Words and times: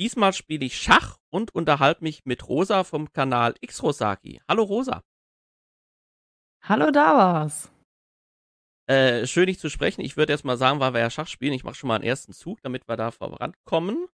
Diesmal 0.00 0.32
spiele 0.32 0.64
ich 0.64 0.78
Schach 0.78 1.18
und 1.28 1.54
unterhalte 1.54 2.02
mich 2.02 2.24
mit 2.24 2.48
Rosa 2.48 2.84
vom 2.84 3.12
Kanal 3.12 3.52
Xrosaki. 3.64 4.40
Hallo 4.48 4.62
Rosa. 4.62 5.02
Hallo 6.62 6.90
Davas. 6.90 7.70
Äh, 8.86 9.26
schön, 9.26 9.44
dich 9.44 9.58
zu 9.58 9.68
sprechen. 9.68 10.00
Ich 10.00 10.16
würde 10.16 10.32
erst 10.32 10.46
mal 10.46 10.56
sagen, 10.56 10.80
weil 10.80 10.94
wir 10.94 11.00
ja 11.00 11.10
Schach 11.10 11.26
spielen, 11.26 11.52
ich 11.52 11.64
mache 11.64 11.74
schon 11.74 11.88
mal 11.88 11.96
einen 11.96 12.04
ersten 12.04 12.32
Zug, 12.32 12.62
damit 12.62 12.88
wir 12.88 12.96
da 12.96 13.10
vorankommen. 13.10 14.06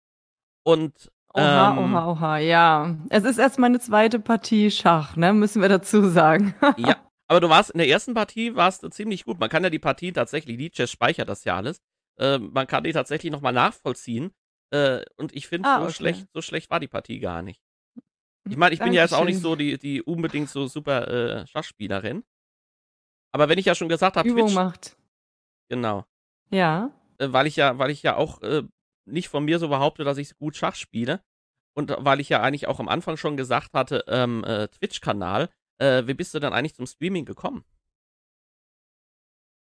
Und 0.63 1.13
Oha, 1.35 1.73
ähm, 1.73 1.95
oha, 1.95 2.07
oha, 2.13 2.39
ja. 2.39 2.97
Es 3.11 3.25
ist 3.25 3.37
erst 3.37 3.59
meine 3.59 3.79
zweite 3.79 4.19
Partie 4.21 4.71
Schach, 4.71 5.17
ne? 5.17 5.35
Müssen 5.35 5.61
wir 5.61 5.69
dazu 5.69 6.09
sagen. 6.09 6.55
ja, 6.79 6.97
aber 7.29 7.41
du 7.41 7.51
warst 7.51 7.73
in 7.73 7.79
der 7.79 7.89
ersten 7.89 8.15
Partie 8.15 8.57
warst 8.57 8.83
du 8.85 8.89
ziemlich 8.89 9.27
gut. 9.27 9.39
Man 9.39 9.51
kann 9.51 9.63
ja 9.63 9.69
die 9.69 9.79
Partie 9.79 10.13
tatsächlich, 10.13 10.57
die 10.57 10.71
Chess 10.71 10.91
speichert 10.91 11.29
das 11.29 11.45
ja 11.45 11.57
alles. 11.57 11.83
Äh, 12.19 12.39
man 12.39 12.67
kann 12.67 12.85
die 12.85 12.93
tatsächlich 12.93 13.31
nochmal 13.31 13.53
nachvollziehen. 13.53 14.33
Äh, 14.75 15.05
und 15.17 15.35
ich 15.37 15.47
finde, 15.47 15.69
Ah, 15.69 15.79
so 15.79 15.85
okay. 15.85 15.93
schlecht, 15.95 16.27
so 16.35 16.43
schlecht 16.43 16.69
war 16.71 16.81
die 16.81 16.89
Partie 16.89 17.21
gar 17.21 17.43
nicht. 17.43 17.63
Ich 18.51 18.57
meine, 18.57 18.75
ich 18.75 18.81
bin 18.81 18.93
ja 18.93 19.03
jetzt 19.03 19.15
auch 19.15 19.25
nicht 19.25 19.39
so 19.41 19.55
die, 19.57 19.79
die 19.79 20.03
unbedingt 20.03 20.51
so 20.51 20.67
super 20.67 21.09
äh, 21.09 21.47
Schachspielerin. 21.47 22.25
Aber 23.33 23.49
wenn 23.49 23.59
ich 23.59 23.67
ja 23.67 23.75
schon 23.75 23.89
gesagt 23.89 24.17
habe, 24.17 24.29
Übung 24.29 24.47
Twitch, 24.47 24.55
macht. 24.55 24.97
genau, 25.69 26.05
Ja. 26.51 26.91
äh, 27.19 27.29
weil 27.33 27.47
ich 27.47 27.57
ja, 27.57 27.79
weil 27.79 27.91
ich 27.91 28.03
ja 28.03 28.17
auch 28.17 28.43
äh, 28.43 28.63
nicht 29.07 29.29
von 29.29 29.45
mir 29.45 29.59
so 29.59 29.69
behaupte, 29.69 30.03
dass 30.05 30.19
ich 30.19 30.37
gut 30.37 30.57
Schach 30.57 30.75
spiele 30.75 31.23
und 31.75 31.95
weil 31.99 32.21
ich 32.21 32.29
ja 32.29 32.43
eigentlich 32.43 32.67
auch 32.67 32.81
am 32.81 32.89
Anfang 32.89 33.17
schon 33.17 33.37
gesagt 33.37 33.73
hatte, 33.75 34.05
ähm, 34.09 34.45
äh, 34.45 34.69
Twitch-Kanal, 34.69 35.49
äh, 35.79 36.07
wie 36.07 36.15
bist 36.15 36.35
du 36.35 36.39
denn 36.41 36.53
eigentlich 36.53 36.75
zum 36.75 36.87
Streaming 36.87 37.25
gekommen? 37.25 37.65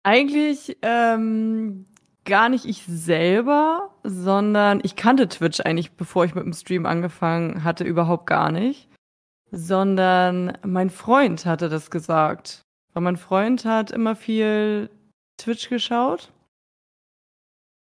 Eigentlich 0.03 0.79
ähm, 0.83 1.90
gar 2.31 2.49
nicht 2.49 2.65
ich 2.65 2.85
selber, 2.87 3.91
sondern 4.05 4.81
ich 4.83 4.97
kannte 4.97 5.29
Twitch 5.29 5.61
eigentlich, 5.61 5.93
bevor 5.93 6.25
ich 6.25 6.35
mit 6.35 6.45
dem 6.45 6.55
Stream 6.55 6.87
angefangen 6.87 7.65
hatte, 7.65 7.85
überhaupt 7.85 8.27
gar 8.27 8.51
nicht. 8.53 8.89
Sondern 9.51 10.57
mein 10.65 10.91
Freund 10.91 11.45
hatte 11.45 11.69
das 11.69 11.91
gesagt. 11.91 12.63
Weil 12.95 13.03
mein 13.03 13.17
Freund 13.17 13.65
hat 13.65 13.91
immer 13.91 14.15
viel 14.15 14.91
Twitch 15.39 15.69
geschaut. 15.69 16.33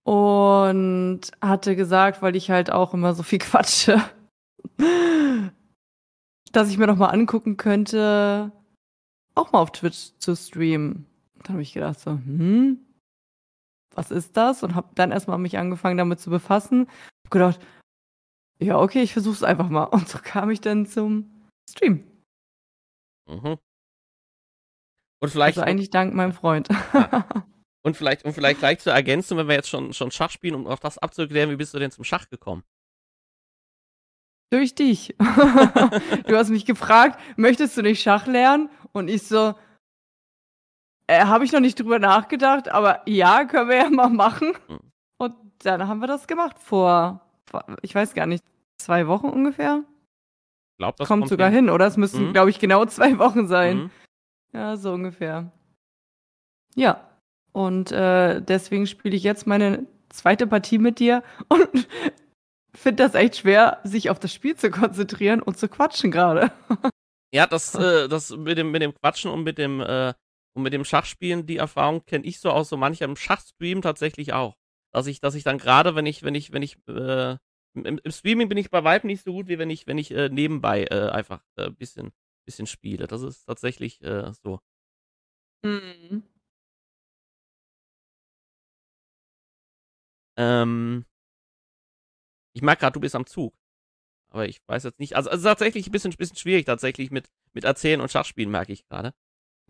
Und 0.05 1.21
hatte 1.41 1.77
gesagt, 1.77 2.21
weil 2.21 2.35
ich 2.35 2.51
halt 2.51 2.73
auch 2.73 2.93
immer 2.93 3.15
so 3.15 3.23
viel 3.23 3.39
quatsche, 3.39 4.03
dass 6.53 6.69
ich 6.69 6.79
mir 6.79 6.89
noch 6.89 6.97
mal 6.97 7.11
angucken 7.11 7.57
könnte, 7.57 8.51
auch 9.37 9.53
mal 9.53 9.61
auf 9.61 9.71
Twitch 9.71 10.11
zu 10.19 10.35
streamen. 10.35 11.07
Dann 11.45 11.55
habe 11.55 11.63
ich 11.63 11.73
gedacht 11.73 12.01
so, 12.01 12.11
hm, 12.11 12.81
was 13.95 14.11
ist 14.11 14.37
das? 14.37 14.63
Und 14.63 14.75
habe 14.75 14.89
dann 14.95 15.13
erstmal 15.13 15.39
mich 15.39 15.59
angefangen 15.59 15.99
damit 15.99 16.21
zu 16.21 16.31
befassen. 16.31 16.89
Hab 17.25 17.31
gedacht, 17.31 17.61
ja, 18.59 18.79
okay, 18.79 19.03
ich 19.03 19.13
versuch's 19.13 19.43
einfach 19.43 19.69
mal. 19.69 19.85
Und 19.85 20.09
so 20.09 20.19
kam 20.23 20.51
ich 20.51 20.61
dann 20.61 20.87
zum 20.87 21.49
Stream. 21.69 22.05
Mhm. 23.29 23.59
Und 25.21 25.29
vielleicht, 25.31 25.59
Also 25.59 25.69
eigentlich 25.69 25.91
dank 25.91 26.15
meinem 26.15 26.33
Freund. 26.33 26.69
und 27.85 27.97
vielleicht, 27.97 28.25
und 28.25 28.33
vielleicht 28.33 28.61
gleich 28.61 28.81
zur 28.81 28.93
Ergänzung, 28.93 29.39
wenn 29.39 29.49
wir 29.49 29.55
jetzt 29.55 29.69
schon, 29.69 29.93
schon 29.93 30.11
Schach 30.11 30.31
spielen, 30.31 30.55
um 30.55 30.67
auf 30.67 30.81
das 30.81 30.99
abzuklären, 30.99 31.51
wie 31.51 31.57
bist 31.57 31.75
du 31.75 31.79
denn 31.79 31.91
zum 31.91 32.05
Schach 32.05 32.29
gekommen? 32.29 32.65
Durch 34.51 34.75
dich. 34.75 35.15
du 35.19 36.37
hast 36.37 36.51
mich 36.51 36.67
gefragt, 36.67 37.19
möchtest 37.37 37.77
du 37.77 37.83
nicht 37.83 38.03
Schach 38.03 38.27
lernen? 38.27 38.69
Und 38.93 39.09
ich 39.09 39.23
so, 39.23 39.55
äh, 41.07 41.25
habe 41.25 41.45
ich 41.45 41.53
noch 41.53 41.61
nicht 41.61 41.79
drüber 41.81 41.99
nachgedacht, 41.99 42.69
aber 42.69 43.03
ja, 43.07 43.45
können 43.45 43.69
wir 43.69 43.77
ja 43.77 43.91
mal 43.91 44.09
machen. 44.11 44.53
Mhm. 44.69 44.79
Und 45.19 45.35
dann 45.65 45.87
haben 45.89 46.01
wir 46.01 46.07
das 46.09 46.27
gemacht 46.27 46.59
vor, 46.59 47.21
ich 47.83 47.95
weiß 47.95 48.15
gar 48.15 48.27
nicht, 48.27 48.45
zwei 48.79 49.07
Wochen 49.07 49.29
ungefähr. 49.29 49.85
Ich 50.75 50.79
glaube, 50.79 50.97
das 50.99 51.07
kommt, 51.09 51.29
sogar 51.29 51.51
hin. 51.51 51.71
oder? 51.71 51.87
Es 51.87 51.97
müssten, 51.97 52.29
Mhm. 52.29 52.33
glaube 52.33 52.51
ich, 52.51 52.59
genau 52.59 52.85
zwei 52.87 53.19
Wochen 53.19 53.47
sein. 53.47 53.77
Mhm. 53.85 53.91
Ja, 54.53 54.77
so 54.77 54.93
ungefähr. 54.93 55.51
Ja. 56.75 57.09
Und 57.53 57.93
äh, 57.93 58.41
deswegen 58.41 58.87
spiele 58.87 59.15
ich 59.15 59.23
jetzt 59.23 59.47
meine 59.47 59.87
zweite 60.09 60.47
Partie 60.47 60.79
mit 60.79 60.99
dir 60.99 61.23
und 61.49 61.69
finde 62.75 63.03
das 63.03 63.15
echt 63.15 63.37
schwer, 63.37 63.81
sich 63.85 64.09
auf 64.11 64.19
das 64.19 64.33
Spiel 64.33 64.57
zu 64.57 64.71
konzentrieren 64.71 65.43
und 65.43 65.59
zu 65.59 65.69
quatschen 65.69 66.11
gerade. 66.11 66.51
Ja, 67.35 67.47
das, 67.47 67.75
äh, 67.75 68.11
das 68.11 68.37
mit 68.37 68.59
dem, 68.59 68.73
mit 68.73 68.83
dem 68.83 68.93
Quatschen 68.95 69.31
und 69.31 69.43
mit 69.43 69.57
dem, 69.57 69.81
äh, 69.81 70.13
und 70.55 70.63
mit 70.63 70.73
dem 70.73 70.85
Schachspielen, 70.85 71.47
die 71.47 71.57
Erfahrung 71.57 72.05
kenne 72.05 72.25
ich 72.25 72.41
so 72.41 72.51
aus 72.51 72.69
so 72.69 72.77
manchem 72.77 73.17
Schachstream 73.17 73.83
tatsächlich 73.83 74.33
auch. 74.33 74.57
Dass 74.93 75.07
ich, 75.07 75.21
dass 75.21 75.35
ich 75.35 75.45
dann 75.45 75.59
gerade, 75.59 75.95
wenn 75.95 76.07
ich, 76.07 76.23
wenn 76.23 76.35
ich, 76.35 76.53
wenn 76.53 76.63
ich, 76.63 76.77
äh, 76.89 77.37
im, 77.75 77.99
im 78.05 78.11
Streaming 78.11 78.49
bin 78.49 78.59
ich 78.59 78.71
bei 78.71 78.85
Weitem 78.85 79.09
nicht 79.09 79.25
so 79.25 79.33
gut, 79.33 79.49
wie 79.49 79.59
wenn 79.59 79.71
ich, 79.71 79.87
wenn 79.87 79.99
ich 79.99 80.11
äh, 80.11 80.29
nebenbei 80.29 80.85
äh, 80.85 81.09
einfach 81.11 81.43
äh, 81.57 81.71
bisschen, 81.71 82.13
bisschen 82.45 82.67
spiele. 82.67 83.07
Das 83.07 83.23
ist 83.23 83.45
tatsächlich 83.47 84.03
äh, 84.03 84.33
so. 84.43 84.61
Mhm. 85.65 86.23
Ähm, 90.37 91.05
ich 92.55 92.63
merke 92.63 92.81
gerade, 92.81 92.95
du 92.95 93.01
bist 93.01 93.15
am 93.15 93.27
Zug. 93.27 93.55
Aber 94.31 94.49
ich 94.49 94.61
weiß 94.67 94.85
jetzt 94.85 94.99
nicht. 95.01 95.15
Also, 95.17 95.31
also 95.31 95.45
tatsächlich 95.49 95.87
ein 95.87 95.93
bisschen, 95.93 96.13
bisschen 96.13 96.37
schwierig 96.37 96.67
tatsächlich 96.67 97.11
mit, 97.11 97.31
mit 97.53 97.65
Erzählen 97.65 98.01
und 98.01 98.11
Schachspielen, 98.11 98.51
merke 98.51 98.73
ich 98.73 98.87
gerade. 98.87 99.15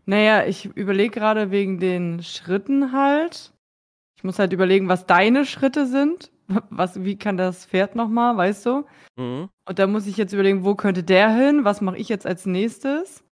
Naja, 0.05 0.45
ich 0.45 0.65
überlege 0.65 1.11
gerade 1.11 1.51
wegen 1.51 1.79
den 1.79 2.21
Schritten 2.23 2.91
halt. 2.91 3.53
Ich 4.17 4.23
muss 4.23 4.39
halt 4.39 4.53
überlegen, 4.53 4.89
was 4.89 5.05
deine 5.05 5.45
Schritte 5.45 5.85
sind. 5.87 6.31
Was, 6.69 7.03
wie 7.03 7.17
kann 7.17 7.37
das 7.37 7.65
Pferd 7.65 7.95
nochmal, 7.95 8.35
weißt 8.35 8.65
du? 8.65 8.85
Mhm. 9.15 9.49
Und 9.65 9.79
da 9.79 9.87
muss 9.87 10.07
ich 10.07 10.17
jetzt 10.17 10.33
überlegen, 10.33 10.65
wo 10.65 10.75
könnte 10.75 11.01
der 11.01 11.29
hin? 11.33 11.63
Was 11.63 11.79
mache 11.79 11.97
ich 11.97 12.09
jetzt 12.09 12.27
als 12.27 12.45
nächstes? 12.45 13.23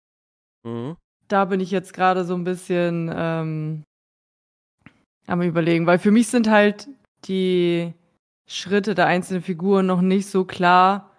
Mhm. 0.64 0.96
da 1.28 1.46
bin 1.46 1.60
ich 1.60 1.72
jetzt 1.72 1.94
gerade 1.94 2.24
so 2.24 2.36
ein 2.36 2.44
bisschen 2.44 3.12
ähm, 3.14 3.84
am 5.28 5.42
überlegen, 5.42 5.88
weil 5.88 5.98
für 5.98 6.12
mich 6.12 6.28
sind 6.28 6.50
halt 6.50 6.88
die 7.26 7.94
Schritte 8.48 8.96
der 8.96 9.08
einzelnen 9.08 9.42
Figuren 9.42 9.86
noch 9.86 10.02
nicht 10.02 10.28
so 10.28 10.44
klar. 10.46 11.12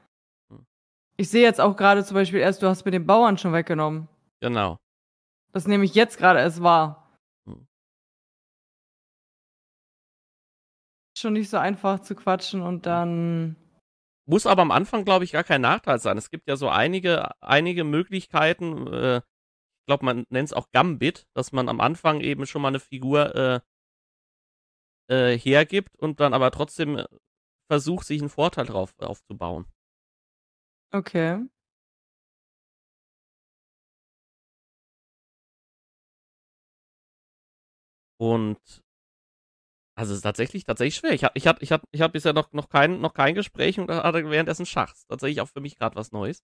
Ich 1.17 1.29
sehe 1.31 1.43
jetzt 1.43 1.61
auch 1.61 1.77
gerade 1.77 2.05
zum 2.05 2.15
Beispiel 2.15 2.41
erst, 2.41 2.63
du 2.63 2.67
hast 2.67 2.85
mir 2.85 2.91
den 2.91 3.07
Bauern 3.07 3.39
schon 3.39 3.53
weggenommen. 3.53 4.09
Genau. 4.41 4.77
Das 5.53 5.67
nehme 5.67 5.85
ich 5.85 5.95
jetzt 5.95 6.19
gerade 6.19 6.41
erst 6.41 6.63
wahr. 6.63 7.19
Hm. 7.47 7.67
Schon 11.17 11.35
nicht 11.35 11.51
so 11.51 11.59
einfach 11.59 12.01
zu 12.01 12.15
quatschen 12.15 12.63
und 12.63 12.87
dann. 12.87 13.57
Muss 14.27 14.47
aber 14.47 14.63
am 14.63 14.71
Anfang, 14.71 15.05
glaube 15.05 15.25
ich, 15.25 15.33
gar 15.33 15.45
kein 15.45 15.61
Nachteil 15.61 15.99
sein. 15.99 16.17
Es 16.17 16.31
gibt 16.31 16.49
ja 16.49 16.57
so 16.57 16.69
einige, 16.69 17.31
einige 17.43 17.85
Möglichkeiten, 17.85 18.87
äh, 18.87 19.17
ich 19.19 19.87
glaube, 19.87 20.05
man 20.05 20.25
nennt 20.31 20.49
es 20.49 20.53
auch 20.53 20.71
Gambit, 20.71 21.27
dass 21.35 21.51
man 21.51 21.69
am 21.69 21.81
Anfang 21.81 22.21
eben 22.21 22.47
schon 22.47 22.63
mal 22.63 22.69
eine 22.69 22.79
Figur 22.79 23.35
äh, 23.35 23.61
äh, 25.13 25.37
hergibt 25.37 25.99
und 25.99 26.21
dann 26.21 26.35
aber 26.35 26.53
trotzdem 26.53 26.99
äh, 26.99 27.07
versucht, 27.69 28.07
sich 28.07 28.21
einen 28.21 28.31
Vorteil 28.31 28.65
drauf 28.65 28.95
aufzubauen. 28.99 29.67
Okay. 30.93 31.45
Und 38.23 38.57
also 39.97 40.13
es 40.13 40.19
ist 40.19 40.23
tatsächlich, 40.23 40.65
tatsächlich 40.65 40.95
schwer. 40.95 41.13
Ich 41.13 41.25
hatte 41.25 41.35
ich 41.35 41.49
hab, 41.49 41.61
ich 41.61 41.73
hab, 41.73 41.83
ich 41.91 42.01
hab 42.01 42.13
bisher 42.13 42.33
noch, 42.33 42.53
noch, 42.53 42.69
kein, 42.69 43.01
noch 43.01 43.15
kein 43.15 43.35
Gespräch 43.35 43.81
und 43.81 43.91
hatte 43.91 44.31
währenddessen 44.31 44.65
Schach. 44.65 44.93
Ist 44.95 45.09
tatsächlich 45.09 45.41
auch 45.41 45.49
für 45.49 45.61
mich 45.61 45.77
gerade 45.77 45.97
was 45.97 46.13
Neues. 46.13 46.45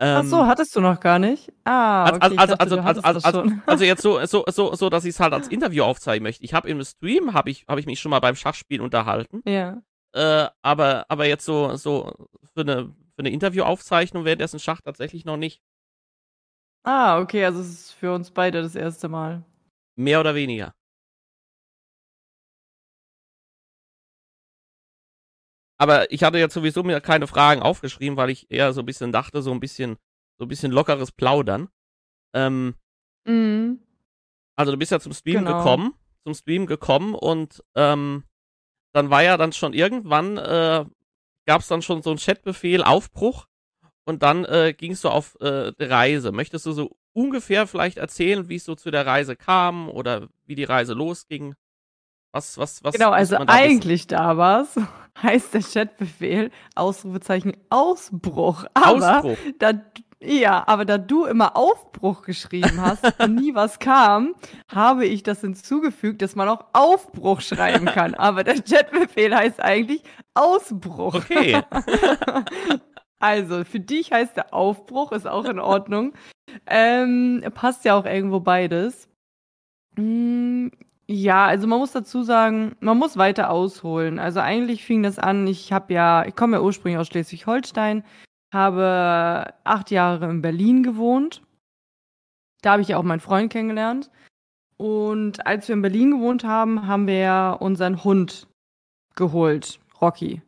Ach 0.00 0.24
so, 0.24 0.46
hattest 0.46 0.74
du 0.74 0.80
noch 0.80 0.98
gar 1.00 1.18
nicht? 1.18 1.52
Ah, 1.64 2.04
Also, 2.04 2.16
okay, 2.16 2.34
ich 2.34 2.40
also, 2.40 2.56
dachte, 2.56 2.82
also, 2.84 3.02
also, 3.02 3.02
also, 3.02 3.40
also, 3.40 3.56
also 3.66 3.84
jetzt 3.84 4.02
so, 4.02 4.24
so, 4.26 4.44
so, 4.48 4.74
so 4.74 4.90
dass 4.90 5.04
ich 5.04 5.10
es 5.10 5.20
halt 5.20 5.32
als 5.32 5.48
Interview 5.48 5.84
aufzeigen 5.84 6.22
möchte. 6.24 6.44
Ich 6.44 6.52
habe 6.54 6.68
im 6.68 6.82
Stream, 6.84 7.32
habe 7.32 7.50
ich, 7.50 7.64
hab 7.68 7.78
ich 7.78 7.86
mich 7.86 8.00
schon 8.00 8.10
mal 8.10 8.20
beim 8.20 8.36
Schachspielen 8.36 8.84
unterhalten. 8.84 9.42
ja. 9.44 9.80
Äh, 10.12 10.48
aber, 10.62 11.04
aber 11.10 11.26
jetzt 11.26 11.44
so, 11.44 11.76
so 11.76 12.12
für 12.54 12.62
eine, 12.62 12.86
für 13.14 13.18
eine 13.18 13.30
Interviewaufzeichnung 13.30 14.24
währenddessen 14.24 14.58
Schach 14.58 14.80
tatsächlich 14.80 15.24
noch 15.24 15.36
nicht. 15.36 15.60
Ah, 16.84 17.20
okay, 17.20 17.44
also 17.44 17.60
es 17.60 17.68
ist 17.68 17.92
für 17.92 18.14
uns 18.14 18.30
beide 18.30 18.62
das 18.62 18.74
erste 18.74 19.08
Mal. 19.08 19.44
Mehr 19.96 20.20
oder 20.20 20.34
weniger. 20.34 20.74
Aber 25.78 26.10
ich 26.12 26.22
hatte 26.24 26.38
jetzt 26.38 26.54
sowieso 26.54 26.82
mir 26.82 27.00
keine 27.00 27.26
Fragen 27.26 27.62
aufgeschrieben, 27.62 28.16
weil 28.16 28.30
ich 28.30 28.50
eher 28.50 28.72
so 28.72 28.80
ein 28.82 28.86
bisschen 28.86 29.12
dachte, 29.12 29.42
so 29.42 29.52
ein 29.52 29.60
bisschen, 29.60 29.96
so 30.38 30.44
ein 30.44 30.48
bisschen 30.48 30.72
lockeres 30.72 31.12
Plaudern. 31.12 31.68
Ähm, 32.34 32.74
Mhm. 33.26 33.80
also 34.56 34.72
du 34.72 34.78
bist 34.78 34.90
ja 34.92 35.00
zum 35.00 35.12
Stream 35.12 35.44
Genau. 35.44 35.56
gekommen, 35.56 35.94
zum 36.24 36.34
Stream 36.34 36.66
gekommen 36.66 37.14
und 37.14 37.62
ähm, 37.74 38.24
dann 38.92 39.10
war 39.10 39.22
ja 39.22 39.36
dann 39.36 39.52
schon 39.52 39.72
irgendwann, 39.74 40.36
äh, 40.38 40.84
gab 41.46 41.60
es 41.60 41.68
dann 41.68 41.82
schon 41.82 42.02
so 42.02 42.10
einen 42.10 42.18
Chatbefehl, 42.18 42.82
Aufbruch 42.82 43.46
und 44.04 44.22
dann 44.22 44.44
äh, 44.46 44.74
gingst 44.76 45.04
du 45.04 45.10
auf 45.10 45.38
äh, 45.40 45.72
die 45.78 45.84
Reise. 45.84 46.32
Möchtest 46.32 46.66
du 46.66 46.72
so 46.72 46.96
ungefähr 47.12 47.66
vielleicht 47.66 47.98
erzählen, 47.98 48.48
wie 48.48 48.56
es 48.56 48.64
so 48.64 48.74
zu 48.74 48.90
der 48.90 49.06
Reise 49.06 49.36
kam 49.36 49.88
oder 49.90 50.28
wie 50.46 50.54
die 50.54 50.64
Reise 50.64 50.94
losging? 50.94 51.54
Was, 52.32 52.56
was, 52.58 52.82
was 52.84 52.94
Genau, 52.94 53.10
also 53.10 53.36
da 53.36 53.40
wissen? 53.42 53.50
eigentlich 53.50 54.06
da 54.06 54.36
war's, 54.36 54.76
heißt 55.22 55.54
der 55.54 55.62
Chatbefehl 55.62 56.50
Ausrufezeichen 56.74 57.56
Ausbruch. 57.70 58.64
Aber 58.74 59.18
Ausbruch. 59.18 59.36
Da, 59.58 59.72
ja, 60.20 60.64
aber 60.66 60.84
da 60.84 60.98
du 60.98 61.26
immer 61.26 61.56
Aufbruch 61.56 62.22
geschrieben 62.22 62.80
hast 62.80 63.04
und 63.20 63.36
nie 63.36 63.54
was 63.54 63.78
kam, 63.78 64.34
habe 64.68 65.06
ich 65.06 65.22
das 65.22 65.40
hinzugefügt, 65.42 66.22
dass 66.22 66.34
man 66.34 66.48
auch 66.48 66.64
Aufbruch 66.72 67.40
schreiben 67.40 67.86
kann. 67.86 68.14
Aber 68.18 68.42
der 68.42 68.60
Chatbefehl 68.60 69.34
heißt 69.34 69.62
eigentlich 69.62 70.02
Ausbruch. 70.34 71.14
Okay. 71.14 71.62
also, 73.20 73.64
für 73.64 73.80
dich 73.80 74.10
heißt 74.10 74.36
der 74.36 74.52
Aufbruch, 74.52 75.12
ist 75.12 75.26
auch 75.26 75.44
in 75.44 75.60
Ordnung. 75.60 76.14
Ähm, 76.66 77.44
passt 77.54 77.84
ja 77.84 77.96
auch 77.96 78.04
irgendwo 78.04 78.40
beides. 78.40 79.08
Hm, 79.96 80.72
ja, 81.10 81.46
also 81.46 81.66
man 81.66 81.78
muss 81.78 81.92
dazu 81.92 82.22
sagen, 82.22 82.76
man 82.80 82.98
muss 82.98 83.16
weiter 83.16 83.50
ausholen. 83.50 84.18
Also 84.18 84.40
eigentlich 84.40 84.84
fing 84.84 85.02
das 85.02 85.18
an, 85.18 85.46
ich 85.46 85.72
habe 85.72 85.94
ja, 85.94 86.26
ich 86.26 86.36
komme 86.36 86.58
ja 86.58 86.62
ursprünglich 86.62 86.98
aus 86.98 87.06
Schleswig-Holstein, 87.06 88.04
habe 88.52 89.54
acht 89.64 89.90
Jahre 89.90 90.28
in 90.28 90.42
Berlin 90.42 90.82
gewohnt. 90.82 91.42
Da 92.60 92.72
habe 92.72 92.82
ich 92.82 92.88
ja 92.88 92.98
auch 92.98 93.02
meinen 93.04 93.20
Freund 93.20 93.50
kennengelernt. 93.50 94.10
Und 94.76 95.46
als 95.46 95.66
wir 95.66 95.74
in 95.74 95.82
Berlin 95.82 96.10
gewohnt 96.10 96.44
haben, 96.44 96.86
haben 96.86 97.06
wir 97.06 97.18
ja 97.18 97.52
unseren 97.52 98.04
Hund 98.04 98.46
geholt, 99.16 99.80
Rocky. 100.00 100.42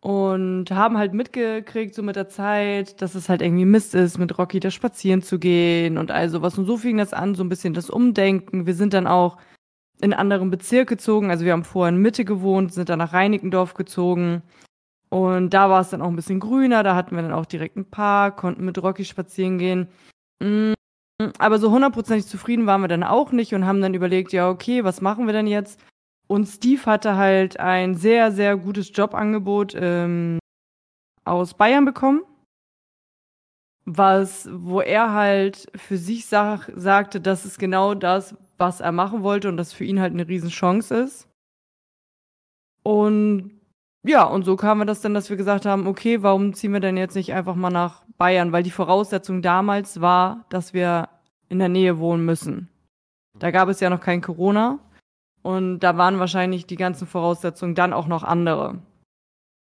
Und 0.00 0.70
haben 0.70 0.96
halt 0.96 1.12
mitgekriegt, 1.12 1.94
so 1.94 2.02
mit 2.02 2.16
der 2.16 2.28
Zeit, 2.28 3.02
dass 3.02 3.14
es 3.14 3.28
halt 3.28 3.42
irgendwie 3.42 3.64
Mist 3.66 3.94
ist, 3.94 4.16
mit 4.16 4.38
Rocky 4.38 4.60
da 4.60 4.70
spazieren 4.70 5.20
zu 5.20 5.38
gehen 5.38 5.98
und 5.98 6.10
all 6.10 6.30
sowas. 6.30 6.56
Und 6.56 6.64
so 6.64 6.78
fing 6.78 6.96
das 6.96 7.12
an, 7.12 7.34
so 7.34 7.44
ein 7.44 7.48
bisschen 7.50 7.74
das 7.74 7.90
Umdenken. 7.90 8.66
Wir 8.66 8.74
sind 8.74 8.94
dann 8.94 9.06
auch 9.06 9.36
in 10.00 10.12
anderen 10.12 10.50
Bezirk 10.50 10.88
gezogen. 10.88 11.30
Also 11.30 11.44
wir 11.44 11.52
haben 11.52 11.64
vorher 11.64 11.94
in 11.94 12.00
Mitte 12.00 12.24
gewohnt, 12.24 12.72
sind 12.72 12.88
dann 12.88 12.98
nach 12.98 13.12
Reinickendorf 13.12 13.74
gezogen. 13.74 14.42
Und 15.10 15.50
da 15.54 15.70
war 15.70 15.80
es 15.80 15.90
dann 15.90 16.02
auch 16.02 16.08
ein 16.08 16.16
bisschen 16.16 16.40
grüner, 16.40 16.82
da 16.82 16.94
hatten 16.94 17.16
wir 17.16 17.22
dann 17.22 17.32
auch 17.32 17.46
direkt 17.46 17.76
einen 17.76 17.90
Park, 17.90 18.36
konnten 18.36 18.64
mit 18.64 18.82
Rocky 18.82 19.04
spazieren 19.04 19.58
gehen. 19.58 19.88
Mm, 20.42 20.74
aber 21.38 21.58
so 21.58 21.70
hundertprozentig 21.70 22.26
zufrieden 22.26 22.66
waren 22.66 22.82
wir 22.82 22.88
dann 22.88 23.02
auch 23.02 23.32
nicht 23.32 23.54
und 23.54 23.66
haben 23.66 23.80
dann 23.80 23.94
überlegt, 23.94 24.32
ja, 24.32 24.50
okay, 24.50 24.84
was 24.84 25.00
machen 25.00 25.26
wir 25.26 25.32
denn 25.32 25.46
jetzt? 25.46 25.80
Und 26.26 26.46
Steve 26.46 26.84
hatte 26.84 27.16
halt 27.16 27.58
ein 27.58 27.94
sehr, 27.94 28.30
sehr 28.32 28.56
gutes 28.56 28.90
Jobangebot 28.94 29.74
ähm, 29.74 30.38
aus 31.24 31.54
Bayern 31.54 31.86
bekommen, 31.86 32.20
was, 33.86 34.46
wo 34.52 34.82
er 34.82 35.14
halt 35.14 35.66
für 35.74 35.96
sich 35.96 36.26
sag, 36.26 36.70
sagte, 36.76 37.20
das 37.20 37.46
ist 37.46 37.58
genau 37.58 37.94
das, 37.94 38.36
was 38.58 38.80
er 38.80 38.92
machen 38.92 39.22
wollte 39.22 39.48
und 39.48 39.56
das 39.56 39.72
für 39.72 39.84
ihn 39.84 40.00
halt 40.00 40.12
eine 40.12 40.28
Riesenchance 40.28 40.94
ist. 40.94 41.28
Und 42.82 43.58
ja, 44.04 44.24
und 44.24 44.44
so 44.44 44.56
kam 44.56 44.78
wir 44.78 44.84
das 44.84 45.00
dann, 45.00 45.14
dass 45.14 45.30
wir 45.30 45.36
gesagt 45.36 45.66
haben, 45.66 45.86
okay, 45.86 46.22
warum 46.22 46.54
ziehen 46.54 46.72
wir 46.72 46.80
denn 46.80 46.96
jetzt 46.96 47.14
nicht 47.14 47.32
einfach 47.34 47.54
mal 47.54 47.70
nach 47.70 48.04
Bayern? 48.16 48.52
Weil 48.52 48.62
die 48.62 48.70
Voraussetzung 48.70 49.42
damals 49.42 50.00
war, 50.00 50.46
dass 50.50 50.72
wir 50.72 51.08
in 51.48 51.58
der 51.58 51.68
Nähe 51.68 51.98
wohnen 51.98 52.24
müssen. 52.24 52.68
Da 53.38 53.50
gab 53.50 53.68
es 53.68 53.80
ja 53.80 53.90
noch 53.90 54.00
kein 54.00 54.20
Corona 54.20 54.78
und 55.42 55.80
da 55.80 55.96
waren 55.96 56.18
wahrscheinlich 56.18 56.66
die 56.66 56.76
ganzen 56.76 57.06
Voraussetzungen 57.06 57.74
dann 57.74 57.92
auch 57.92 58.06
noch 58.06 58.24
andere. 58.24 58.82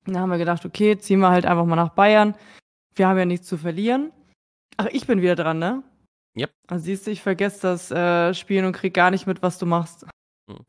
Da 0.06 0.20
haben 0.22 0.30
wir 0.30 0.38
gedacht, 0.38 0.66
okay, 0.66 0.98
ziehen 0.98 1.20
wir 1.20 1.30
halt 1.30 1.46
einfach 1.46 1.66
mal 1.66 1.76
nach 1.76 1.90
Bayern. 1.90 2.36
Wir 2.96 3.08
haben 3.08 3.18
ja 3.18 3.26
nichts 3.26 3.48
zu 3.48 3.58
verlieren. 3.58 4.12
Ach, 4.78 4.88
ich 4.92 5.06
bin 5.08 5.22
wieder 5.22 5.36
dran, 5.36 5.60
ne? 5.60 5.84
Yep. 6.40 6.52
Also 6.68 6.86
siehst 6.86 7.06
du, 7.08 7.12
ich 7.12 7.22
vergesse 7.22 7.62
das 7.62 7.92
äh, 7.92 8.34
Spielen 8.34 8.66
und 8.66 8.74
krieg 8.74 8.94
gar 8.94 9.12
nicht 9.12 9.28
mit, 9.28 9.42
was 9.42 9.58
du 9.60 9.66
machst. 9.66 10.06
Hm. 10.50 10.66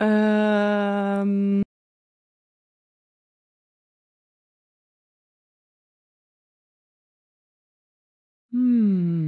ähm. 0.00 1.62
Hm. 8.52 9.27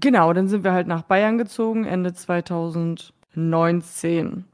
Genau, 0.00 0.32
dann 0.32 0.48
sind 0.48 0.64
wir 0.64 0.72
halt 0.72 0.86
nach 0.86 1.02
Bayern 1.02 1.38
gezogen, 1.38 1.84
Ende 1.84 2.12
2019. 2.12 4.44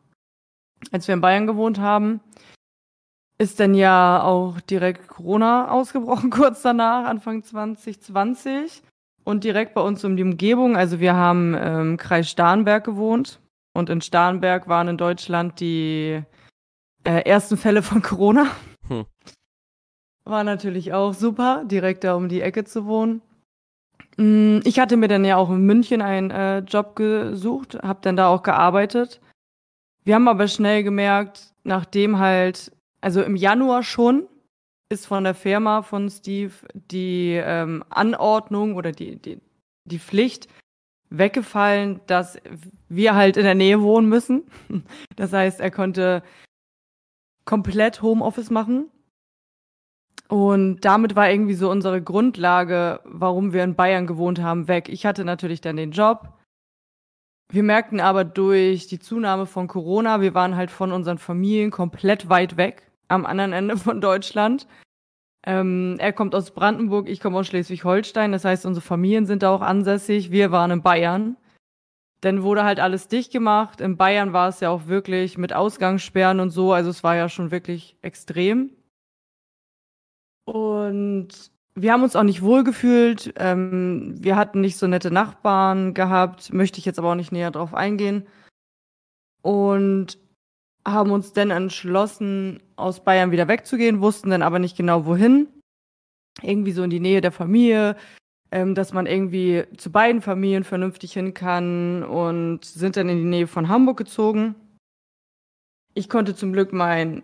Als 0.93 1.09
wir 1.09 1.15
in 1.15 1.21
Bayern 1.21 1.47
gewohnt 1.47 1.79
haben, 1.79 2.21
ist 3.39 3.61
dann 3.61 3.75
ja 3.75 4.23
auch 4.23 4.61
direkt 4.61 5.09
Corona 5.09 5.71
ausgebrochen, 5.71 6.31
kurz 6.31 6.63
danach, 6.63 7.07
Anfang 7.07 7.43
2020. 7.43 8.83
Und 9.25 9.45
direkt 9.45 9.75
bei 9.75 9.81
uns 9.81 10.05
um 10.05 10.17
die 10.17 10.23
Umgebung, 10.23 10.77
also 10.77 11.01
wir 11.01 11.15
haben 11.15 11.55
im 11.55 11.97
Kreis 11.97 12.31
Starnberg 12.31 12.85
gewohnt. 12.85 13.41
Und 13.73 13.91
in 13.91 14.03
Starnberg 14.03 14.69
waren 14.69 14.89
in 14.89 14.99
Deutschland 14.99 15.59
die 15.61 16.23
äh, 17.05 17.23
ersten 17.25 17.57
Fälle 17.57 17.83
von 17.83 18.03
Corona. 18.03 18.47
Hm. 18.87 19.07
War 20.25 20.45
natürlich 20.45 20.93
auch 20.93 21.13
super, 21.13 21.65
direkt 21.65 22.05
da 22.05 22.15
um 22.15 22.29
die 22.29 22.41
Ecke 22.41 22.65
zu 22.65 22.87
wohnen. 22.87 23.21
Mm, 24.17 24.61
ich 24.65 24.79
hatte 24.79 24.97
mir 24.97 25.09
dann 25.09 25.25
ja 25.25 25.37
auch 25.37 25.51
in 25.51 25.65
München 25.67 26.03
einen 26.03 26.31
äh, 26.31 26.59
Job 26.61 26.97
gesucht, 26.97 27.79
habe 27.83 28.01
dann 28.03 28.17
da 28.17 28.29
auch 28.29 28.43
gearbeitet. 28.43 29.21
Wir 30.05 30.15
haben 30.15 30.29
aber 30.29 30.49
schnell 30.49 30.83
gemerkt, 30.83 31.53
nachdem 31.65 32.19
halt, 32.19 32.73
also 33.01 33.23
im 33.23 33.37
Januar 33.37 33.83
schon, 33.83 34.29
ist 34.91 35.07
von 35.07 35.25
der 35.25 35.35
Firma 35.35 35.83
von 35.83 36.11
Steve 36.11 36.53
die 36.75 37.41
ähm, 37.43 37.83
Anordnung 37.89 38.77
oder 38.77 38.93
die, 38.93 39.17
die, 39.17 39.41
die 39.85 39.99
Pflicht 39.99 40.49
weggefallen, 41.11 42.01
dass 42.07 42.39
wir 42.89 43.15
halt 43.15 43.37
in 43.37 43.45
der 43.45 43.55
Nähe 43.55 43.81
wohnen 43.81 44.09
müssen. 44.09 44.45
Das 45.17 45.33
heißt, 45.33 45.61
er 45.61 45.71
konnte 45.71 46.23
komplett 47.45 48.03
Homeoffice 48.03 48.51
machen. 48.51 48.91
Und 50.35 50.81
damit 50.81 51.15
war 51.15 51.31
irgendwie 51.31 51.55
so 51.55 51.71
unsere 51.71 52.03
Grundlage, 52.03 52.99
warum 53.05 53.53
wir 53.53 53.63
in 53.63 53.77
Bayern 53.77 54.09
gewohnt 54.09 54.43
haben, 54.43 54.67
weg. 54.67 54.89
Ich 54.89 55.07
hatte 55.07 55.25
natürlich 55.25 55.61
dann 55.61 55.77
den 55.77 55.93
Job. 55.93 56.29
Wir 57.53 57.63
merkten 57.63 58.01
aber 58.01 58.25
durch 58.25 58.89
die 58.89 58.99
Zunahme 58.99 59.47
von 59.47 59.69
Corona, 59.69 60.21
wir 60.21 60.35
waren 60.35 60.57
halt 60.57 60.73
von 60.73 60.91
unseren 60.91 61.19
Familien 61.19 61.71
komplett 61.71 62.29
weit 62.31 62.57
weg, 62.57 62.91
am 63.07 63.27
anderen 63.27 63.53
Ende 63.53 63.77
von 63.77 64.01
Deutschland. 64.01 64.67
Ähm, 65.47 65.99
er 66.01 66.13
kommt 66.13 66.35
aus 66.35 66.51
Brandenburg, 66.51 67.09
ich 67.09 67.21
komme 67.21 67.39
aus 67.39 67.47
Schleswig-Holstein. 67.47 68.33
Das 68.33 68.45
heißt, 68.45 68.67
unsere 68.67 68.85
Familien 68.85 69.27
sind 69.27 69.45
da 69.45 69.55
auch 69.55 69.63
ansässig. 69.63 70.33
Wir 70.33 70.51
waren 70.51 70.73
in 70.73 70.83
Bayern. 70.83 71.37
Dann 72.23 72.43
wurde 72.43 72.65
halt 72.65 72.81
alles 72.81 73.07
dicht 73.07 73.31
gemacht. 73.31 73.81
In 73.81 73.97
Bayern 73.97 74.33
war 74.33 74.49
es 74.49 74.59
ja 74.59 74.71
auch 74.71 74.89
wirklich 74.89 75.39
mit 75.39 75.53
Ausgangssperren 75.53 76.41
und 76.41 76.51
so. 76.51 76.73
Also 76.73 76.91
es 76.91 77.05
war 77.05 77.15
ja 77.15 77.29
schon 77.29 77.53
wirklich 77.53 77.97
extrem. 78.03 78.71
Und 80.45 81.29
wir 81.75 81.93
haben 81.93 82.03
uns 82.03 82.17
auch 82.17 82.23
nicht 82.23 82.43
wohlgefühlt. 82.43 83.35
Ähm, 83.37 84.15
wir 84.19 84.37
hatten 84.37 84.61
nicht 84.61 84.77
so 84.77 84.87
nette 84.87 85.11
Nachbarn 85.11 85.95
gehabt, 85.95 86.53
möchte 86.53 86.79
ich 86.79 86.85
jetzt 86.85 86.99
aber 86.99 87.11
auch 87.11 87.17
nicht 87.17 87.33
näher 87.33 87.51
drauf 87.51 87.75
eingehen. 87.75 88.27
Und 89.43 90.19
haben 90.87 91.11
uns 91.11 91.33
dann 91.33 91.51
entschlossen, 91.51 92.63
aus 92.77 93.03
Bayern 93.03 93.31
wieder 93.31 93.49
wegzugehen, 93.49 94.01
wussten 94.01 94.31
dann 94.31 94.43
aber 94.43 94.59
nicht 94.59 94.77
genau 94.77 95.07
wohin. 95.07 95.49
Irgendwie 96.43 96.73
so 96.73 96.83
in 96.83 96.91
die 96.91 97.01
Nähe 97.01 97.21
der 97.21 97.33
Familie, 97.33 97.97
ähm, 98.51 98.75
dass 98.75 98.93
man 98.93 99.07
irgendwie 99.07 99.65
zu 99.77 99.91
beiden 99.91 100.21
Familien 100.21 100.65
vernünftig 100.65 101.13
hin 101.13 101.33
kann 101.33 102.03
und 102.03 102.65
sind 102.65 102.97
dann 102.97 103.09
in 103.09 103.19
die 103.19 103.25
Nähe 103.25 103.47
von 103.47 103.69
Hamburg 103.69 103.97
gezogen. 103.97 104.55
Ich 105.95 106.09
konnte 106.09 106.35
zum 106.35 106.53
Glück 106.53 106.73
meinen 106.73 107.23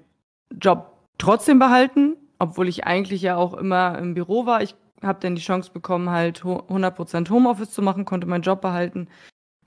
Job 0.61 0.97
trotzdem 1.19 1.59
behalten, 1.59 2.17
obwohl 2.40 2.68
ich 2.68 2.85
eigentlich 2.85 3.23
ja 3.23 3.37
auch 3.37 3.54
immer 3.54 3.99
im 3.99 4.14
Büro 4.14 4.47
war. 4.47 4.62
Ich 4.62 4.75
habe 5.02 5.20
dann 5.20 5.37
die 5.37 5.42
Chance 5.42 5.70
bekommen, 5.73 6.11
halt 6.11 6.42
100% 6.42 7.30
Homeoffice 7.30 7.70
zu 7.70 7.82
machen, 7.82 8.04
konnte 8.04 8.26
meinen 8.26 8.42
Job 8.42 8.61
behalten. 8.61 9.09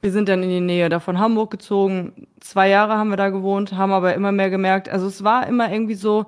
Wir 0.01 0.11
sind 0.11 0.27
dann 0.27 0.43
in 0.43 0.49
die 0.49 0.59
Nähe 0.59 0.89
da 0.89 0.99
von 0.99 1.19
Hamburg 1.19 1.51
gezogen. 1.51 2.27
Zwei 2.41 2.69
Jahre 2.69 2.97
haben 2.97 3.09
wir 3.09 3.17
da 3.17 3.29
gewohnt, 3.29 3.73
haben 3.73 3.93
aber 3.93 4.15
immer 4.15 4.31
mehr 4.31 4.49
gemerkt, 4.49 4.89
also 4.89 5.07
es 5.07 5.23
war 5.23 5.47
immer 5.47 5.71
irgendwie 5.71 5.95
so, 5.95 6.25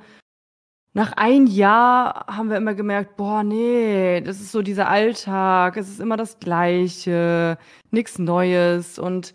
nach 0.93 1.11
ein 1.17 1.47
Jahr 1.47 2.25
haben 2.27 2.49
wir 2.49 2.55
immer 2.57 2.73
gemerkt, 2.73 3.17
boah, 3.17 3.43
nee, 3.43 4.21
das 4.21 4.39
ist 4.39 4.53
so 4.53 4.61
dieser 4.61 4.87
Alltag, 4.87 5.75
es 5.75 5.89
ist 5.89 5.99
immer 5.99 6.15
das 6.15 6.39
Gleiche, 6.39 7.57
nichts 7.91 8.17
Neues 8.17 8.97
und 8.97 9.33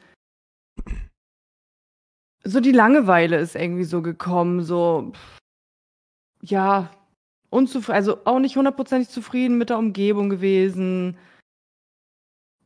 so 2.45 2.61
die 2.61 2.73
Langeweile 2.73 3.37
ist 3.37 3.57
irgendwie 3.57 3.85
so 3.85 4.01
gekommen, 4.01 4.63
so, 4.63 5.13
ja, 6.43 6.91
unzufrieden, 7.51 7.97
also 7.97 8.19
auch 8.25 8.39
nicht 8.39 8.57
hundertprozentig 8.57 9.09
zufrieden 9.11 9.59
mit 9.59 9.71
der 9.71 9.79
Umgebung 9.79 10.31
gewesen. 10.31 11.17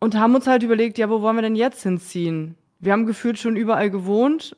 Und 0.01 0.17
haben 0.17 0.35
uns 0.35 0.47
halt 0.47 0.63
überlegt, 0.63 0.99
ja, 0.99 1.09
wo 1.11 1.23
wollen 1.23 1.37
wir 1.37 1.43
denn 1.43 1.57
jetzt 1.57 1.83
hinziehen? 1.83 2.57
Wir 2.79 2.93
haben 2.93 3.07
gefühlt 3.07 3.39
schon 3.39 3.57
überall 3.57 3.91
gewohnt. 3.91 4.57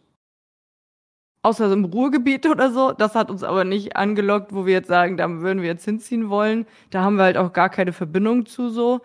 außer 1.42 1.72
im 1.72 1.84
Ruhrgebiet 1.84 2.46
oder 2.50 2.70
so. 2.72 2.92
Das 2.92 3.14
hat 3.14 3.30
uns 3.30 3.42
aber 3.42 3.64
nicht 3.64 3.96
angelockt, 3.96 4.52
wo 4.52 4.66
wir 4.66 4.74
jetzt 4.74 4.88
sagen, 4.88 5.16
da 5.16 5.28
würden 5.30 5.62
wir 5.62 5.68
jetzt 5.68 5.84
hinziehen 5.84 6.28
wollen. 6.28 6.66
Da 6.90 7.02
haben 7.02 7.16
wir 7.16 7.24
halt 7.24 7.36
auch 7.36 7.52
gar 7.52 7.70
keine 7.70 7.92
Verbindung 7.92 8.46
zu 8.46 8.68
so. 8.68 9.00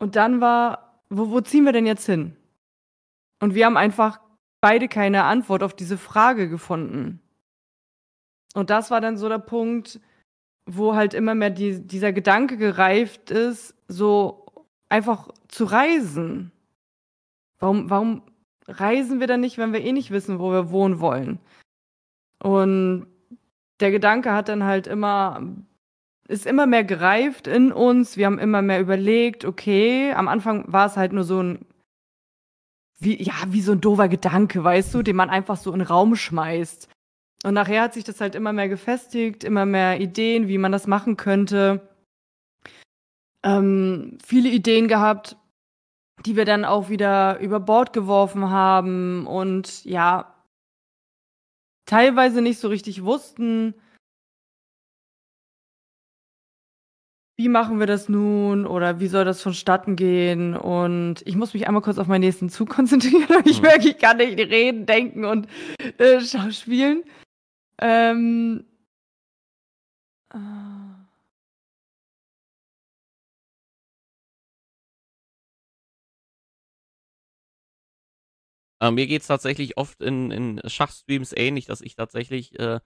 Und 0.00 0.16
dann 0.16 0.40
war, 0.40 1.00
wo, 1.10 1.30
wo 1.30 1.40
ziehen 1.40 1.64
wir 1.64 1.72
denn 1.72 1.86
jetzt 1.86 2.06
hin? 2.06 2.36
Und 3.40 3.54
wir 3.54 3.66
haben 3.66 3.76
einfach 3.76 4.20
beide 4.60 4.88
keine 4.88 5.24
Antwort 5.24 5.62
auf 5.62 5.74
diese 5.74 5.98
Frage 5.98 6.48
gefunden. 6.48 7.20
Und 8.54 8.70
das 8.70 8.90
war 8.90 9.00
dann 9.00 9.16
so 9.16 9.28
der 9.28 9.38
Punkt, 9.38 10.00
wo 10.66 10.94
halt 10.94 11.14
immer 11.14 11.34
mehr 11.34 11.50
die, 11.50 11.80
dieser 11.80 12.12
Gedanke 12.12 12.56
gereift 12.56 13.30
ist, 13.30 13.74
so 13.88 14.46
einfach 14.88 15.28
zu 15.48 15.64
reisen. 15.64 16.52
Warum, 17.58 17.90
warum 17.90 18.22
reisen 18.66 19.20
wir 19.20 19.26
dann 19.26 19.40
nicht, 19.40 19.58
wenn 19.58 19.72
wir 19.72 19.80
eh 19.80 19.92
nicht 19.92 20.10
wissen, 20.10 20.38
wo 20.38 20.50
wir 20.50 20.70
wohnen 20.70 21.00
wollen? 21.00 21.40
Und 22.42 23.06
der 23.80 23.90
Gedanke 23.90 24.32
hat 24.32 24.48
dann 24.48 24.64
halt 24.64 24.86
immer, 24.86 25.42
ist 26.28 26.46
immer 26.46 26.66
mehr 26.66 26.84
gereift 26.84 27.46
in 27.46 27.72
uns. 27.72 28.16
Wir 28.16 28.26
haben 28.26 28.38
immer 28.38 28.62
mehr 28.62 28.80
überlegt, 28.80 29.44
okay, 29.44 30.12
am 30.12 30.28
Anfang 30.28 30.70
war 30.70 30.86
es 30.86 30.96
halt 30.96 31.12
nur 31.12 31.24
so 31.24 31.42
ein, 31.42 31.66
wie, 32.98 33.22
ja, 33.22 33.34
wie 33.48 33.62
so 33.62 33.72
ein 33.72 33.80
doofer 33.80 34.08
Gedanke, 34.08 34.62
weißt 34.62 34.92
du, 34.94 35.02
den 35.02 35.16
man 35.16 35.30
einfach 35.30 35.56
so 35.56 35.72
in 35.72 35.78
den 35.78 35.88
Raum 35.88 36.16
schmeißt. 36.16 36.88
Und 37.44 37.54
nachher 37.54 37.82
hat 37.82 37.94
sich 37.94 38.04
das 38.04 38.20
halt 38.20 38.34
immer 38.34 38.52
mehr 38.52 38.68
gefestigt, 38.68 39.44
immer 39.44 39.64
mehr 39.64 40.00
Ideen, 40.00 40.48
wie 40.48 40.58
man 40.58 40.72
das 40.72 40.86
machen 40.86 41.16
könnte. 41.16 41.88
Ähm, 43.44 44.18
viele 44.24 44.48
Ideen 44.48 44.88
gehabt, 44.88 45.36
die 46.26 46.34
wir 46.34 46.44
dann 46.44 46.64
auch 46.64 46.88
wieder 46.88 47.38
über 47.38 47.60
Bord 47.60 47.92
geworfen 47.92 48.50
haben 48.50 49.26
und 49.26 49.84
ja, 49.84 50.34
teilweise 51.86 52.42
nicht 52.42 52.58
so 52.58 52.68
richtig 52.68 53.04
wussten, 53.04 53.74
wie 57.38 57.48
machen 57.48 57.78
wir 57.78 57.86
das 57.86 58.08
nun 58.08 58.66
oder 58.66 58.98
wie 58.98 59.06
soll 59.06 59.24
das 59.24 59.40
vonstatten 59.40 59.94
gehen? 59.94 60.56
Und 60.56 61.22
ich 61.24 61.36
muss 61.36 61.54
mich 61.54 61.68
einmal 61.68 61.82
kurz 61.82 61.98
auf 61.98 62.08
meinen 62.08 62.22
nächsten 62.22 62.50
Zug 62.50 62.68
konzentrieren. 62.68 63.28
Ich 63.44 63.58
mhm. 63.58 63.68
merke, 63.68 63.88
ich 63.88 63.98
kann 63.98 64.16
nicht 64.16 64.36
reden, 64.38 64.86
denken 64.86 65.24
und 65.24 65.46
äh, 65.98 66.20
spielen. 66.50 67.04
Ähm, 67.80 68.64
äh, 70.34 70.38
äh, 78.80 78.90
mir 78.90 79.06
geht 79.06 79.22
es 79.22 79.28
tatsächlich 79.28 79.76
oft 79.76 80.00
in, 80.02 80.30
in 80.30 80.60
Schachstreams 80.64 81.32
ähnlich, 81.36 81.66
dass 81.66 81.80
ich 81.80 81.94
tatsächlich 81.94 82.58
äh, 82.58 82.80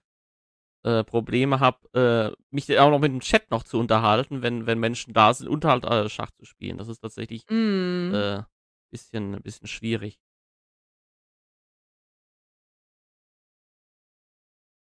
äh, 0.84 1.04
Probleme 1.04 1.60
habe, 1.60 2.34
äh, 2.34 2.36
mich 2.50 2.78
auch 2.78 2.90
noch 2.90 2.98
mit 3.00 3.12
dem 3.12 3.20
Chat 3.20 3.50
noch 3.50 3.62
zu 3.64 3.78
unterhalten, 3.78 4.42
wenn, 4.42 4.66
wenn 4.66 4.80
Menschen 4.80 5.14
da 5.14 5.32
sind, 5.34 5.48
unterhalb 5.48 5.84
äh, 5.84 6.08
Schach 6.08 6.30
zu 6.32 6.44
spielen. 6.44 6.78
Das 6.78 6.88
ist 6.88 7.00
tatsächlich 7.00 7.44
mm. 7.48 8.14
äh, 8.14 8.42
bisschen, 8.90 9.40
bisschen 9.42 9.68
schwierig. 9.68 10.18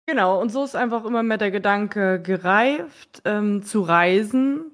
Genau, 0.06 0.42
und 0.42 0.50
so 0.50 0.64
ist 0.66 0.76
einfach 0.76 1.06
immer 1.06 1.24
mehr 1.24 1.38
der 1.38 1.52
Gedanke 1.52 2.22
gereift, 2.22 3.22
ähm, 3.26 3.64
zu 3.64 3.82
reisen. 3.82 4.72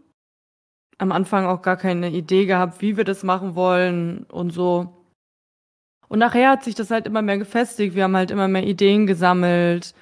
Am 0.97 1.11
Anfang 1.11 1.45
auch 1.45 1.61
gar 1.61 1.77
keine 1.77 2.09
Idee 2.09 2.45
gehabt, 2.45 2.81
wie 2.81 2.97
wir 2.97 3.03
das 3.03 3.23
machen 3.23 3.55
wollen 3.55 4.23
und 4.25 4.51
so. 4.51 4.95
Und 6.07 6.19
nachher 6.19 6.49
hat 6.49 6.63
sich 6.63 6.75
das 6.75 6.89
halt 6.91 7.05
immer 7.05 7.21
mehr 7.21 7.37
gefestigt. 7.37 7.95
Wir 7.95 8.05
haben 8.05 8.15
halt 8.17 8.31
immer 8.31 8.47
mehr 8.47 8.65
Ideen 8.65 9.05
gesammelt. 9.05 9.93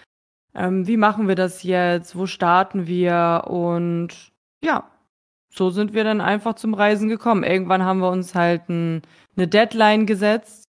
Ähm, 0.56 0.88
wie 0.88 0.98
machen 0.98 1.28
wir 1.28 1.36
das 1.36 1.64
jetzt? 1.64 2.16
Wo 2.18 2.26
starten 2.26 2.88
wir? 2.88 3.44
Und 3.48 4.32
ja, 4.64 4.90
so 5.50 5.70
sind 5.70 5.94
wir 5.94 6.04
dann 6.06 6.22
einfach 6.22 6.56
zum 6.56 6.74
Reisen 6.74 7.10
gekommen. 7.10 7.44
Irgendwann 7.44 7.84
haben 7.84 8.00
wir 8.00 8.10
uns 8.10 8.34
halt 8.36 8.70
ein, 8.70 9.02
eine 9.36 9.48
Deadline 9.48 10.06
gesetzt, 10.06 10.66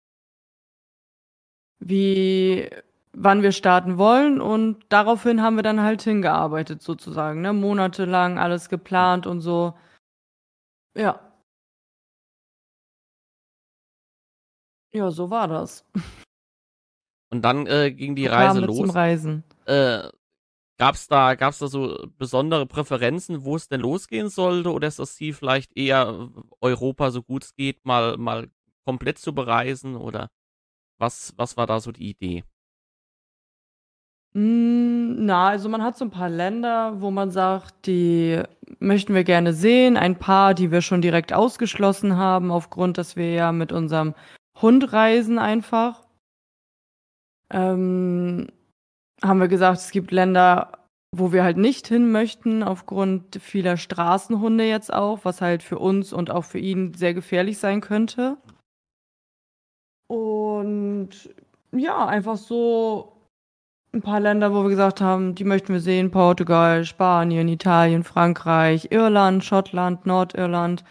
wie 1.79 2.71
wann 3.17 3.43
wir 3.43 3.53
starten 3.53 3.97
wollen 3.99 4.41
und 4.41 4.85
daraufhin 4.91 5.43
haben 5.43 5.57
wir 5.57 5.63
dann 5.63 5.81
halt 5.81 6.03
hingearbeitet 6.03 6.83
sozusagen, 6.83 7.41
ne? 7.41 7.53
Monatelang 7.53 8.39
alles 8.39 8.69
geplant 8.69 9.27
und 9.27 9.41
so. 9.41 9.75
Ja. 10.95 11.21
Ja, 14.93 15.11
so 15.11 15.31
war 15.31 15.49
das. 15.49 15.85
Und 17.31 17.43
dann 17.43 17.67
äh, 17.67 17.91
ging 17.91 18.15
die 18.15 18.27
Reise 18.27 18.61
los. 18.61 18.77
Zum 18.77 18.91
Reisen. 18.91 19.45
Äh, 19.67 20.09
gab's 20.79 21.09
da, 21.09 21.35
gab's 21.35 21.59
da 21.59 21.69
so 21.69 22.07
besondere 22.19 22.67
Präferenzen, 22.67 23.45
wo 23.45 23.57
es 23.57 23.69
denn 23.69 23.81
losgehen 23.81 24.29
sollte, 24.29 24.73
oder 24.73 24.89
ist 24.89 24.99
das 24.99 25.17
Ziel 25.17 25.35
vielleicht 25.35 25.77
eher 25.77 26.31
Europa 26.61 27.11
so 27.11 27.23
gut 27.23 27.45
es 27.45 27.55
geht 27.55 27.85
mal 27.85 28.17
mal 28.17 28.51
komplett 28.85 29.19
zu 29.19 29.35
bereisen 29.35 29.97
oder 29.97 30.29
was 30.99 31.35
was 31.37 31.57
war 31.57 31.67
da 31.67 31.81
so 31.81 31.93
die 31.93 32.11
Idee? 32.11 32.45
Hm, 34.37 35.25
na, 35.25 35.49
also 35.49 35.71
man 35.71 35.83
hat 35.83 35.97
so 35.97 36.05
ein 36.05 36.11
paar 36.11 36.29
Länder, 36.29 37.01
wo 37.01 37.11
man 37.11 37.31
sagt, 37.31 37.87
die 37.87 38.43
möchten 38.81 39.15
wir 39.15 39.25
gerne 39.25 39.55
sehen. 39.55 39.97
Ein 39.97 40.19
paar, 40.19 40.53
die 40.53 40.71
wir 40.71 40.83
schon 40.83 41.01
direkt 41.01 41.33
ausgeschlossen 41.33 42.19
haben, 42.19 42.51
aufgrund, 42.51 42.99
dass 42.99 43.17
wir 43.17 43.33
ja 43.33 43.51
mit 43.53 43.73
unserem 43.73 44.15
Hund 44.61 44.93
reisen 44.93 45.39
einfach. 45.39 46.07
Ähm, 47.51 48.49
haben 49.23 49.41
wir 49.41 49.49
gesagt, 49.49 49.79
es 49.79 49.91
gibt 49.91 50.11
Länder, 50.13 50.85
wo 51.17 51.33
wir 51.33 51.43
halt 51.43 51.57
nicht 51.57 51.89
hin 51.89 52.13
möchten, 52.13 52.63
aufgrund 52.63 53.37
vieler 53.41 53.79
Straßenhunde 53.79 54.65
jetzt 54.65 54.93
auch, 54.93 55.25
was 55.25 55.41
halt 55.41 55.63
für 55.63 55.79
uns 55.79 56.13
und 56.13 56.31
auch 56.31 56.45
für 56.45 56.59
ihn 56.59 56.93
sehr 56.93 57.15
gefährlich 57.15 57.57
sein 57.57 57.81
könnte. 57.81 58.37
Und 60.09 61.31
ja, 61.73 62.07
einfach 62.07 62.37
so 62.37 63.16
ein 63.97 64.03
paar 64.03 64.21
Länder, 64.21 64.53
wo 64.53 64.63
wir 64.63 64.69
gesagt 64.69 65.01
haben, 65.01 65.35
die 65.35 65.45
möchten 65.45 65.73
wir 65.73 65.81
sehen. 65.81 66.11
Portugal, 66.11 66.85
Spanien, 66.85 67.49
Italien, 67.49 68.05
Frankreich, 68.05 68.89
Irland, 68.93 69.43
Schottland, 69.43 70.05
Nordirland. 70.05 70.85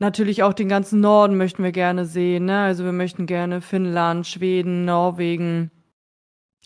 Natürlich 0.00 0.42
auch 0.42 0.52
den 0.52 0.68
ganzen 0.68 1.00
Norden 1.00 1.36
möchten 1.36 1.62
wir 1.62 1.70
gerne 1.70 2.04
sehen. 2.04 2.46
Ne? 2.46 2.58
Also 2.58 2.84
wir 2.84 2.92
möchten 2.92 3.26
gerne 3.26 3.60
Finnland, 3.60 4.26
Schweden, 4.26 4.84
Norwegen, 4.84 5.70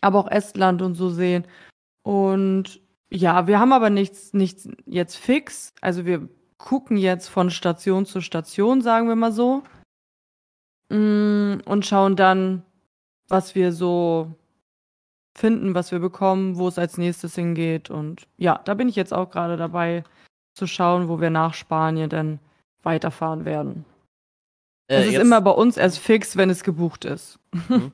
aber 0.00 0.18
auch 0.18 0.30
Estland 0.30 0.80
und 0.80 0.94
so 0.94 1.10
sehen. 1.10 1.46
Und 2.02 2.80
ja, 3.10 3.46
wir 3.46 3.60
haben 3.60 3.74
aber 3.74 3.90
nichts, 3.90 4.32
nichts 4.32 4.68
jetzt 4.86 5.16
fix. 5.16 5.74
Also 5.82 6.06
wir 6.06 6.28
gucken 6.56 6.96
jetzt 6.96 7.28
von 7.28 7.50
Station 7.50 8.06
zu 8.06 8.22
Station, 8.22 8.80
sagen 8.80 9.06
wir 9.06 9.16
mal 9.16 9.32
so. 9.32 9.62
Mm, 10.88 11.58
und 11.66 11.84
schauen 11.84 12.16
dann, 12.16 12.62
was 13.28 13.54
wir 13.54 13.72
so 13.72 14.37
finden, 15.36 15.74
was 15.74 15.92
wir 15.92 15.98
bekommen, 15.98 16.56
wo 16.56 16.68
es 16.68 16.78
als 16.78 16.98
nächstes 16.98 17.34
hingeht. 17.34 17.90
Und 17.90 18.26
ja, 18.36 18.60
da 18.64 18.74
bin 18.74 18.88
ich 18.88 18.96
jetzt 18.96 19.14
auch 19.14 19.30
gerade 19.30 19.56
dabei 19.56 20.04
zu 20.54 20.66
schauen, 20.66 21.08
wo 21.08 21.20
wir 21.20 21.30
nach 21.30 21.54
Spanien 21.54 22.10
dann 22.10 22.40
weiterfahren 22.82 23.44
werden. 23.44 23.84
Äh, 24.88 25.02
es 25.02 25.06
ist 25.08 25.20
immer 25.20 25.40
bei 25.40 25.50
uns 25.50 25.76
erst 25.76 25.98
fix, 25.98 26.36
wenn 26.36 26.50
es 26.50 26.64
gebucht 26.64 27.04
ist. 27.04 27.38
Mhm. 27.68 27.92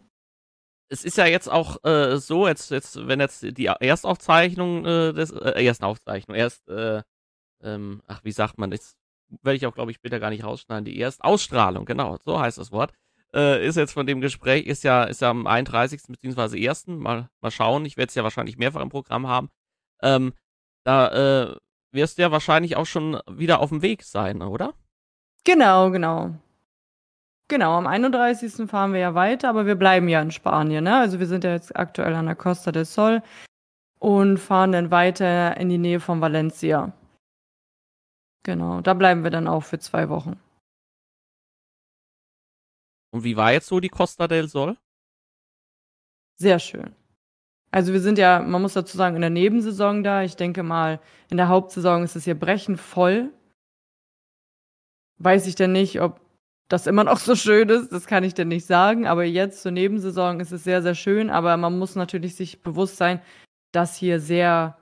Es 0.90 1.02
ist 1.04 1.16
ja 1.16 1.26
jetzt 1.26 1.50
auch 1.50 1.82
äh, 1.84 2.18
so, 2.18 2.46
jetzt, 2.46 2.70
jetzt, 2.70 3.08
wenn 3.08 3.18
jetzt 3.18 3.42
die 3.42 3.66
Erstaufzeichnung 3.66 4.84
äh, 4.84 5.12
des 5.12 5.30
äh, 5.32 5.64
ersten 5.64 5.84
Aufzeichnung, 5.84 6.36
erst, 6.36 6.68
äh, 6.68 7.02
ähm, 7.62 8.02
ach, 8.06 8.22
wie 8.22 8.30
sagt 8.30 8.58
man, 8.58 8.70
das 8.70 8.94
werde 9.42 9.56
ich 9.56 9.66
auch, 9.66 9.74
glaube 9.74 9.90
ich, 9.90 9.96
später 9.96 10.20
gar 10.20 10.30
nicht 10.30 10.44
rausschneiden, 10.44 10.84
die 10.84 11.00
Erstausstrahlung, 11.00 11.86
genau, 11.86 12.18
so 12.24 12.38
heißt 12.38 12.58
das 12.58 12.70
Wort 12.70 12.92
äh, 13.34 13.66
ist 13.66 13.76
jetzt 13.76 13.92
von 13.92 14.06
dem 14.06 14.20
Gespräch, 14.20 14.66
ist 14.66 14.84
ja, 14.84 15.04
ist 15.04 15.20
ja 15.20 15.30
am 15.30 15.46
31. 15.46 16.02
bzw. 16.08 16.68
1. 16.68 16.86
Mal, 16.86 17.28
mal 17.40 17.50
schauen. 17.50 17.84
Ich 17.84 17.96
werde 17.96 18.08
es 18.08 18.14
ja 18.14 18.22
wahrscheinlich 18.22 18.56
mehrfach 18.56 18.80
im 18.80 18.90
Programm 18.90 19.26
haben. 19.26 19.50
Ähm, 20.02 20.32
da 20.84 21.52
äh, 21.52 21.56
wirst 21.92 22.18
du 22.18 22.22
ja 22.22 22.30
wahrscheinlich 22.30 22.76
auch 22.76 22.86
schon 22.86 23.20
wieder 23.30 23.60
auf 23.60 23.70
dem 23.70 23.82
Weg 23.82 24.02
sein, 24.04 24.42
oder? 24.42 24.74
Genau, 25.44 25.90
genau. 25.90 26.34
Genau, 27.48 27.72
am 27.72 27.86
31. 27.86 28.68
fahren 28.68 28.94
wir 28.94 29.00
ja 29.00 29.14
weiter, 29.14 29.50
aber 29.50 29.66
wir 29.66 29.74
bleiben 29.74 30.08
ja 30.08 30.22
in 30.22 30.30
Spanien. 30.30 30.84
Ne? 30.84 30.96
Also 30.96 31.20
wir 31.20 31.26
sind 31.26 31.44
ja 31.44 31.52
jetzt 31.52 31.76
aktuell 31.76 32.14
an 32.14 32.26
der 32.26 32.36
Costa 32.36 32.72
del 32.72 32.86
Sol 32.86 33.22
und 33.98 34.38
fahren 34.38 34.72
dann 34.72 34.90
weiter 34.90 35.56
in 35.58 35.68
die 35.68 35.78
Nähe 35.78 36.00
von 36.00 36.20
Valencia. 36.20 36.92
Genau, 38.44 38.80
da 38.80 38.94
bleiben 38.94 39.24
wir 39.24 39.30
dann 39.30 39.48
auch 39.48 39.62
für 39.62 39.78
zwei 39.78 40.08
Wochen. 40.08 40.38
Und 43.14 43.22
wie 43.22 43.36
war 43.36 43.52
jetzt 43.52 43.68
so 43.68 43.78
die 43.78 43.90
Costa 43.90 44.26
del 44.26 44.48
Sol? 44.48 44.76
Sehr 46.36 46.58
schön. 46.58 46.96
Also 47.70 47.92
wir 47.92 48.00
sind 48.00 48.18
ja, 48.18 48.40
man 48.40 48.60
muss 48.60 48.72
dazu 48.72 48.96
sagen, 48.96 49.14
in 49.14 49.20
der 49.20 49.30
Nebensaison 49.30 50.02
da. 50.02 50.24
Ich 50.24 50.34
denke 50.34 50.64
mal, 50.64 50.98
in 51.30 51.36
der 51.36 51.46
Hauptsaison 51.46 52.02
ist 52.02 52.16
es 52.16 52.24
hier 52.24 52.36
brechend 52.36 52.80
voll. 52.80 53.32
Weiß 55.18 55.46
ich 55.46 55.54
denn 55.54 55.70
nicht, 55.70 56.00
ob 56.00 56.20
das 56.68 56.88
immer 56.88 57.04
noch 57.04 57.18
so 57.18 57.36
schön 57.36 57.68
ist, 57.68 57.92
das 57.92 58.06
kann 58.08 58.24
ich 58.24 58.34
dir 58.34 58.46
nicht 58.46 58.66
sagen. 58.66 59.06
Aber 59.06 59.22
jetzt 59.22 59.62
zur 59.62 59.70
Nebensaison 59.70 60.40
ist 60.40 60.50
es 60.50 60.64
sehr, 60.64 60.82
sehr 60.82 60.96
schön. 60.96 61.30
Aber 61.30 61.56
man 61.56 61.78
muss 61.78 61.94
natürlich 61.94 62.34
sich 62.34 62.62
bewusst 62.62 62.96
sein, 62.96 63.22
dass 63.70 63.94
hier 63.94 64.18
sehr 64.18 64.76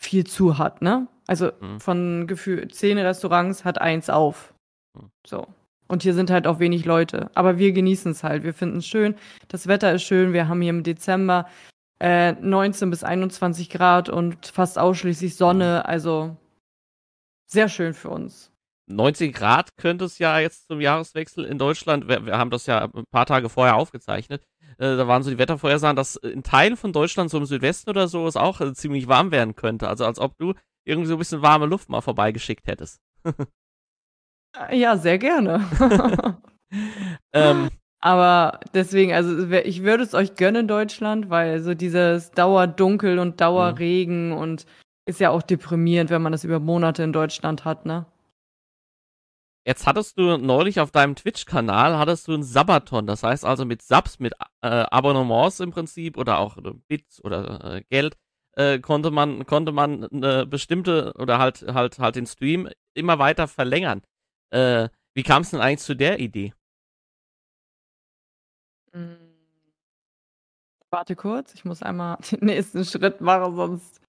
viel 0.00 0.24
zu 0.24 0.56
hat, 0.56 0.82
ne? 0.82 1.08
Also 1.26 1.50
mhm. 1.60 1.80
von 1.80 2.26
Gefühl, 2.28 2.68
zehn 2.70 2.96
Restaurants 2.96 3.64
hat 3.64 3.80
eins 3.80 4.08
auf. 4.08 4.54
Mhm. 4.96 5.10
So. 5.26 5.48
Und 5.86 6.02
hier 6.02 6.14
sind 6.14 6.30
halt 6.30 6.46
auch 6.46 6.58
wenig 6.58 6.84
Leute. 6.84 7.30
Aber 7.34 7.58
wir 7.58 7.72
genießen 7.72 8.12
es 8.12 8.24
halt. 8.24 8.42
Wir 8.42 8.54
finden 8.54 8.78
es 8.78 8.86
schön. 8.86 9.14
Das 9.48 9.66
Wetter 9.66 9.92
ist 9.92 10.02
schön. 10.02 10.32
Wir 10.32 10.48
haben 10.48 10.60
hier 10.60 10.70
im 10.70 10.82
Dezember 10.82 11.46
äh, 12.00 12.32
19 12.32 12.90
bis 12.90 13.04
21 13.04 13.70
Grad 13.70 14.08
und 14.08 14.46
fast 14.46 14.78
ausschließlich 14.78 15.36
Sonne. 15.36 15.86
Also 15.86 16.36
sehr 17.46 17.68
schön 17.68 17.94
für 17.94 18.10
uns. 18.10 18.50
19 18.86 19.32
Grad 19.32 19.76
könnte 19.76 20.04
es 20.04 20.18
ja 20.18 20.38
jetzt 20.38 20.66
zum 20.66 20.80
Jahreswechsel 20.80 21.44
in 21.44 21.56
Deutschland, 21.56 22.06
wir, 22.06 22.26
wir 22.26 22.36
haben 22.36 22.50
das 22.50 22.66
ja 22.66 22.84
ein 22.84 23.04
paar 23.10 23.24
Tage 23.24 23.48
vorher 23.48 23.76
aufgezeichnet, 23.76 24.44
äh, 24.78 24.96
da 24.96 25.08
waren 25.08 25.22
so 25.22 25.30
die 25.30 25.38
Wettervorhersagen, 25.38 25.96
dass 25.96 26.16
in 26.16 26.42
Teilen 26.42 26.76
von 26.76 26.92
Deutschland, 26.92 27.30
so 27.30 27.38
im 27.38 27.46
Südwesten 27.46 27.90
oder 27.90 28.08
so, 28.08 28.26
es 28.26 28.36
auch 28.36 28.60
äh, 28.60 28.74
ziemlich 28.74 29.08
warm 29.08 29.30
werden 29.30 29.54
könnte. 29.54 29.88
Also 29.88 30.04
als 30.04 30.18
ob 30.18 30.36
du 30.38 30.54
irgendwie 30.84 31.08
so 31.08 31.14
ein 31.14 31.18
bisschen 31.18 31.42
warme 31.42 31.66
Luft 31.66 31.88
mal 31.88 32.00
vorbeigeschickt 32.00 32.66
hättest. 32.66 33.00
Äh, 34.68 34.78
ja, 34.78 34.96
sehr 34.96 35.18
gerne. 35.18 35.64
ähm, 37.32 37.70
aber 38.00 38.60
deswegen, 38.74 39.12
also 39.12 39.50
ich 39.50 39.82
würde 39.82 40.02
es 40.02 40.14
euch 40.14 40.34
gönnen, 40.34 40.68
Deutschland, 40.68 41.30
weil 41.30 41.60
so 41.60 41.74
dieses 41.74 42.30
Dauerdunkel 42.32 43.18
und 43.18 43.40
Dauerregen 43.40 44.30
mhm. 44.30 44.36
und 44.36 44.66
ist 45.06 45.20
ja 45.20 45.30
auch 45.30 45.42
deprimierend, 45.42 46.10
wenn 46.10 46.22
man 46.22 46.32
das 46.32 46.44
über 46.44 46.60
Monate 46.60 47.02
in 47.02 47.12
Deutschland 47.12 47.64
hat, 47.64 47.86
ne? 47.86 48.06
Jetzt 49.66 49.86
hattest 49.86 50.18
du 50.18 50.36
neulich 50.36 50.78
auf 50.78 50.90
deinem 50.90 51.16
Twitch-Kanal 51.16 51.96
hattest 51.96 52.28
du 52.28 52.34
ein 52.34 52.42
Sabaton, 52.42 53.06
das 53.06 53.22
heißt 53.22 53.46
also 53.46 53.64
mit 53.64 53.80
Subs, 53.80 54.18
mit 54.18 54.34
äh, 54.60 54.68
Abonnements 54.90 55.60
im 55.60 55.70
Prinzip 55.70 56.18
oder 56.18 56.38
auch 56.38 56.58
äh, 56.58 56.72
Bits 56.86 57.24
oder 57.24 57.76
äh, 57.76 57.82
Geld 57.88 58.18
äh, 58.56 58.78
konnte 58.80 59.10
man 59.10 59.46
konnte 59.46 59.72
man 59.72 60.04
eine 60.04 60.44
bestimmte 60.46 61.14
oder 61.18 61.38
halt 61.38 61.64
halt 61.72 61.98
halt 61.98 62.16
den 62.16 62.26
Stream 62.26 62.68
immer 62.92 63.18
weiter 63.18 63.48
verlängern. 63.48 64.02
Äh, 64.54 64.88
wie 65.16 65.24
kam 65.24 65.42
es 65.42 65.50
denn 65.50 65.60
eigentlich 65.60 65.80
zu 65.80 65.96
der 65.96 66.20
Idee? 66.20 66.54
Hm. 68.92 69.16
Warte 70.90 71.16
kurz, 71.16 71.54
ich 71.54 71.64
muss 71.64 71.82
einmal 71.82 72.18
den 72.30 72.46
nächsten 72.46 72.84
Schritt 72.84 73.20
machen, 73.20 73.56
sonst 73.56 74.00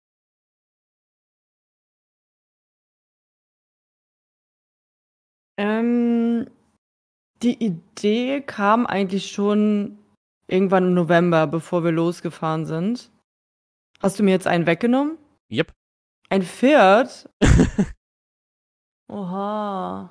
Ähm, 5.57 6.49
die 7.41 7.63
Idee 7.63 8.41
kam 8.41 8.85
eigentlich 8.85 9.31
schon 9.31 9.97
irgendwann 10.47 10.89
im 10.89 10.93
November, 10.93 11.47
bevor 11.47 11.83
wir 11.83 11.91
losgefahren 11.91 12.65
sind. 12.65 13.09
Hast 14.01 14.19
du 14.19 14.23
mir 14.23 14.31
jetzt 14.31 14.47
einen 14.47 14.67
weggenommen? 14.67 15.17
Yep. 15.49 15.71
Ein 16.29 16.43
Pferd? 16.43 17.29
Oha. 19.07 20.09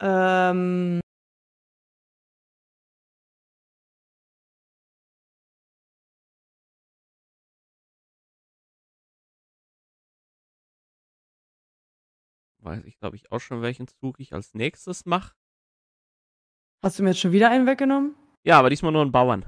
Ähm. 0.00 1.00
weiß 12.62 12.84
ich, 12.84 12.98
glaube 12.98 13.16
ich, 13.16 13.32
auch 13.32 13.40
schon, 13.40 13.62
welchen 13.62 13.88
Zug 13.88 14.20
ich 14.20 14.32
als 14.32 14.54
nächstes 14.54 15.06
mache. 15.06 15.34
Hast 16.82 16.98
du 16.98 17.02
mir 17.02 17.10
jetzt 17.10 17.20
schon 17.20 17.32
wieder 17.32 17.50
einen 17.50 17.66
weggenommen? 17.66 18.14
Ja, 18.44 18.58
aber 18.58 18.70
diesmal 18.70 18.92
nur 18.92 19.02
einen 19.02 19.12
Bauern. 19.12 19.44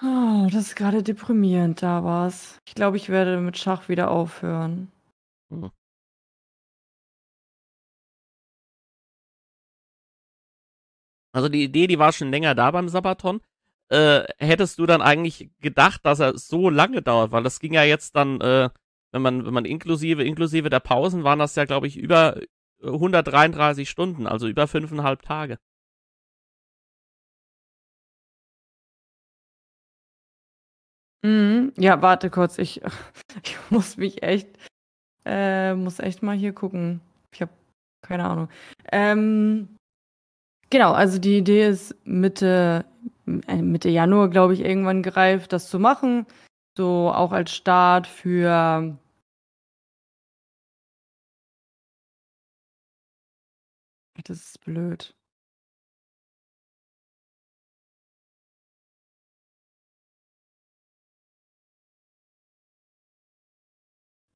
oh, 0.00 0.48
das 0.52 0.68
ist 0.68 0.76
gerade 0.76 1.02
deprimierend, 1.02 1.82
da 1.82 2.04
war's. 2.04 2.58
Ich 2.66 2.74
glaube, 2.74 2.96
ich 2.96 3.08
werde 3.08 3.40
mit 3.40 3.58
Schach 3.58 3.88
wieder 3.88 4.10
aufhören. 4.10 4.92
Hm. 5.50 5.70
Also 11.34 11.48
die 11.48 11.64
Idee, 11.64 11.86
die 11.86 11.98
war 11.98 12.12
schon 12.12 12.30
länger 12.30 12.54
da 12.54 12.70
beim 12.70 12.88
Sabaton. 12.88 13.40
Äh, 13.90 14.24
hättest 14.38 14.78
du 14.78 14.86
dann 14.86 15.02
eigentlich 15.02 15.50
gedacht, 15.60 16.00
dass 16.06 16.20
er 16.20 16.38
so 16.38 16.70
lange 16.70 17.02
dauert? 17.02 17.32
Weil 17.32 17.42
das 17.42 17.60
ging 17.60 17.74
ja 17.74 17.84
jetzt 17.84 18.16
dann 18.16 18.40
äh, 18.40 18.70
wenn 19.14 19.22
man, 19.22 19.46
wenn 19.46 19.54
man 19.54 19.64
inklusive, 19.64 20.24
inklusive 20.24 20.70
der 20.70 20.80
Pausen 20.80 21.22
waren 21.22 21.38
das 21.38 21.54
ja, 21.54 21.64
glaube 21.64 21.86
ich, 21.86 21.96
über 21.96 22.40
133 22.82 23.88
Stunden, 23.88 24.26
also 24.26 24.48
über 24.48 24.66
fünfeinhalb 24.66 25.22
Tage. 25.22 25.58
Mhm. 31.22 31.72
Ja, 31.78 32.02
warte 32.02 32.28
kurz, 32.28 32.58
ich, 32.58 32.82
ich 33.44 33.56
muss 33.70 33.96
mich 33.96 34.24
echt, 34.24 34.48
äh, 35.24 35.74
muss 35.74 36.00
echt 36.00 36.22
mal 36.24 36.36
hier 36.36 36.52
gucken. 36.52 37.00
Ich 37.32 37.40
habe 37.40 37.52
keine 38.02 38.24
Ahnung. 38.24 38.48
Ähm, 38.90 39.76
genau, 40.74 40.92
also 40.92 41.20
die 41.20 41.38
Idee 41.38 41.68
ist 41.68 41.94
Mitte, 42.04 42.84
äh, 43.46 43.62
Mitte 43.62 43.88
Januar, 43.88 44.28
glaube 44.28 44.54
ich, 44.54 44.60
irgendwann 44.60 45.04
gereift, 45.04 45.52
das 45.52 45.70
zu 45.70 45.78
machen. 45.78 46.26
So 46.76 47.12
auch 47.14 47.30
als 47.30 47.52
Start 47.54 48.08
für 48.08 48.98
Das 54.24 54.38
ist 54.38 54.64
blöd. 54.64 55.14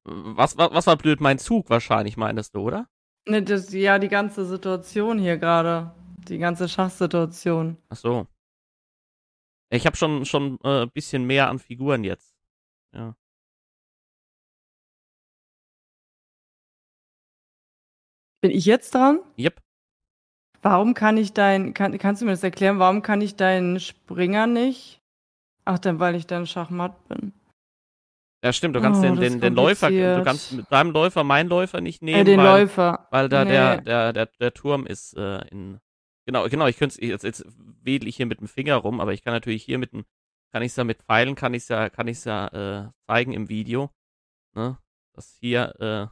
Was, 0.05 0.57
was, 0.57 0.71
was 0.71 0.87
war 0.87 0.95
blöd? 0.95 1.19
Mein 1.19 1.37
Zug 1.37 1.69
wahrscheinlich, 1.69 2.15
meintest 2.15 2.55
du, 2.55 2.61
oder? 2.61 2.87
Ne, 3.27 3.43
das, 3.43 3.73
ja, 3.73 3.99
die 3.99 4.07
ganze 4.07 4.45
Situation 4.45 5.19
hier 5.19 5.37
gerade. 5.37 5.98
Die 6.29 6.37
ganze 6.37 6.69
Schachsituation. 6.69 7.77
Ach 7.89 7.97
so. 7.97 8.27
Ich 9.71 9.85
habe 9.85 9.97
schon 9.97 10.25
schon 10.25 10.59
ein 10.63 10.83
äh, 10.83 10.87
bisschen 10.87 11.25
mehr 11.25 11.49
an 11.49 11.59
Figuren 11.59 12.03
jetzt. 12.03 12.35
Ja. 12.93 13.15
Bin 18.41 18.51
ich 18.51 18.65
jetzt 18.65 18.93
dran? 18.93 19.19
Yep. 19.37 19.61
Warum 20.61 20.93
kann 20.93 21.17
ich 21.17 21.33
dein, 21.33 21.73
kann, 21.73 21.97
kannst 21.97 22.21
du 22.21 22.25
mir 22.25 22.31
das 22.31 22.43
erklären, 22.43 22.79
warum 22.79 23.01
kann 23.01 23.21
ich 23.21 23.35
deinen 23.35 23.79
Springer 23.79 24.47
nicht? 24.47 25.01
Ach, 25.65 25.79
dann, 25.79 25.99
weil 25.99 26.15
ich 26.15 26.27
dann 26.27 26.47
Schachmatt 26.47 27.07
bin. 27.07 27.33
Ja, 28.43 28.53
stimmt, 28.53 28.75
du 28.75 28.81
kannst 28.81 28.99
oh, 28.99 29.03
den, 29.03 29.15
den, 29.17 29.41
den 29.41 29.53
Läufer, 29.53 29.89
du 29.89 30.23
kannst 30.23 30.53
mit 30.53 30.71
deinem 30.71 30.91
Läufer 30.91 31.25
meinen 31.25 31.49
Läufer 31.49 31.81
nicht 31.81 32.01
nehmen. 32.01 32.21
Äh, 32.21 32.23
den 32.23 32.39
weil, 32.39 32.61
Läufer. 32.61 33.07
Weil 33.11 33.27
da 33.27 33.43
nee. 33.43 33.51
der, 33.51 33.81
der, 33.81 34.13
der, 34.13 34.25
der 34.27 34.53
Turm 34.53 34.85
ist 34.85 35.17
äh, 35.17 35.45
in. 35.49 35.79
Genau, 36.29 36.47
genau, 36.47 36.67
ich 36.67 36.77
könnte 36.77 37.03
jetzt, 37.03 37.23
jetzt 37.23 37.43
wedel 37.83 38.07
ich 38.07 38.15
hier 38.15 38.27
mit 38.27 38.39
dem 38.39 38.47
Finger 38.47 38.75
rum, 38.75 38.99
aber 39.01 39.13
ich 39.13 39.23
kann 39.23 39.33
natürlich 39.33 39.63
hier 39.63 39.79
mit 39.79 39.93
dem, 39.93 40.05
kann 40.51 40.61
ich 40.61 40.71
es 40.71 40.75
ja 40.75 40.83
mit 40.83 41.01
Pfeilen, 41.01 41.35
kann 41.35 41.53
ich 41.53 41.63
es 41.63 41.69
ja, 41.69 41.89
kann 41.89 42.07
ich 42.07 42.23
ja 42.23 42.47
äh, 42.47 42.91
zeigen 43.07 43.33
im 43.33 43.49
Video. 43.49 43.89
Ne? 44.55 44.77
Das 45.13 45.37
hier, 45.39 45.73
äh, 45.79 46.07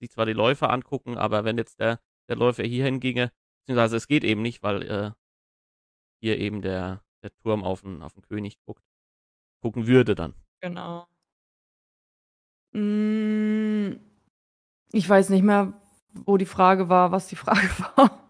sich 0.00 0.10
zwar 0.10 0.26
die 0.26 0.32
Läufer 0.32 0.70
angucken, 0.70 1.18
aber 1.18 1.44
wenn 1.44 1.58
jetzt 1.58 1.80
der, 1.80 2.00
der 2.28 2.36
Läufer 2.36 2.62
hier 2.64 2.84
hinginge, 2.84 3.30
Beziehungsweise 3.68 3.96
es 3.98 4.08
geht 4.08 4.24
eben 4.24 4.40
nicht, 4.40 4.62
weil 4.62 4.82
äh, 4.82 5.10
hier 6.22 6.38
eben 6.38 6.62
der, 6.62 7.04
der 7.22 7.36
Turm 7.36 7.62
auf 7.64 7.82
den, 7.82 8.02
auf 8.02 8.14
den 8.14 8.22
König 8.22 8.58
guckt. 8.64 8.82
Gucken 9.60 9.86
würde 9.86 10.14
dann. 10.14 10.34
Genau. 10.62 11.06
Hm, 12.72 14.00
ich 14.90 15.06
weiß 15.06 15.28
nicht 15.28 15.42
mehr, 15.42 15.74
wo 16.14 16.38
die 16.38 16.46
Frage 16.46 16.88
war, 16.88 17.12
was 17.12 17.28
die 17.28 17.36
Frage 17.36 17.68
war. 17.96 18.27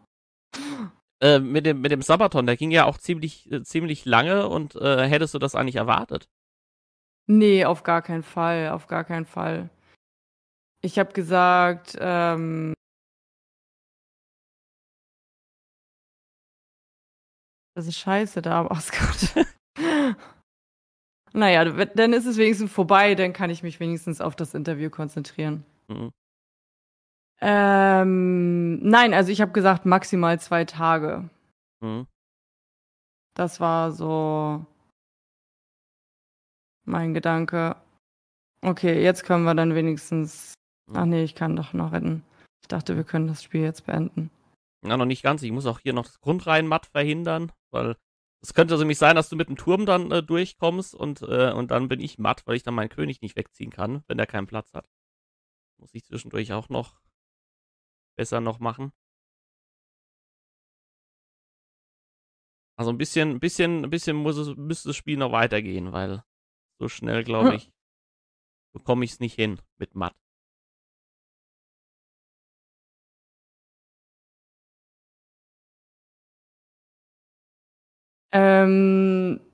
Äh, 1.21 1.41
mit, 1.41 1.67
dem, 1.67 1.81
mit 1.81 1.91
dem 1.91 2.03
Sabaton, 2.03 2.47
der 2.47 2.57
ging 2.57 2.71
ja 2.71 2.85
auch 2.85 2.97
ziemlich, 2.97 3.51
äh, 3.51 3.63
ziemlich 3.63 4.05
lange 4.05 4.49
und 4.49 4.77
äh, 4.77 5.09
hättest 5.09 5.35
du 5.35 5.39
das 5.39 5.57
eigentlich 5.57 5.77
erwartet? 5.77 6.29
Nee, 7.27 7.65
auf 7.65 7.83
gar 7.83 8.03
keinen 8.03 8.23
Fall, 8.23 8.69
auf 8.71 8.87
gar 8.87 9.05
keinen 9.05 9.27
Fall. 9.27 9.69
Ich 10.81 10.99
habe 10.99 11.13
gesagt, 11.13 11.97
ähm, 12.01 12.73
Das 17.75 17.87
ist 17.87 17.99
scheiße 17.99 18.43
da 18.43 18.61
am 18.61 18.67
Ausgott. 18.69 19.47
naja, 21.33 21.65
dann 21.65 22.13
ist 22.13 22.27
es 22.27 22.37
wenigstens 22.37 22.73
vorbei, 22.73 23.15
dann 23.15 23.33
kann 23.33 23.51
ich 23.51 23.63
mich 23.63 23.79
wenigstens 23.79 24.21
auf 24.21 24.35
das 24.35 24.53
Interview 24.53 24.91
konzentrieren. 24.91 25.65
Mhm. 25.87 26.11
Ähm, 27.41 28.81
nein, 28.81 29.15
also 29.15 29.31
ich 29.31 29.41
habe 29.41 29.53
gesagt 29.53 29.87
maximal 29.87 30.41
zwei 30.41 30.65
Tage. 30.65 31.31
Mhm. 31.81 32.07
Das 33.35 33.61
war 33.61 33.93
so 33.93 34.67
mein 36.85 37.15
Gedanke. 37.15 37.77
Okay, 38.63 39.01
jetzt 39.03 39.25
können 39.25 39.45
wir 39.45 39.55
dann 39.55 39.75
wenigstens. 39.75 40.55
Ach 40.93 41.05
nee, 41.05 41.23
ich 41.23 41.35
kann 41.35 41.55
doch 41.55 41.73
noch 41.73 41.93
retten. 41.93 42.25
Ich 42.63 42.69
dachte, 42.69 42.97
wir 42.97 43.05
können 43.05 43.29
das 43.29 43.43
Spiel 43.43 43.61
jetzt 43.61 43.87
beenden. 43.87 44.31
Ja, 44.85 44.97
noch 44.97 45.05
nicht 45.05 45.23
ganz. 45.23 45.43
Ich 45.43 45.53
muss 45.53 45.67
auch 45.67 45.81
hier 45.81 45.93
noch 45.93 46.07
das 46.07 46.21
Grundreihenmatt 46.21 46.87
verhindern, 46.87 47.53
weil 47.71 47.97
es 48.41 48.55
könnte 48.55 48.75
also 48.75 48.83
nämlich 48.83 48.99
sein, 48.99 49.17
dass 49.17 49.29
du 49.29 49.37
mit 49.37 49.49
dem 49.49 49.57
Turm 49.57 49.87
dann 49.87 50.11
äh, 50.11 50.23
durchkommst 50.23 50.95
und, 50.95 51.23
äh, 51.23 51.53
und 51.53 51.71
dann 51.71 51.89
bin 51.89 52.01
ich 52.01 52.19
matt, 52.19 52.43
weil 52.47 52.57
ich 52.57 52.63
dann 52.63 52.75
meinen 52.75 52.89
König 52.89 53.21
nicht 53.21 53.37
wegziehen 53.37 53.71
kann, 53.71 54.03
wenn 54.07 54.17
der 54.17 54.27
keinen 54.27 54.47
Platz 54.47 54.73
hat. 54.75 54.89
Muss 55.79 55.95
ich 55.95 56.05
zwischendurch 56.05 56.53
auch 56.53 56.69
noch 56.69 57.01
besser 58.19 58.41
noch 58.41 58.59
machen. 58.59 58.93
Also 62.77 62.91
ein 62.91 62.99
bisschen, 62.99 63.31
ein 63.31 63.41
bisschen, 63.41 63.85
ein 63.85 63.91
bisschen 63.91 64.17
muss 64.17 64.37
es, 64.37 64.57
müsste 64.57 64.91
das 64.91 64.97
Spiel 64.97 65.17
noch 65.17 65.33
weitergehen, 65.33 65.93
weil 65.93 66.23
so 66.79 66.89
schnell, 66.89 67.25
glaube 67.25 67.55
ich, 67.55 67.73
bekomme 68.73 69.05
ich 69.05 69.13
es 69.13 69.21
nicht 69.21 69.35
hin 69.35 69.61
mit 69.79 69.95
matt. 69.95 70.15
Ähm. 78.33 79.48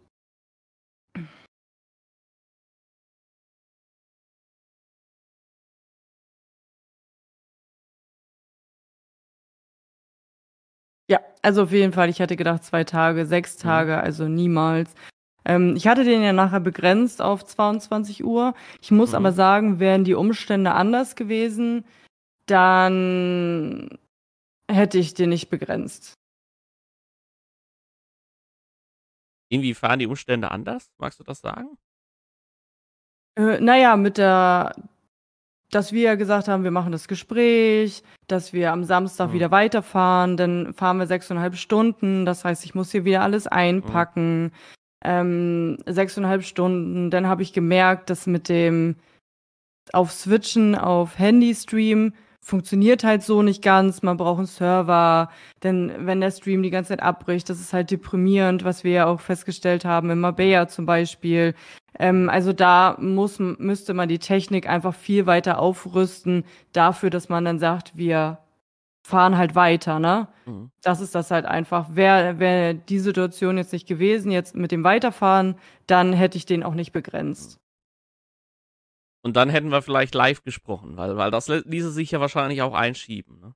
Ja, 11.11 11.21
also 11.43 11.64
auf 11.64 11.73
jeden 11.73 11.93
Fall. 11.93 12.09
Ich 12.09 12.19
hätte 12.19 12.37
gedacht 12.37 12.64
zwei 12.64 12.85
Tage, 12.85 13.27
sechs 13.27 13.57
Mhm. 13.59 13.62
Tage, 13.69 14.01
also 14.01 14.27
niemals. 14.29 14.95
Ähm, 15.45 15.77
ich 15.77 15.87
hatte 15.87 16.05
den 16.05 16.23
ja 16.23 16.33
nachher 16.33 16.61
begrenzt 16.61 17.21
auf 17.21 17.45
22 17.45 18.25
Uhr. 18.25 18.55
Ich 18.81 18.90
muss 18.90 19.11
Mhm. 19.11 19.17
aber 19.17 19.33
sagen, 19.33 19.79
wären 19.81 20.05
die 20.05 20.14
Umstände 20.14 20.73
anders 20.73 21.17
gewesen, 21.17 21.85
dann 22.47 23.88
hätte 24.71 24.99
ich 24.99 25.14
den 25.14 25.31
nicht 25.31 25.51
begrenzt. 25.51 26.14
Inwiefern 29.51 29.99
die 29.99 30.07
Umstände 30.07 30.51
anders? 30.51 30.90
Magst 30.99 31.21
du 31.21 31.25
das 31.25 31.40
sagen? 31.40 31.77
Äh, 33.37 33.59
na 33.61 33.77
ja, 33.77 33.97
mit 33.97 34.19
der 34.19 34.75
dass 35.75 35.93
wir 35.93 36.03
ja 36.03 36.15
gesagt 36.15 36.49
haben, 36.49 36.65
wir 36.65 36.71
machen 36.71 36.93
das 36.93 37.09
Gespräch, 37.09 38.03
dass 38.29 38.53
wir 38.53 38.73
am 38.73 38.85
Samstag 38.85 39.31
Mhm. 39.31 39.33
wieder 39.35 39.51
weiterfahren, 39.51 40.37
dann 40.37 40.73
fahren 40.75 40.99
wir 40.99 41.07
6,5 41.07 41.57
Stunden. 41.57 42.25
Das 42.25 42.45
heißt, 42.45 42.65
ich 42.65 42.75
muss 42.75 42.93
hier 42.93 43.05
wieder 43.05 43.23
alles 43.23 43.47
einpacken. 43.47 44.53
Ähm, 45.05 45.77
6,5 45.87 46.43
Stunden. 46.47 47.11
Dann 47.11 47.27
habe 47.27 47.43
ich 47.43 47.53
gemerkt, 47.53 48.09
dass 48.11 48.27
mit 48.27 48.49
dem 48.49 48.97
auf 49.93 50.13
Switchen 50.13 50.75
auf 50.75 51.19
Handy-Stream 51.19 52.15
funktioniert 52.44 53.02
halt 53.04 53.22
so 53.22 53.42
nicht 53.42 53.62
ganz. 53.62 54.02
Man 54.02 54.16
braucht 54.18 54.38
einen 54.38 54.46
Server. 54.46 55.30
Denn 55.62 55.92
wenn 55.98 56.20
der 56.20 56.30
Stream 56.30 56.62
die 56.62 56.70
ganze 56.70 56.90
Zeit 56.90 57.02
abbricht, 57.02 57.48
das 57.48 57.59
ist 57.59 57.72
halt 57.72 57.90
deprimierend, 57.90 58.64
was 58.64 58.85
wir 58.85 58.92
ja 58.92 59.07
auch 59.07 59.20
festgestellt 59.20 59.85
haben 59.85 60.11
in 60.11 60.20
Mabea 60.20 60.68
zum 60.68 60.87
Beispiel. 60.87 61.54
Ähm, 61.98 62.28
also 62.28 62.52
da 62.52 62.96
muss, 63.00 63.38
müsste 63.38 63.94
man 63.94 64.09
die 64.09 64.18
Technik 64.18 64.68
einfach 64.68 64.94
viel 64.94 65.26
weiter 65.26 65.59
aufrüsten, 65.59 66.44
dafür, 66.72 67.11
dass 67.11 67.28
man 67.28 67.44
dann 67.44 67.59
sagt, 67.59 67.96
wir 67.96 68.38
fahren 69.07 69.37
halt 69.37 69.54
weiter, 69.54 69.98
ne? 69.98 70.28
Mhm. 70.46 70.70
Das 70.83 71.00
ist 71.00 71.14
das 71.14 71.30
halt 71.30 71.46
einfach. 71.46 71.94
Wäre 71.94 72.38
wär 72.38 72.74
die 72.74 72.98
Situation 72.98 73.59
jetzt 73.59 73.72
nicht 73.72 73.87
gewesen, 73.87 74.30
jetzt 74.30 74.54
mit 74.54 74.72
dem 74.72 74.85
Weiterfahren, 74.85 75.57
dann 75.87 76.12
hätte 76.12 76.38
ich 76.38 76.46
den 76.46 76.62
auch 76.62 76.74
nicht 76.74 76.92
begrenzt. 76.92 77.59
Und 79.25 79.37
dann 79.37 79.49
hätten 79.49 79.71
wir 79.71 79.81
vielleicht 79.81 80.15
live 80.15 80.45
gesprochen, 80.45 80.99
weil, 80.99 81.17
weil 81.17 81.31
das 81.31 81.49
ließe 81.49 81.91
sich 81.91 82.11
ja 82.11 82.21
wahrscheinlich 82.21 82.61
auch 82.61 82.75
einschieben, 82.75 83.41
ne? 83.41 83.55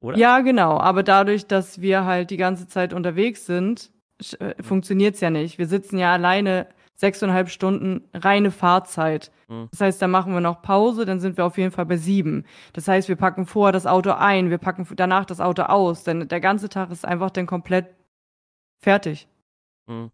Oder? 0.00 0.16
Ja, 0.18 0.40
genau. 0.40 0.78
Aber 0.78 1.02
dadurch, 1.02 1.46
dass 1.46 1.80
wir 1.80 2.04
halt 2.04 2.30
die 2.30 2.36
ganze 2.36 2.66
Zeit 2.66 2.92
unterwegs 2.92 3.46
sind, 3.46 3.92
äh, 4.38 4.60
funktioniert's 4.62 5.20
ja 5.20 5.30
nicht. 5.30 5.58
Wir 5.58 5.68
sitzen 5.68 5.98
ja 5.98 6.12
alleine 6.12 6.66
sechseinhalb 6.94 7.50
Stunden 7.50 8.08
reine 8.14 8.50
Fahrzeit. 8.50 9.30
Mhm. 9.48 9.68
Das 9.70 9.80
heißt, 9.80 10.02
dann 10.02 10.10
machen 10.10 10.32
wir 10.32 10.40
noch 10.40 10.62
Pause, 10.62 11.04
dann 11.04 11.20
sind 11.20 11.36
wir 11.36 11.44
auf 11.44 11.58
jeden 11.58 11.70
Fall 11.70 11.86
bei 11.86 11.98
sieben. 11.98 12.46
Das 12.72 12.88
heißt, 12.88 13.08
wir 13.08 13.16
packen 13.16 13.46
vorher 13.46 13.72
das 13.72 13.86
Auto 13.86 14.12
ein, 14.12 14.50
wir 14.50 14.58
packen 14.58 14.86
danach 14.96 15.26
das 15.26 15.40
Auto 15.40 15.62
aus, 15.62 16.02
denn 16.02 16.28
der 16.28 16.40
ganze 16.40 16.68
Tag 16.68 16.90
ist 16.90 17.04
einfach 17.04 17.30
dann 17.30 17.46
komplett 17.46 17.94
fertig. 18.80 19.28
Mhm. 19.86 20.10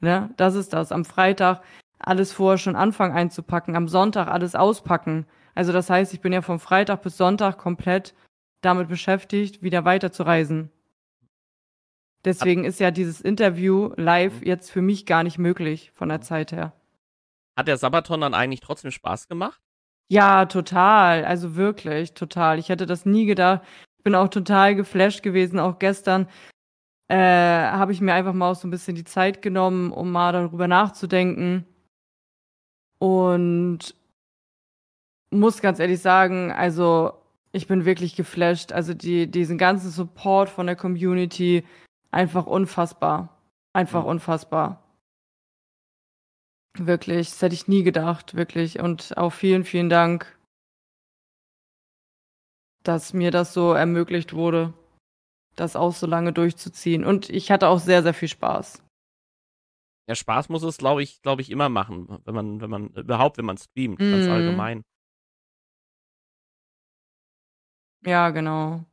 Ne? 0.00 0.30
Das 0.36 0.54
ist 0.54 0.72
das. 0.72 0.92
Am 0.92 1.04
Freitag 1.04 1.62
alles 2.04 2.32
vorher 2.32 2.58
schon 2.58 2.76
anfangen 2.76 3.14
einzupacken, 3.14 3.76
am 3.76 3.88
Sonntag 3.88 4.28
alles 4.28 4.54
auspacken. 4.54 5.26
Also 5.54 5.72
das 5.72 5.90
heißt, 5.90 6.12
ich 6.14 6.20
bin 6.20 6.32
ja 6.32 6.42
vom 6.42 6.58
Freitag 6.60 7.02
bis 7.02 7.16
Sonntag 7.16 7.58
komplett 7.58 8.14
damit 8.60 8.88
beschäftigt, 8.88 9.62
wieder 9.62 9.84
weiterzureisen. 9.84 10.70
Deswegen 12.24 12.64
ist 12.64 12.80
ja 12.80 12.90
dieses 12.90 13.20
Interview 13.20 13.92
live 13.96 14.40
Mhm. 14.40 14.46
jetzt 14.46 14.70
für 14.70 14.80
mich 14.82 15.04
gar 15.06 15.22
nicht 15.22 15.38
möglich 15.38 15.90
von 15.92 16.08
der 16.08 16.22
Zeit 16.22 16.52
her. 16.52 16.72
Hat 17.56 17.68
der 17.68 17.76
Sabaton 17.76 18.20
dann 18.22 18.34
eigentlich 18.34 18.60
trotzdem 18.60 18.90
Spaß 18.90 19.28
gemacht? 19.28 19.60
Ja, 20.10 20.46
total. 20.46 21.24
Also 21.24 21.54
wirklich, 21.56 22.14
total. 22.14 22.58
Ich 22.58 22.68
hätte 22.68 22.86
das 22.86 23.04
nie 23.06 23.26
gedacht. 23.26 23.62
Ich 23.98 24.04
bin 24.04 24.14
auch 24.14 24.28
total 24.28 24.74
geflasht 24.74 25.22
gewesen. 25.22 25.60
Auch 25.60 25.78
gestern 25.78 26.28
äh, 27.08 27.16
habe 27.16 27.92
ich 27.92 28.00
mir 28.00 28.14
einfach 28.14 28.32
mal 28.32 28.50
auch 28.50 28.56
so 28.56 28.66
ein 28.66 28.70
bisschen 28.70 28.96
die 28.96 29.04
Zeit 29.04 29.42
genommen, 29.42 29.92
um 29.92 30.10
mal 30.10 30.32
darüber 30.32 30.66
nachzudenken. 30.68 31.66
Und 32.98 33.94
muss 35.30 35.60
ganz 35.60 35.78
ehrlich 35.80 36.00
sagen, 36.00 36.52
also 36.52 37.12
ich 37.52 37.66
bin 37.66 37.84
wirklich 37.84 38.16
geflasht. 38.16 38.72
Also 38.72 38.94
die, 38.94 39.26
diesen 39.30 39.58
ganzen 39.58 39.90
Support 39.90 40.48
von 40.48 40.66
der 40.66 40.76
Community, 40.76 41.64
einfach 42.10 42.46
unfassbar. 42.46 43.28
Einfach 43.72 44.02
Mhm. 44.02 44.08
unfassbar. 44.10 44.82
Wirklich, 46.76 47.30
das 47.30 47.42
hätte 47.42 47.54
ich 47.54 47.68
nie 47.68 47.82
gedacht, 47.84 48.34
wirklich. 48.34 48.80
Und 48.80 49.16
auch 49.16 49.30
vielen, 49.32 49.64
vielen 49.64 49.88
Dank, 49.88 50.36
dass 52.84 53.12
mir 53.12 53.30
das 53.30 53.54
so 53.54 53.72
ermöglicht 53.72 54.32
wurde, 54.34 54.74
das 55.56 55.76
auch 55.76 55.94
so 55.94 56.06
lange 56.06 56.32
durchzuziehen. 56.32 57.04
Und 57.04 57.30
ich 57.30 57.50
hatte 57.50 57.68
auch 57.68 57.80
sehr, 57.80 58.02
sehr 58.02 58.14
viel 58.14 58.28
Spaß. 58.28 58.83
Ja, 60.06 60.14
Spaß 60.14 60.50
muss 60.50 60.62
es, 60.62 60.76
glaube 60.76 61.02
ich, 61.02 61.22
glaube 61.22 61.40
ich, 61.40 61.50
immer 61.50 61.68
machen, 61.70 62.18
wenn 62.24 62.34
man, 62.34 62.60
wenn 62.60 62.70
man, 62.70 62.88
überhaupt, 62.88 63.38
wenn 63.38 63.46
man 63.46 63.56
streamt, 63.56 63.98
ganz 64.10 64.26
Mhm. 64.26 64.32
allgemein. 64.32 64.82
Ja, 68.06 68.30
genau. 68.30 68.84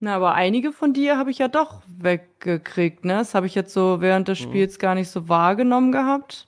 Na, 0.00 0.16
aber 0.16 0.34
einige 0.34 0.72
von 0.72 0.92
dir 0.92 1.16
habe 1.18 1.30
ich 1.30 1.38
ja 1.38 1.48
doch 1.48 1.82
weggekriegt, 1.86 3.04
ne? 3.04 3.14
Das 3.14 3.34
habe 3.34 3.46
ich 3.46 3.54
jetzt 3.54 3.72
so 3.72 4.00
während 4.00 4.28
des 4.28 4.40
Mhm. 4.40 4.44
Spiels 4.44 4.78
gar 4.78 4.94
nicht 4.94 5.08
so 5.10 5.28
wahrgenommen 5.28 5.92
gehabt. 5.92 6.46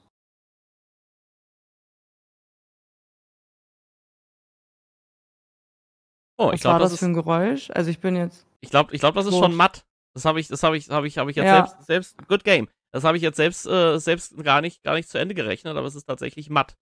Oh, 6.39 6.49
Was 6.49 6.55
ich 6.55 6.61
glaube, 6.61 6.75
war 6.75 6.79
das, 6.81 6.91
das 6.93 7.01
für 7.01 7.07
ein 7.07 7.15
Geräusch? 7.15 7.71
Also 7.71 7.91
ich 7.91 8.01
bin 8.01 8.17
jetzt. 8.17 8.48
Ich 8.61 8.71
glaube, 8.71 8.95
ich 8.95 9.01
glaube, 9.01 9.15
das 9.17 9.27
ist 9.27 9.37
schon 9.37 9.55
matt. 9.55 9.85
Das 10.15 10.25
habe 10.25 10.41
ich, 10.41 10.49
das 10.49 10.63
habe 10.63 10.77
ich, 10.77 10.91
habe 10.91 11.07
ich, 11.07 11.19
habe 11.19 11.31
ich 11.31 11.37
jetzt 11.37 11.47
Ja. 11.47 11.67
selbst, 11.67 11.87
selbst, 11.87 12.29
good 12.29 12.45
game. 12.45 12.69
Das 12.93 13.05
habe 13.05 13.17
ich 13.17 13.23
jetzt 13.23 13.37
selbst, 13.37 13.67
äh, 13.67 13.99
selbst 13.99 14.37
gar 14.43 14.61
nicht, 14.61 14.83
gar 14.83 14.95
nicht 14.95 15.09
zu 15.09 15.19
Ende 15.19 15.35
gerechnet, 15.35 15.77
aber 15.77 15.87
es 15.87 15.95
ist 15.95 16.05
tatsächlich 16.07 16.51
matt. 16.51 16.77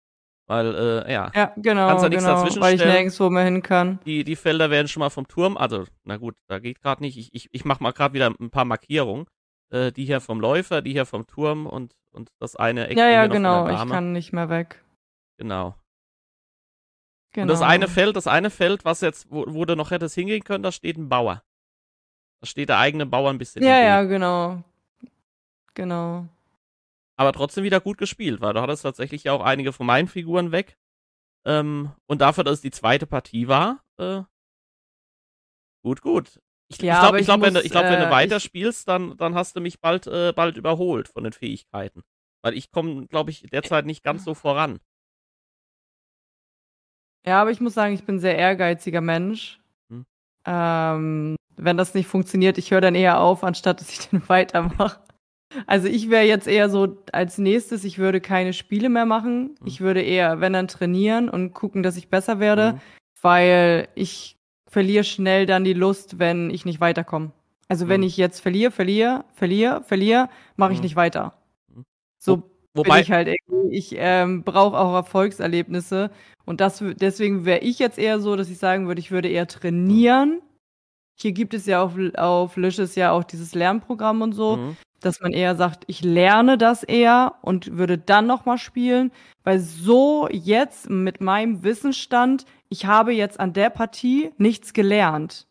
Weil, 0.49 0.75
äh, 0.75 1.13
ja, 1.13 1.33
Ja, 1.35 1.53
genau, 1.57 1.89
Kannst 1.89 2.05
da 2.05 2.09
nichts 2.09 2.25
genau, 2.25 2.37
dazwischen 2.37 2.63
weil 2.63 2.77
ich 2.77 2.85
nirgendwo 2.85 3.31
mehr 3.31 3.45
hin 3.45 3.63
kann. 3.63 3.99
die, 4.07 4.23
die 4.23 4.37
Felder 4.37 4.71
werden 4.71 4.87
schon 4.87 5.01
mal 5.01 5.11
vom 5.11 5.27
Turm, 5.27 5.57
also, 5.57 5.85
na 6.05 6.17
gut, 6.19 6.37
da 6.47 6.61
geht 6.61 6.81
gerade 6.81 7.03
nicht. 7.03 7.19
Ich, 7.19 7.35
ich, 7.35 7.49
ich 7.51 7.65
mache 7.65 7.83
mal 7.83 7.93
gerade 7.93 8.15
wieder 8.15 8.33
ein 8.39 8.51
paar 8.51 8.65
Markierungen. 8.65 9.27
Äh, 9.71 9.91
die 9.91 10.05
hier 10.05 10.21
vom 10.21 10.39
Läufer, 10.41 10.81
die 10.81 10.93
hier 10.93 11.07
vom 11.07 11.27
Turm 11.27 11.67
und, 11.67 11.97
und 12.13 12.31
das 12.39 12.55
eine 12.55 12.87
Eck 12.87 12.97
Ja, 12.97 13.09
ja, 13.09 13.27
genau. 13.27 13.69
Ich 13.69 13.91
kann 13.91 14.13
nicht 14.13 14.33
mehr 14.33 14.49
weg. 14.49 14.85
Genau. 15.39 15.75
Genau. 17.33 17.43
Und 17.43 17.49
das 17.49 17.63
eine 17.63 17.89
Feld, 17.89 18.15
das 18.15 18.29
eine 18.29 18.51
Feld, 18.51 18.85
was 18.85 19.01
jetzt, 19.01 19.29
wo, 19.29 19.45
wo 19.49 19.65
du 19.65 19.75
noch 19.75 19.91
hättest 19.91 20.15
hingehen 20.15 20.45
können, 20.45 20.63
da 20.63 20.71
steht 20.71 20.97
ein 20.97 21.09
Bauer. 21.09 21.43
Da 22.41 22.47
steht 22.47 22.69
der 22.69 22.79
eigene 22.79 23.07
Bauer 23.07 23.31
ein 23.31 23.39
bisschen. 23.39 23.63
Ja, 23.63 23.79
ja, 23.81 24.03
genau. 24.03 24.63
Genau. 25.75 26.27
Aber 27.17 27.33
trotzdem 27.33 27.65
wieder 27.65 27.81
gut 27.81 27.99
gespielt, 27.99 28.41
weil 28.41 28.55
du 28.55 28.61
hattest 28.61 28.83
tatsächlich 28.83 29.25
ja 29.25 29.33
auch 29.33 29.43
einige 29.43 29.73
von 29.73 29.87
meinen 29.87 30.09
Figuren 30.09 30.53
weg. 30.53 30.77
Ähm, 31.45 31.93
und 32.07 32.21
dafür, 32.21 32.45
dass 32.45 32.55
es 32.55 32.61
die 32.61 32.71
zweite 32.71 33.07
Partie 33.07 33.49
war, 33.49 33.83
äh, 33.99 34.23
gut, 35.83 36.03
gut. 36.03 36.41
Ich, 36.69 36.79
Ja, 36.83 36.95
ich 36.95 37.01
glaube, 37.01 37.21
ich 37.21 37.27
glaub, 37.27 37.41
wenn, 37.43 37.57
ich 37.57 37.71
glaub, 37.71 37.85
wenn 37.85 38.01
du 38.01 38.07
äh, 38.07 38.11
weiterspielst, 38.11 38.89
dann, 38.89 39.17
dann 39.17 39.35
hast 39.35 39.55
du 39.55 39.61
mich 39.61 39.81
bald, 39.81 40.07
äh, 40.09 40.33
bald 40.35 40.57
überholt 40.57 41.09
von 41.09 41.25
den 41.25 41.33
Fähigkeiten. 41.33 42.03
Weil 42.43 42.55
ich 42.55 42.71
komme, 42.71 43.07
glaube 43.07 43.31
ich, 43.31 43.43
derzeit 43.43 43.87
nicht 43.87 44.03
ganz 44.03 44.25
so 44.25 44.35
voran. 44.35 44.81
Ja, 47.25 47.41
aber 47.41 47.51
ich 47.51 47.61
muss 47.61 47.75
sagen, 47.75 47.95
ich 47.95 48.05
bin 48.05 48.17
ein 48.17 48.21
sehr 48.21 48.37
ehrgeiziger 48.37 49.01
Mensch. 49.01 49.61
Hm. 49.89 50.07
Ähm, 50.45 51.37
wenn 51.57 51.77
das 51.77 51.95
nicht 51.95 52.07
funktioniert, 52.07 52.59
ich 52.59 52.71
höre 52.71 52.81
dann 52.81 52.95
eher 52.95 53.21
auf, 53.21 53.45
anstatt 53.45 53.81
dass 53.81 53.91
ich 53.91 53.99
dann 54.11 54.23
weitermache. 54.29 55.01
Also 55.67 55.89
ich 55.89 56.11
wäre 56.11 56.25
jetzt 56.25 56.49
eher 56.49 56.69
so 56.69 56.99
als 57.13 57.39
nächstes, 57.39 57.85
ich 57.85 57.99
würde 57.99 58.21
keine 58.21 58.53
Spiele 58.53 58.89
mehr 58.89 59.07
machen. 59.07 59.57
Mhm. 59.61 59.67
Ich 59.67 59.81
würde 59.81 60.03
eher, 60.03 60.41
wenn 60.41 60.53
dann 60.53 60.69
trainieren 60.69 61.29
und 61.29 61.55
gucken, 61.55 61.83
dass 61.83 61.97
ich 61.97 62.09
besser 62.09 62.41
werde, 62.41 62.73
Mhm. 62.75 62.81
weil 63.23 63.89
ich 63.95 64.37
verliere 64.69 65.05
schnell 65.05 65.47
dann 65.47 65.65
die 65.65 65.73
Lust, 65.73 66.19
wenn 66.19 66.51
ich 66.51 66.65
nicht 66.65 66.81
weiterkomme. 66.81 67.31
Also 67.69 67.89
wenn 67.89 68.01
Mhm. 68.01 68.07
ich 68.09 68.17
jetzt 68.17 68.41
verliere, 68.41 68.71
verliere, 68.71 69.25
verliere, 69.35 69.83
verliere, 69.85 70.29
mache 70.57 70.73
ich 70.73 70.79
Mhm. 70.79 70.85
nicht 70.85 70.97
weiter. 70.97 71.33
Mhm. 71.75 71.85
So 72.19 72.37
bin 72.37 72.49
Wobei, 72.75 73.01
ich 73.01 73.11
halt 73.11 73.29
irgendwie. 73.29 73.75
Ich 73.77 73.95
ähm, 73.97 74.43
brauche 74.43 74.77
auch 74.77 74.95
Erfolgserlebnisse 74.95 76.11
und 76.45 76.61
das 76.61 76.85
deswegen 77.01 77.45
wäre 77.47 77.61
ich 77.61 77.79
jetzt 77.79 77.99
eher 77.99 78.21
so, 78.21 78.37
dass 78.37 78.51
ich 78.51 78.59
sagen 78.59 78.87
würde, 78.87 79.01
ich 79.01 79.11
würde 79.11 79.29
eher 79.29 79.47
trainieren. 79.47 80.43
Hier 81.17 81.33
gibt 81.33 81.55
es 81.55 81.67
ja 81.67 81.83
auf, 81.83 81.95
auf 82.17 82.57
Lisches 82.57 82.95
ja 82.95 83.11
auch 83.13 83.25
dieses 83.25 83.55
Lernprogramm 83.55 84.23
und 84.23 84.33
so 84.33 84.57
Mhm. 84.59 84.77
dass 85.01 85.21
man 85.21 85.33
eher 85.33 85.55
sagt, 85.57 85.85
ich 85.89 86.03
lerne 86.03 86.57
das 86.59 86.83
eher 86.83 87.35
und 87.43 87.77
würde 87.77 87.97
dann 87.99 88.27
noch 88.27 88.45
mal 88.47 88.59
spielen, 88.59 89.13
weil 89.45 89.59
so 89.61 90.27
jetzt 90.33 90.89
mit 90.91 91.21
meinem 91.21 91.63
Wissensstand, 91.63 92.45
ich 92.71 92.87
habe 92.87 93.13
jetzt 93.13 93.39
an 93.39 93.53
der 93.53 93.71
Partie 93.71 94.33
nichts 94.39 94.73
gelernt. 94.73 95.47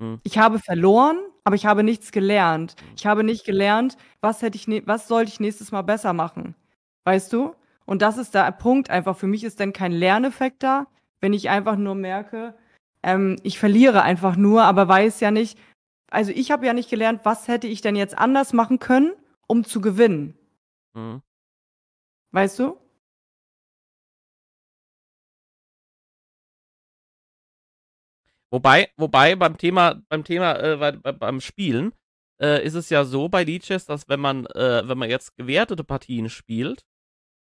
Hm. 0.00 0.20
Ich 0.22 0.38
habe 0.38 0.58
verloren, 0.60 1.18
aber 1.42 1.56
ich 1.56 1.66
habe 1.66 1.82
nichts 1.82 2.12
gelernt. 2.12 2.76
Ich 2.96 3.04
habe 3.04 3.24
nicht 3.24 3.44
gelernt, 3.44 3.96
was 4.22 4.40
hätte 4.42 4.56
ich, 4.56 4.68
ne- 4.68 4.82
was 4.86 5.06
sollte 5.08 5.30
ich 5.32 5.40
nächstes 5.40 5.70
Mal 5.72 5.82
besser 5.82 6.12
machen. 6.14 6.54
Weißt 7.04 7.32
du? 7.32 7.54
Und 7.84 8.00
das 8.00 8.16
ist 8.16 8.34
der 8.34 8.50
Punkt 8.52 8.88
einfach. 8.90 9.16
Für 9.18 9.26
mich 9.26 9.44
ist 9.44 9.60
dann 9.60 9.72
kein 9.74 9.92
Lerneffekt 9.92 10.62
da, 10.62 10.86
wenn 11.20 11.32
ich 11.34 11.50
einfach 11.50 11.76
nur 11.76 11.94
merke, 11.96 12.54
ähm, 13.04 13.36
ich 13.42 13.58
verliere 13.58 14.02
einfach 14.02 14.36
nur, 14.36 14.64
aber 14.64 14.88
weiß 14.88 15.20
ja 15.20 15.30
nicht, 15.30 15.58
also 16.10 16.32
ich 16.32 16.50
habe 16.50 16.66
ja 16.66 16.72
nicht 16.72 16.90
gelernt, 16.90 17.20
was 17.24 17.48
hätte 17.48 17.66
ich 17.66 17.80
denn 17.80 17.96
jetzt 17.96 18.16
anders 18.16 18.52
machen 18.52 18.78
können, 18.78 19.12
um 19.46 19.64
zu 19.64 19.80
gewinnen. 19.80 20.36
Mhm. 20.94 21.22
Weißt 22.32 22.58
du? 22.58 22.78
Wobei, 28.50 28.88
wobei 28.96 29.34
beim 29.34 29.58
Thema, 29.58 30.00
beim 30.08 30.24
Thema, 30.24 30.54
äh, 30.60 30.76
bei, 30.76 30.92
bei, 30.92 31.12
beim 31.12 31.40
Spielen 31.40 31.92
äh, 32.40 32.64
ist 32.64 32.74
es 32.74 32.88
ja 32.88 33.04
so 33.04 33.28
bei 33.28 33.44
Leeches, 33.44 33.84
dass 33.86 34.08
wenn 34.08 34.20
man, 34.20 34.46
äh, 34.46 34.86
wenn 34.86 34.96
man 34.96 35.10
jetzt 35.10 35.36
gewertete 35.36 35.84
Partien 35.84 36.30
spielt, 36.30 36.84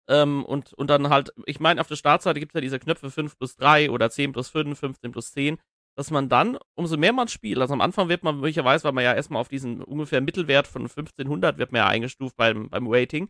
ähm, 0.08 0.44
und, 0.44 0.72
und 0.74 0.88
dann 0.90 1.10
halt, 1.10 1.32
ich 1.46 1.60
meine, 1.60 1.80
auf 1.80 1.88
der 1.88 1.96
Startseite 1.96 2.40
gibt 2.40 2.52
es 2.52 2.54
ja 2.54 2.60
diese 2.60 2.78
Knöpfe 2.78 3.10
5 3.10 3.36
plus 3.38 3.56
3 3.56 3.90
oder 3.90 4.10
10 4.10 4.32
plus 4.32 4.48
5, 4.48 4.78
15 4.78 5.12
plus 5.12 5.32
10, 5.32 5.58
dass 5.96 6.10
man 6.10 6.28
dann, 6.28 6.58
umso 6.76 6.96
mehr 6.96 7.12
man 7.12 7.28
spielt, 7.28 7.58
also 7.58 7.74
am 7.74 7.80
Anfang 7.80 8.08
wird 8.08 8.22
man 8.22 8.36
möglicherweise, 8.36 8.84
weil 8.84 8.92
man 8.92 9.04
ja 9.04 9.14
erstmal 9.14 9.40
auf 9.40 9.48
diesen 9.48 9.82
ungefähr 9.82 10.20
Mittelwert 10.20 10.66
von 10.66 10.82
1500 10.82 11.58
wird 11.58 11.72
man 11.72 11.80
ja 11.80 11.86
eingestuft 11.88 12.36
beim, 12.36 12.70
beim 12.70 12.86
Rating. 12.86 13.28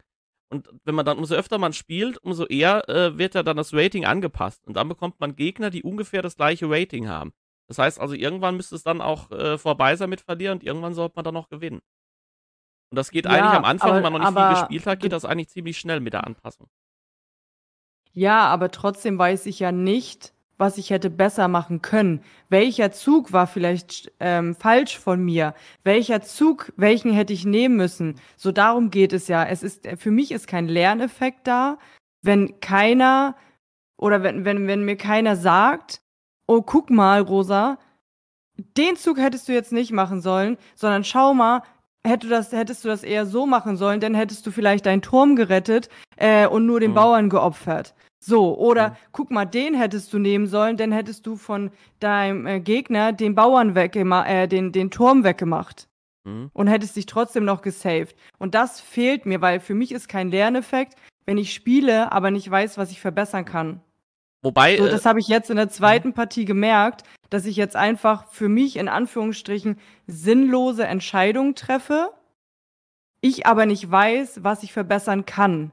Und 0.51 0.69
wenn 0.85 0.95
man 0.95 1.05
dann, 1.05 1.19
umso 1.19 1.35
öfter 1.35 1.59
man 1.59 1.73
spielt, 1.73 2.19
umso 2.23 2.47
eher 2.47 2.89
äh, 2.89 3.19
wird 3.19 3.35
ja 3.35 3.43
dann 3.43 3.57
das 3.57 3.75
Rating 3.75 4.05
angepasst. 4.05 4.67
Und 4.67 4.77
dann 4.77 4.89
bekommt 4.89 5.21
man 5.21 5.37
Gegner, 5.37 5.71
die 5.71 5.83
ungefähr 5.83 6.23
das 6.23 6.37
gleiche 6.37 6.71
Rating 6.71 7.09
haben. 7.09 7.33
Das 7.69 7.79
heißt 7.79 8.01
also, 8.01 8.15
irgendwann 8.15 8.57
müsste 8.57 8.75
es 8.77 8.83
dann 8.83 9.03
auch 9.03 9.31
äh, 9.31 9.59
vorbei 9.59 9.95
sein 9.97 10.09
mit 10.09 10.23
Verlieren 10.23 10.59
und 10.59 10.65
irgendwann 10.65 10.95
sollte 10.95 11.17
man 11.17 11.25
dann 11.25 11.35
noch 11.35 11.51
gewinnen. 11.51 11.81
Und 12.91 12.97
das 12.97 13.11
geht 13.11 13.25
Ja, 13.27 13.33
eigentlich 13.33 13.59
am 13.59 13.65
Anfang, 13.65 13.91
aber- 13.91 13.97
wenn 13.97 14.03
man 14.05 14.13
noch 14.13 14.19
nicht 14.21 14.29
viel 14.29 14.39
aber- 14.39 14.61
gespielt 14.61 14.87
hat, 14.87 15.01
geht 15.01 15.13
das 15.13 15.25
eigentlich 15.25 15.49
ziemlich 15.51 15.79
schnell 15.79 16.01
mit 16.01 16.13
der 16.15 16.27
Anpassung. 16.27 16.69
Ja, 18.13 18.47
aber 18.49 18.71
trotzdem 18.71 19.19
weiß 19.19 19.47
ich 19.47 19.61
ja 19.61 19.71
nicht, 19.73 20.33
was 20.57 20.77
ich 20.77 20.91
hätte 20.91 21.09
besser 21.11 21.47
machen 21.47 21.83
können. 21.83 22.23
Welcher 22.49 22.91
Zug 22.91 23.33
war 23.33 23.47
vielleicht 23.47 24.11
ähm, 24.19 24.57
falsch 24.57 24.99
von 24.99 25.23
mir? 25.25 25.55
Welcher 25.85 26.21
Zug, 26.23 26.73
welchen 26.77 27.13
hätte 27.13 27.33
ich 27.33 27.45
nehmen 27.45 27.77
müssen? 27.77 28.19
So 28.37 28.51
darum 28.51 28.91
geht 28.91 29.13
es 29.13 29.29
ja. 29.29 29.45
Es 29.45 29.63
ist 29.63 29.87
für 29.99 30.11
mich 30.11 30.33
ist 30.33 30.49
kein 30.49 30.67
Lerneffekt 30.67 31.47
da, 31.47 31.79
wenn 32.23 32.59
keiner 32.59 33.37
oder 33.99 34.23
wenn 34.25 34.45
wenn 34.45 34.67
wenn 34.67 34.85
mir 34.85 34.97
keiner 34.97 35.37
sagt, 35.37 36.01
oh 36.49 36.63
guck 36.63 36.91
mal, 36.91 37.21
Rosa, 37.21 37.79
den 38.57 38.97
Zug 38.97 39.19
hättest 39.19 39.47
du 39.47 39.53
jetzt 39.53 39.71
nicht 39.73 39.93
machen 39.93 40.21
sollen, 40.21 40.57
sondern 40.75 41.05
schau 41.05 41.35
mal, 41.35 41.63
hätte 42.09 42.29
das, 42.29 42.51
hättest 42.53 42.85
du 42.85 42.89
das 42.89 43.03
eher 43.05 43.27
so 43.27 43.47
machen 43.47 43.77
sollen, 43.77 44.01
dann 44.01 44.15
hättest 44.15 44.47
du 44.47 44.51
vielleicht 44.51 44.87
deinen 44.87 45.03
Turm 45.03 45.37
gerettet 45.37 45.89
äh, 46.17 46.47
und 46.47 46.67
nur 46.67 46.81
den 46.81 46.91
Mhm. 46.91 46.95
Bauern 46.97 47.29
geopfert. 47.31 47.95
So, 48.21 48.59
oder 48.59 48.89
Mhm. 48.91 48.93
guck 49.13 49.31
mal, 49.31 49.45
den 49.45 49.75
hättest 49.75 50.13
du 50.13 50.19
nehmen 50.19 50.47
sollen, 50.49 50.77
dann 50.77 50.91
hättest 50.91 51.25
du 51.27 51.37
von 51.37 51.71
deinem 52.01 52.47
äh, 52.47 52.59
Gegner 52.61 53.13
den 53.13 53.35
Bauern 53.37 53.75
weggemacht, 53.77 54.29
äh, 54.29 54.49
den, 54.49 54.73
den 54.73 54.91
Turm 54.91 55.23
weggemacht 55.23 55.87
Mhm. 56.25 56.51
und 56.53 56.67
hättest 56.67 56.97
dich 56.97 57.07
trotzdem 57.07 57.45
noch 57.45 57.63
gesaved. 57.63 58.17
Und 58.39 58.55
das 58.57 58.81
fehlt 58.81 59.25
mir, 59.25 59.41
weil 59.41 59.61
für 59.61 59.75
mich 59.75 59.93
ist 59.93 60.09
kein 60.09 60.31
Lerneffekt, 60.31 60.97
wenn 61.27 61.39
ich 61.39 61.53
spiele, 61.55 62.11
aber 62.11 62.31
nicht 62.33 62.51
weiß, 62.51 62.77
was 62.79 62.91
ich 62.91 63.01
verbessern 63.01 63.45
kann. 63.45 63.81
Wobei, 64.43 64.77
So, 64.77 64.87
äh, 64.87 64.91
das 64.91 65.05
habe 65.05 65.21
ich 65.21 65.29
jetzt 65.29 65.51
in 65.51 65.57
der 65.57 65.69
zweiten 65.69 66.13
Partie 66.13 66.45
gemerkt, 66.45 67.03
dass 67.31 67.45
ich 67.45 67.57
jetzt 67.57 67.77
einfach 67.77 68.27
für 68.31 68.49
mich 68.49 68.77
in 68.77 68.89
Anführungsstrichen 68.89 69.79
sinnlose 70.07 70.87
Entscheidungen 70.87 71.55
treffe, 71.55 72.13
ich 73.21 73.47
aber 73.47 73.67
nicht 73.67 73.91
weiß, 73.91 74.45
was 74.45 74.63
ich 74.63 74.73
verbessern 74.73 75.27
kann. 75.27 75.73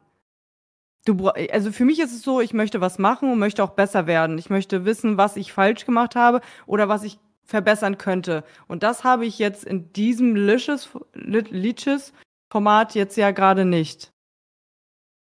Du, 1.06 1.28
also 1.30 1.71
für 1.71 1.86
mich 1.86 1.99
ist 1.99 2.12
es 2.12 2.23
so, 2.23 2.41
ich 2.41 2.54
möchte 2.54 2.82
was 2.82 2.97
machen 2.97 3.32
und 3.32 3.38
möchte 3.38 3.63
auch 3.63 3.71
besser 3.71 4.08
werden. 4.08 4.39
Ich 4.39 4.49
möchte 4.49 4.86
wissen, 4.86 5.17
was 5.17 5.38
ich 5.38 5.54
falsch 5.54 5.86
gemacht 5.86 6.15
habe 6.15 6.41
oder 6.65 6.89
was 6.89 7.04
ich 7.04 7.19
verbessern 7.43 7.99
könnte. 7.99 8.43
Und 8.67 8.82
das 8.82 9.04
habe 9.04 9.28
ich 9.28 9.38
jetzt 9.38 9.63
in 9.63 9.93
diesem 9.93 10.36
Liches, 10.36 10.89
Liches 11.13 12.12
Format 12.51 12.95
jetzt 12.95 13.17
ja 13.17 13.30
gerade 13.30 13.65
nicht. 13.65 14.12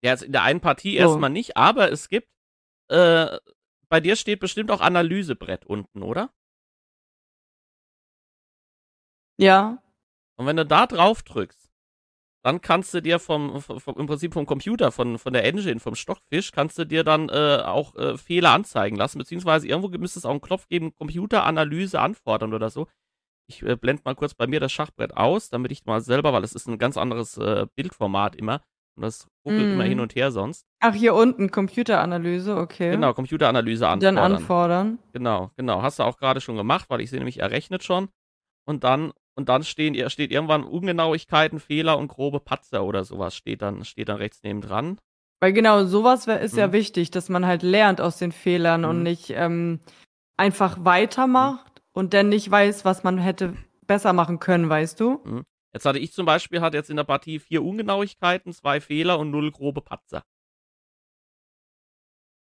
ja, 0.03 0.13
in 0.13 0.31
der 0.31 0.41
einen 0.41 0.61
Partie 0.61 0.93
So. 0.93 1.03
erstmal 1.03 1.29
nicht, 1.29 1.55
aber 1.55 1.91
es 1.91 2.09
gibt, 2.09 2.27
äh, 2.89 3.39
bei 3.89 3.99
dir 3.99 4.15
steht 4.15 4.39
bestimmt 4.39 4.71
auch 4.71 4.81
Analysebrett 4.81 5.65
unten, 5.65 6.03
oder? 6.03 6.31
Ja. 9.37 9.81
Und 10.37 10.45
wenn 10.45 10.57
du 10.57 10.65
da 10.65 10.85
drauf 10.85 11.23
drückst, 11.23 11.69
dann 12.43 12.61
kannst 12.61 12.93
du 12.93 13.01
dir 13.01 13.19
vom, 13.19 13.61
vom, 13.61 13.95
im 13.97 14.07
Prinzip 14.07 14.33
vom 14.33 14.45
Computer, 14.45 14.91
von, 14.91 15.17
von 15.17 15.33
der 15.33 15.43
Engine, 15.43 15.79
vom 15.79 15.95
Stockfisch, 15.95 16.51
kannst 16.51 16.77
du 16.77 16.85
dir 16.85 17.03
dann 17.03 17.29
äh, 17.29 17.63
auch 17.65 17.95
äh, 17.95 18.17
Fehler 18.17 18.51
anzeigen 18.51 18.95
lassen, 18.95 19.17
beziehungsweise 19.17 19.67
irgendwo 19.67 19.89
müsste 19.97 20.19
es 20.19 20.25
auch 20.25 20.31
einen 20.31 20.41
Knopf 20.41 20.67
geben, 20.67 20.93
Computeranalyse 20.95 21.99
anfordern 21.99 22.53
oder 22.53 22.69
so. 22.69 22.87
Ich 23.47 23.61
äh, 23.63 23.75
blende 23.75 24.03
mal 24.05 24.15
kurz 24.15 24.33
bei 24.35 24.47
mir 24.47 24.59
das 24.59 24.71
Schachbrett 24.71 25.17
aus, 25.17 25.49
damit 25.49 25.71
ich 25.71 25.85
mal 25.85 26.01
selber, 26.01 26.31
weil 26.31 26.43
es 26.43 26.53
ist 26.53 26.67
ein 26.67 26.77
ganz 26.77 26.97
anderes 26.97 27.37
äh, 27.37 27.67
Bildformat 27.75 28.35
immer 28.35 28.61
und 28.95 29.03
das 29.03 29.27
ruckelt 29.45 29.67
Mhm. 29.67 29.73
immer 29.75 29.83
hin 29.83 29.99
und 29.99 30.15
her 30.15 30.31
sonst. 30.31 30.65
Ach, 30.81 30.93
hier 30.93 31.13
unten, 31.13 31.51
Computeranalyse, 31.51 32.55
okay. 32.57 32.91
Genau, 32.91 33.13
Computeranalyse 33.13 33.85
Dann 33.85 34.17
anfordern. 34.17 34.33
anfordern. 34.35 34.99
Genau, 35.13 35.51
genau. 35.57 35.81
Hast 35.81 35.99
du 35.99 36.03
auch 36.03 36.17
gerade 36.17 36.41
schon 36.41 36.55
gemacht, 36.57 36.85
weil 36.89 37.01
ich 37.01 37.09
sehe 37.09 37.19
nämlich, 37.19 37.39
er 37.39 37.51
rechnet 37.51 37.83
schon. 37.83 38.09
Und 38.65 38.83
dann, 38.83 39.11
und 39.35 39.49
dann 39.49 39.63
stehen, 39.63 40.09
steht 40.09 40.31
irgendwann 40.31 40.63
Ungenauigkeiten, 40.63 41.59
Fehler 41.59 41.97
und 41.97 42.07
grobe 42.07 42.39
Patzer 42.39 42.83
oder 42.83 43.03
sowas 43.03 43.35
steht 43.35 43.61
dann, 43.61 43.83
steht 43.85 44.09
dann 44.09 44.17
rechts 44.17 44.39
neben 44.43 44.61
dran. 44.61 44.99
Weil 45.41 45.53
genau, 45.53 45.85
sowas 45.85 46.27
ist 46.27 46.57
ja 46.57 46.67
Mhm. 46.67 46.73
wichtig, 46.73 47.11
dass 47.11 47.29
man 47.29 47.45
halt 47.45 47.63
lernt 47.63 48.01
aus 48.01 48.17
den 48.17 48.31
Fehlern 48.31 48.85
und 48.85 48.97
Mhm. 48.97 49.03
nicht 49.03 49.29
ähm, 49.31 49.79
einfach 50.37 50.83
weitermacht 50.85 51.81
und 51.93 52.13
dann 52.13 52.29
nicht 52.29 52.49
weiß, 52.51 52.85
was 52.85 53.03
man 53.03 53.17
hätte 53.17 53.55
besser 53.87 54.13
machen 54.13 54.39
können, 54.39 54.69
weißt 54.69 54.99
du? 54.99 55.43
Jetzt 55.73 55.85
hatte 55.85 55.99
ich 55.99 56.13
zum 56.13 56.25
Beispiel, 56.25 56.61
hatte 56.61 56.77
jetzt 56.77 56.89
in 56.89 56.97
der 56.97 57.03
Partie 57.03 57.39
vier 57.39 57.63
Ungenauigkeiten, 57.63 58.53
zwei 58.53 58.81
Fehler 58.81 59.19
und 59.19 59.29
null 59.31 59.51
grobe 59.51 59.81
Patzer. 59.81 60.23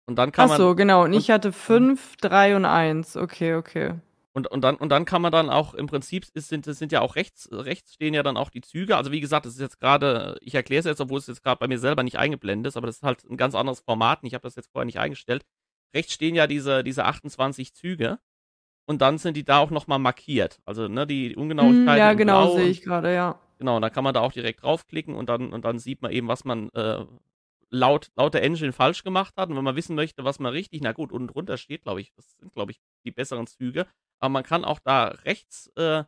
Und 0.06 0.16
dann 0.16 0.32
kann 0.32 0.46
Ach 0.46 0.48
man, 0.50 0.58
so, 0.58 0.74
genau. 0.74 1.04
Und 1.04 1.12
und- 1.12 1.18
ich 1.18 1.30
hatte 1.30 1.52
fünf, 1.52 2.16
drei 2.16 2.56
und 2.56 2.64
eins. 2.64 3.16
Okay, 3.16 3.54
okay. 3.54 3.94
Und, 4.32 4.46
und, 4.46 4.62
dann, 4.62 4.76
und 4.76 4.90
dann 4.90 5.04
kann 5.04 5.22
man 5.22 5.32
dann 5.32 5.50
auch, 5.50 5.74
im 5.74 5.86
Prinzip 5.86 6.24
ist, 6.34 6.48
sind, 6.48 6.66
es 6.66 6.78
sind 6.78 6.92
ja 6.92 7.00
auch 7.00 7.16
rechts, 7.16 7.48
rechts 7.50 7.94
stehen 7.94 8.14
ja 8.14 8.22
dann 8.22 8.36
auch 8.36 8.48
die 8.50 8.60
Züge. 8.60 8.96
Also 8.96 9.10
wie 9.10 9.20
gesagt, 9.20 9.44
das 9.44 9.54
ist 9.54 9.60
jetzt 9.60 9.80
gerade, 9.80 10.38
ich 10.40 10.54
erkläre 10.54 10.80
es 10.80 10.86
jetzt, 10.86 11.00
obwohl 11.00 11.18
es 11.18 11.26
jetzt 11.26 11.42
gerade 11.42 11.58
bei 11.58 11.66
mir 11.66 11.80
selber 11.80 12.04
nicht 12.04 12.16
eingeblendet 12.18 12.70
ist, 12.70 12.76
aber 12.76 12.86
das 12.86 12.96
ist 12.96 13.02
halt 13.02 13.24
ein 13.28 13.36
ganz 13.36 13.54
anderes 13.56 13.80
Format 13.80 14.22
und 14.22 14.28
ich 14.28 14.34
habe 14.34 14.42
das 14.42 14.54
jetzt 14.54 14.70
vorher 14.72 14.86
nicht 14.86 15.00
eingestellt. 15.00 15.44
Rechts 15.94 16.12
stehen 16.12 16.36
ja 16.36 16.46
diese, 16.46 16.84
diese 16.84 17.04
28 17.06 17.74
Züge 17.74 18.20
und 18.90 19.00
dann 19.00 19.18
sind 19.18 19.36
die 19.36 19.44
da 19.44 19.58
auch 19.60 19.70
nochmal 19.70 20.00
markiert. 20.00 20.60
Also 20.66 20.88
ne, 20.88 21.06
die 21.06 21.36
Ungenauigkeiten 21.36 21.86
Hm, 21.92 21.96
ja, 21.98 22.10
in 22.10 22.18
genau, 22.18 22.56
sehe 22.56 22.68
ich 22.70 22.82
gerade, 22.82 23.14
ja. 23.14 23.38
Genau, 23.58 23.76
und 23.76 23.82
da 23.82 23.90
kann 23.90 24.02
man 24.02 24.14
da 24.14 24.20
auch 24.20 24.32
direkt 24.32 24.62
draufklicken 24.64 25.14
und 25.14 25.28
dann, 25.28 25.52
und 25.52 25.64
dann 25.64 25.78
sieht 25.78 26.02
man 26.02 26.10
eben, 26.10 26.26
was 26.28 26.44
man 26.44 26.70
äh, 26.70 27.04
laut, 27.70 28.10
laut 28.16 28.34
der 28.34 28.42
Engine 28.42 28.72
falsch 28.72 29.04
gemacht 29.04 29.34
hat. 29.36 29.48
Und 29.48 29.56
wenn 29.56 29.62
man 29.64 29.76
wissen 29.76 29.94
möchte, 29.94 30.24
was 30.24 30.40
man 30.40 30.52
richtig, 30.52 30.80
na 30.82 30.90
gut, 30.92 31.12
unten 31.12 31.28
drunter 31.28 31.56
steht, 31.56 31.82
glaube 31.84 32.00
ich, 32.00 32.12
das 32.14 32.32
sind, 32.38 32.52
glaube 32.52 32.72
ich, 32.72 32.80
die 33.04 33.12
besseren 33.12 33.46
Züge. 33.46 33.86
Aber 34.18 34.30
man 34.30 34.42
kann 34.42 34.64
auch 34.64 34.80
da 34.80 35.04
rechts, 35.24 35.70
äh, 35.76 36.02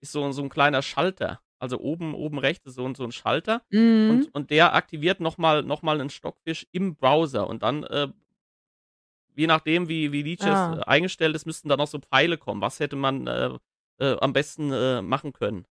ist 0.00 0.12
so, 0.12 0.30
so 0.32 0.42
ein 0.42 0.48
kleiner 0.48 0.82
Schalter. 0.82 1.40
Also 1.58 1.78
oben, 1.80 2.14
oben 2.14 2.38
rechts 2.38 2.66
ist 2.66 2.74
so, 2.76 2.84
ein- 2.86 2.94
so 2.94 3.04
ein 3.04 3.12
Schalter. 3.12 3.62
Mhm. 3.70 4.10
Und, 4.10 4.34
und 4.34 4.50
der 4.50 4.74
aktiviert 4.74 5.18
nochmal 5.20 5.62
noch 5.64 5.82
mal 5.82 6.00
einen 6.00 6.10
Stockfisch 6.10 6.66
im 6.72 6.94
Browser. 6.96 7.48
Und 7.48 7.62
dann, 7.64 7.84
äh, 7.84 8.08
je 9.34 9.46
nachdem, 9.46 9.88
wie, 9.88 10.12
wie 10.12 10.22
Leeches 10.22 10.46
Ah. 10.46 10.78
äh, 10.80 10.84
eingestellt 10.84 11.34
ist, 11.36 11.46
müssten 11.46 11.68
da 11.68 11.76
noch 11.76 11.86
so 11.88 11.98
Pfeile 11.98 12.38
kommen. 12.38 12.60
Was 12.60 12.80
hätte 12.80 12.96
man 12.96 13.26
äh, 13.26 13.50
äh, 13.98 14.16
am 14.20 14.32
besten 14.32 14.72
äh, 14.72 15.02
machen 15.02 15.32
können? 15.32 15.64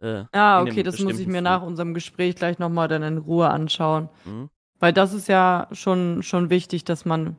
Äh, 0.00 0.24
Ah, 0.32 0.62
okay, 0.62 0.82
das 0.82 0.98
muss 1.00 1.18
ich 1.18 1.26
mir 1.26 1.42
nach 1.42 1.62
unserem 1.62 1.94
Gespräch 1.94 2.36
gleich 2.36 2.58
nochmal 2.58 2.88
dann 2.88 3.02
in 3.02 3.18
Ruhe 3.18 3.48
anschauen. 3.48 4.08
Mhm. 4.24 4.50
Weil 4.80 4.92
das 4.92 5.12
ist 5.14 5.28
ja 5.28 5.68
schon, 5.72 6.22
schon 6.22 6.50
wichtig, 6.50 6.84
dass 6.84 7.04
man 7.04 7.36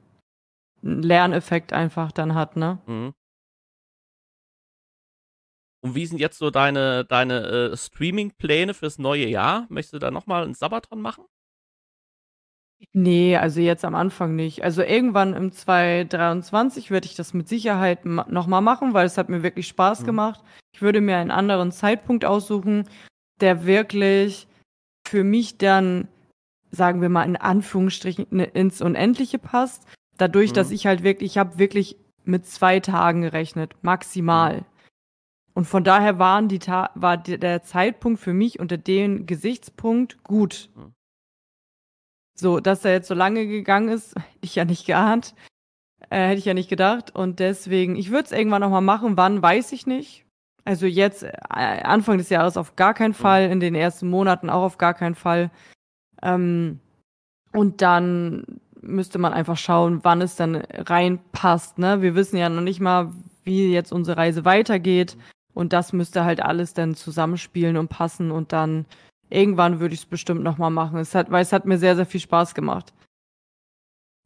einen 0.83 1.03
Lerneffekt 1.03 1.73
einfach 1.73 2.11
dann 2.11 2.33
hat, 2.35 2.55
ne? 2.55 2.79
Mhm. 2.87 3.13
Und 5.81 5.93
wie 5.95 6.05
sind 6.05 6.19
jetzt 6.19 6.39
so 6.39 6.49
deine, 6.49 7.05
deine 7.05 7.71
äh, 7.73 7.77
Streaming-Pläne 7.77 8.73
fürs 8.73 8.97
neue 8.97 9.27
Jahr? 9.27 9.67
Möchtest 9.69 9.93
du 9.93 9.99
da 9.99 10.09
nochmal 10.09 10.43
einen 10.43 10.55
Sabaton 10.55 10.99
machen? 11.01 11.25
Nee, 12.93 13.35
also 13.37 13.59
jetzt 13.61 13.85
am 13.85 13.95
Anfang 13.95 14.35
nicht. 14.35 14.63
Also 14.63 14.81
irgendwann 14.81 15.33
im 15.33 15.51
2023 15.51 16.91
werde 16.91 17.07
ich 17.07 17.15
das 17.15 17.33
mit 17.33 17.47
Sicherheit 17.47 18.05
ma 18.05 18.25
nochmal 18.29 18.61
machen, 18.61 18.93
weil 18.93 19.05
es 19.05 19.17
hat 19.17 19.29
mir 19.29 19.43
wirklich 19.43 19.67
Spaß 19.67 20.01
Mhm. 20.01 20.05
gemacht. 20.05 20.43
Ich 20.73 20.81
würde 20.81 21.01
mir 21.01 21.17
einen 21.17 21.31
anderen 21.31 21.71
Zeitpunkt 21.71 22.25
aussuchen, 22.25 22.87
der 23.41 23.65
wirklich 23.65 24.47
für 25.07 25.23
mich 25.23 25.57
dann, 25.57 26.07
sagen 26.71 27.01
wir 27.01 27.09
mal 27.09 27.23
in 27.23 27.37
Anführungsstrichen, 27.37 28.27
ne- 28.29 28.45
ins 28.45 28.81
Unendliche 28.81 29.39
passt. 29.39 29.87
Dadurch, 30.17 30.51
dass 30.53 30.69
Mhm. 30.69 30.75
ich 30.75 30.85
halt 30.87 31.03
wirklich, 31.03 31.31
ich 31.33 31.37
habe 31.37 31.57
wirklich 31.59 31.97
mit 32.23 32.45
zwei 32.45 32.79
Tagen 32.79 33.21
gerechnet, 33.21 33.73
maximal. 33.83 34.57
Mhm. 34.57 34.65
Und 35.53 35.65
von 35.65 35.83
daher 35.85 36.19
waren 36.19 36.49
die 36.49 36.59
Ta 36.59 36.89
war 36.95 37.15
der 37.17 37.63
Zeitpunkt 37.63 38.19
für 38.19 38.33
mich 38.33 38.59
unter 38.59 38.77
dem 38.77 39.25
Gesichtspunkt 39.25 40.21
gut. 40.23 40.69
Mhm. 40.75 40.91
So, 42.35 42.59
dass 42.59 42.83
er 42.85 42.91
jetzt 42.91 43.07
so 43.07 43.13
lange 43.13 43.47
gegangen 43.47 43.89
ist, 43.89 44.15
hätte 44.15 44.27
ich 44.41 44.55
ja 44.55 44.65
nicht 44.65 44.85
geahnt. 44.85 45.33
Äh, 46.09 46.27
hätte 46.27 46.39
ich 46.39 46.45
ja 46.45 46.53
nicht 46.53 46.69
gedacht. 46.69 47.15
Und 47.15 47.39
deswegen, 47.39 47.95
ich 47.95 48.11
würde 48.11 48.25
es 48.25 48.31
irgendwann 48.31 48.61
nochmal 48.61 48.81
machen. 48.81 49.17
Wann, 49.17 49.41
weiß 49.41 49.71
ich 49.71 49.87
nicht. 49.87 50.25
Also 50.65 50.85
jetzt, 50.85 51.23
äh, 51.23 51.29
Anfang 51.49 52.17
des 52.17 52.29
Jahres 52.29 52.57
auf 52.57 52.75
gar 52.75 52.93
keinen 52.93 53.13
Fall, 53.13 53.49
in 53.49 53.59
den 53.59 53.75
ersten 53.75 54.09
Monaten 54.09 54.49
auch 54.49 54.63
auf 54.63 54.77
gar 54.77 54.93
keinen 54.93 55.15
Fall. 55.15 55.51
Ähm, 56.21 56.79
und 57.53 57.81
dann 57.81 58.59
müsste 58.81 59.19
man 59.19 59.33
einfach 59.33 59.57
schauen, 59.57 60.03
wann 60.03 60.21
es 60.21 60.35
dann 60.35 60.55
reinpasst. 60.55 61.77
Ne? 61.77 62.01
Wir 62.01 62.15
wissen 62.15 62.37
ja 62.37 62.49
noch 62.49 62.61
nicht 62.61 62.79
mal, 62.79 63.11
wie 63.43 63.71
jetzt 63.71 63.91
unsere 63.91 64.17
Reise 64.17 64.43
weitergeht. 64.45 65.17
Und 65.53 65.71
das 65.71 65.93
müsste 65.93 66.25
halt 66.25 66.41
alles 66.41 66.73
dann 66.73 66.95
zusammenspielen 66.95 67.77
und 67.77 67.87
passen. 67.87 68.31
Und 68.31 68.51
dann 68.51 68.85
irgendwann 69.29 69.79
würde 69.79 69.93
ich 69.93 70.01
es 70.01 70.05
bestimmt 70.05 70.43
nochmal 70.43 70.71
machen. 70.71 70.97
Es 70.99 71.15
hat, 71.15 71.31
weil 71.31 71.41
es 71.41 71.51
hat 71.53 71.65
mir 71.65 71.77
sehr, 71.77 71.95
sehr 71.95 72.05
viel 72.05 72.19
Spaß 72.21 72.53
gemacht. 72.55 72.93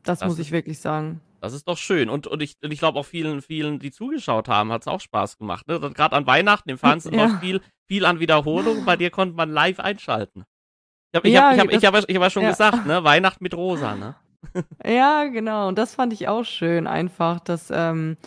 Das, 0.03 0.19
Das 0.19 0.27
muss 0.29 0.39
ist- 0.39 0.47
ich 0.47 0.51
wirklich 0.51 0.79
sagen. 0.79 1.21
Das 1.41 1.53
ist 1.53 1.69
doch 1.69 1.77
schön. 1.77 2.09
Und, 2.09 2.27
und 2.27 2.41
ich, 2.41 2.55
und 2.61 2.71
ich 2.71 2.79
glaube 2.79 2.99
auch 2.99 3.05
vielen, 3.05 3.41
vielen, 3.41 3.79
die 3.79 3.91
zugeschaut 3.91 4.49
haben, 4.49 4.73
hat 4.73 4.81
es 4.81 4.87
auch 4.89 4.99
Spaß 4.99 5.37
gemacht. 5.37 5.67
Ne? 5.69 5.79
Gerade 5.79 6.13
an 6.17 6.27
Weihnachten 6.27 6.69
im 6.69 6.77
Fernsehen 6.77 7.13
Ja. 7.17 7.27
läuft 7.27 7.39
viel, 7.39 7.61
viel 7.87 8.03
an 8.05 8.19
Wiederholung. 8.19 8.83
Bei 8.83 8.97
dir 8.97 9.09
konnte 9.09 9.35
man 9.35 9.49
live 9.49 9.79
einschalten. 9.79 10.43
Ich 11.13 11.17
habe 11.17 11.27
ich 11.29 11.33
Ja, 11.33 11.47
hab, 11.51 11.53
ich 11.53 11.59
hab, 11.61 11.67
ich 11.71 11.85
hab, 11.85 12.09
ich 12.09 12.15
hab 12.17 12.23
ja 12.23 12.29
schon 12.29 12.43
ja. 12.43 12.49
gesagt, 12.49 12.85
ne? 12.85 13.03
Weihnachten 13.05 13.41
mit 13.41 13.53
Rosa, 13.55 13.95
ne? 13.95 14.15
Ja, 14.85 15.23
genau. 15.25 15.69
Und 15.69 15.77
das 15.77 15.95
fand 15.95 16.11
ich 16.11 16.27
auch 16.27 16.43
schön, 16.43 16.87
einfach, 16.87 17.39
dass 17.39 17.71
ähm, 17.73 18.17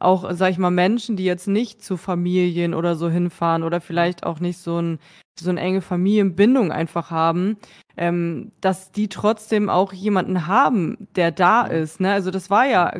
auch, 0.00 0.30
sag 0.32 0.50
ich 0.50 0.58
mal, 0.58 0.70
Menschen, 0.70 1.16
die 1.16 1.24
jetzt 1.24 1.48
nicht 1.48 1.82
zu 1.82 1.96
Familien 1.96 2.74
oder 2.74 2.94
so 2.96 3.08
hinfahren 3.10 3.62
oder 3.64 3.80
vielleicht 3.80 4.24
auch 4.24 4.40
nicht 4.40 4.58
so, 4.58 4.78
ein, 4.80 4.98
so 5.38 5.50
eine 5.50 5.60
enge 5.60 5.80
Familienbindung 5.82 6.72
einfach 6.72 7.10
haben, 7.10 7.56
ähm, 7.96 8.52
dass 8.60 8.92
die 8.92 9.08
trotzdem 9.08 9.68
auch 9.70 9.92
jemanden 9.92 10.46
haben, 10.46 11.08
der 11.16 11.30
da 11.32 11.64
Mhm. 11.64 11.70
ist. 11.72 12.00
Ne? 12.00 12.12
Also 12.12 12.30
das 12.30 12.50
war 12.50 12.66
ja 12.66 12.92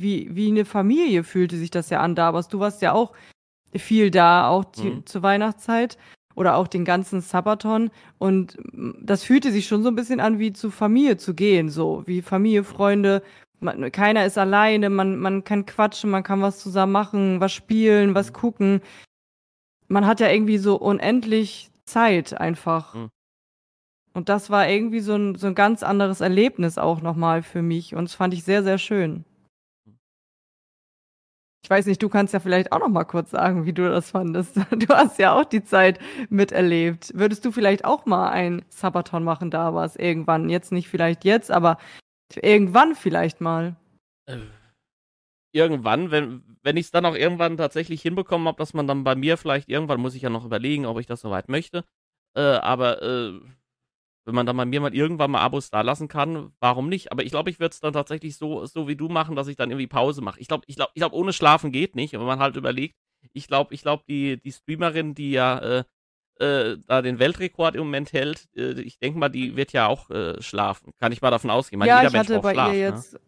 wie, 0.00 0.28
wie 0.34 0.48
eine 0.48 0.64
Familie 0.64 1.24
fühlte 1.24 1.56
sich 1.56 1.70
das 1.70 1.90
ja 1.90 2.00
an 2.00 2.14
da, 2.14 2.28
aber 2.28 2.42
du 2.42 2.58
warst 2.58 2.80
ja 2.82 2.92
auch 2.92 3.12
viel 3.76 4.10
da, 4.10 4.48
auch 4.48 4.64
die, 4.64 4.90
Mhm. 4.90 5.06
zur 5.06 5.22
Weihnachtszeit 5.22 5.98
oder 6.34 6.56
auch 6.56 6.68
den 6.68 6.84
ganzen 6.84 7.20
Sabaton. 7.20 7.90
Und 8.18 8.56
mm, 8.72 8.92
das 9.02 9.24
fühlte 9.24 9.52
sich 9.52 9.66
schon 9.68 9.82
so 9.82 9.88
ein 9.90 9.96
bisschen 9.96 10.20
an, 10.20 10.38
wie 10.38 10.52
zu 10.52 10.70
Familie 10.70 11.16
zu 11.18 11.34
gehen, 11.34 11.68
so 11.68 12.02
wie 12.06 12.22
Familie, 12.22 12.64
Freunde. 12.64 13.22
Man, 13.60 13.90
keiner 13.90 14.24
ist 14.24 14.38
alleine, 14.38 14.88
man, 14.88 15.18
man 15.18 15.42
kann 15.44 15.66
quatschen, 15.66 16.10
man 16.10 16.22
kann 16.22 16.42
was 16.42 16.60
zusammen 16.60 16.92
machen, 16.92 17.40
was 17.40 17.52
spielen, 17.52 18.14
was 18.14 18.32
gucken. 18.32 18.80
Man 19.88 20.06
hat 20.06 20.20
ja 20.20 20.28
irgendwie 20.28 20.58
so 20.58 20.76
unendlich 20.76 21.70
Zeit 21.84 22.38
einfach. 22.38 22.94
Mhm. 22.94 23.08
Und 24.12 24.28
das 24.28 24.50
war 24.50 24.68
irgendwie 24.68 25.00
so 25.00 25.14
ein, 25.14 25.34
so 25.34 25.46
ein 25.46 25.54
ganz 25.54 25.82
anderes 25.82 26.20
Erlebnis 26.20 26.78
auch 26.78 27.00
nochmal 27.00 27.42
für 27.42 27.62
mich. 27.62 27.94
Und 27.94 28.04
das 28.04 28.14
fand 28.14 28.34
ich 28.34 28.44
sehr, 28.44 28.62
sehr 28.62 28.78
schön. 28.78 29.24
Ich 31.62 31.70
weiß 31.70 31.86
nicht, 31.86 32.02
du 32.02 32.08
kannst 32.08 32.32
ja 32.32 32.40
vielleicht 32.40 32.72
auch 32.72 32.78
noch 32.78 32.88
mal 32.88 33.04
kurz 33.04 33.30
sagen, 33.30 33.66
wie 33.66 33.72
du 33.72 33.88
das 33.88 34.10
fandest. 34.10 34.56
Du 34.70 34.88
hast 34.88 35.18
ja 35.18 35.34
auch 35.38 35.44
die 35.44 35.62
Zeit 35.62 35.98
miterlebt. 36.30 37.12
Würdest 37.14 37.44
du 37.44 37.52
vielleicht 37.52 37.84
auch 37.84 38.06
mal 38.06 38.30
ein 38.30 38.64
Sabaton 38.70 39.22
machen, 39.24 39.50
da 39.50 39.74
was 39.74 39.96
irgendwann? 39.96 40.48
Jetzt 40.48 40.72
nicht 40.72 40.88
vielleicht 40.88 41.24
jetzt, 41.24 41.50
aber 41.50 41.78
irgendwann 42.36 42.94
vielleicht 42.94 43.40
mal. 43.40 43.76
Äh, 44.26 44.38
Irgendwann, 45.52 46.10
wenn, 46.10 46.42
wenn 46.62 46.76
ich 46.76 46.86
es 46.86 46.90
dann 46.90 47.06
auch 47.06 47.14
irgendwann 47.14 47.56
tatsächlich 47.56 48.02
hinbekommen 48.02 48.46
habe, 48.46 48.58
dass 48.58 48.74
man 48.74 48.86
dann 48.86 49.02
bei 49.02 49.14
mir 49.14 49.38
vielleicht 49.38 49.68
irgendwann, 49.68 50.00
muss 50.00 50.14
ich 50.14 50.22
ja 50.22 50.28
noch 50.28 50.44
überlegen, 50.44 50.84
ob 50.84 50.98
ich 51.00 51.06
das 51.06 51.22
soweit 51.22 51.48
möchte. 51.48 51.84
Äh, 52.36 52.40
aber 52.42 53.02
äh, 53.02 53.40
wenn 54.26 54.34
man 54.34 54.44
dann 54.44 54.58
bei 54.58 54.66
mir 54.66 54.82
mal 54.82 54.94
irgendwann 54.94 55.30
mal 55.30 55.40
Abos 55.40 55.70
da 55.70 55.80
lassen 55.80 56.06
kann, 56.06 56.52
warum 56.60 56.90
nicht? 56.90 57.12
Aber 57.12 57.22
ich 57.22 57.30
glaube, 57.30 57.48
ich 57.48 57.60
würde 57.60 57.72
es 57.72 57.80
dann 57.80 57.94
tatsächlich 57.94 58.36
so, 58.36 58.66
so 58.66 58.86
wie 58.86 58.96
du 58.96 59.08
machen, 59.08 59.36
dass 59.36 59.48
ich 59.48 59.56
dann 59.56 59.70
irgendwie 59.70 59.86
Pause 59.86 60.20
mache. 60.20 60.38
Ich 60.38 60.48
glaube, 60.48 60.64
ich 60.66 60.76
glaube, 60.76 60.92
ich 60.94 61.00
glaube, 61.00 61.16
ohne 61.16 61.32
Schlafen 61.32 61.72
geht 61.72 61.96
nicht. 61.96 62.12
Wenn 62.12 62.20
man 62.20 62.38
halt 62.38 62.56
überlegt, 62.56 62.94
ich 63.32 63.46
glaube, 63.46 63.72
ich 63.72 63.80
glaube, 63.80 64.04
die, 64.06 64.38
die 64.38 64.52
Streamerin, 64.52 65.14
die 65.14 65.30
ja 65.30 65.58
äh, 65.60 65.84
äh, 66.40 66.76
da 66.86 67.02
den 67.02 67.18
Weltrekord 67.18 67.74
im 67.74 67.82
Moment 67.82 68.12
hält, 68.12 68.48
äh, 68.56 68.80
ich 68.80 68.98
denke 68.98 69.18
mal, 69.18 69.28
die 69.28 69.56
wird 69.56 69.72
ja 69.72 69.86
auch 69.86 70.10
äh, 70.10 70.40
schlafen. 70.40 70.92
Kann 70.98 71.12
ich 71.12 71.22
mal 71.22 71.30
davon 71.30 71.50
ausgehen. 71.50 71.78
Meine, 71.78 71.90
ja, 71.90 72.02
ich 72.04 72.14
hatte 72.14 72.40
bei 72.40 72.52
Schlaf, 72.52 72.68
ihr 72.68 72.90
ne? 72.90 72.96
jetzt. 72.96 73.18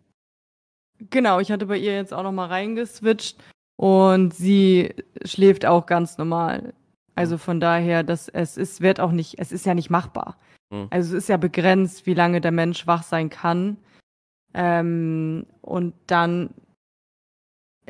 Genau, 0.98 1.40
ich 1.40 1.50
hatte 1.50 1.66
bei 1.66 1.78
ihr 1.78 1.94
jetzt 1.94 2.12
auch 2.12 2.22
noch 2.22 2.32
mal 2.32 2.46
reingeswitcht 2.46 3.42
und 3.76 4.34
sie 4.34 4.94
schläft 5.24 5.64
auch 5.64 5.86
ganz 5.86 6.18
normal. 6.18 6.74
Also 7.14 7.38
von 7.38 7.60
daher, 7.60 8.02
dass 8.02 8.28
es 8.28 8.56
ist, 8.56 8.80
wird 8.80 9.00
auch 9.00 9.12
nicht, 9.12 9.38
es 9.38 9.52
ist 9.52 9.66
ja 9.66 9.74
nicht 9.74 9.90
machbar. 9.90 10.38
Hm. 10.72 10.88
Also 10.90 11.16
es 11.16 11.24
ist 11.24 11.28
ja 11.28 11.36
begrenzt, 11.36 12.06
wie 12.06 12.14
lange 12.14 12.40
der 12.40 12.52
Mensch 12.52 12.86
wach 12.86 13.02
sein 13.02 13.30
kann. 13.30 13.78
Ähm, 14.54 15.46
und 15.62 15.94
dann 16.06 16.50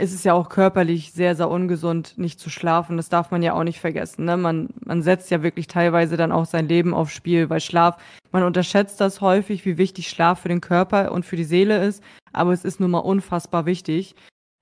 ist 0.01 0.15
es 0.15 0.25
ja 0.25 0.33
auch 0.33 0.49
körperlich 0.49 1.13
sehr, 1.13 1.35
sehr 1.37 1.49
ungesund, 1.49 2.15
nicht 2.17 2.41
zu 2.41 2.51
schlafen. 2.51 2.97
Das 2.97 3.09
darf 3.09 3.31
man 3.31 3.43
ja 3.43 3.53
auch 3.53 3.65
nicht 3.65 3.81
vergessen. 3.81 4.25
Ne? 4.25 4.37
Man, 4.37 4.69
man 4.85 5.03
setzt 5.03 5.31
ja 5.31 5.43
wirklich 5.43 5.67
teilweise 5.67 6.17
dann 6.17 6.33
auch 6.33 6.47
sein 6.47 6.69
Leben 6.69 6.95
aufs 6.95 7.13
Spiel, 7.13 7.51
weil 7.51 7.61
Schlaf, 7.61 7.97
man 8.33 8.43
unterschätzt 8.43 9.01
das 9.01 9.21
häufig, 9.21 9.65
wie 9.65 9.79
wichtig 9.79 10.09
Schlaf 10.09 10.41
für 10.41 10.49
den 10.49 10.61
Körper 10.61 11.13
und 11.13 11.25
für 11.25 11.37
die 11.37 11.45
Seele 11.45 11.85
ist. 11.85 12.03
Aber 12.33 12.53
es 12.53 12.65
ist 12.65 12.81
nun 12.81 12.91
mal 12.91 12.99
unfassbar 12.99 13.67
wichtig. 13.67 14.15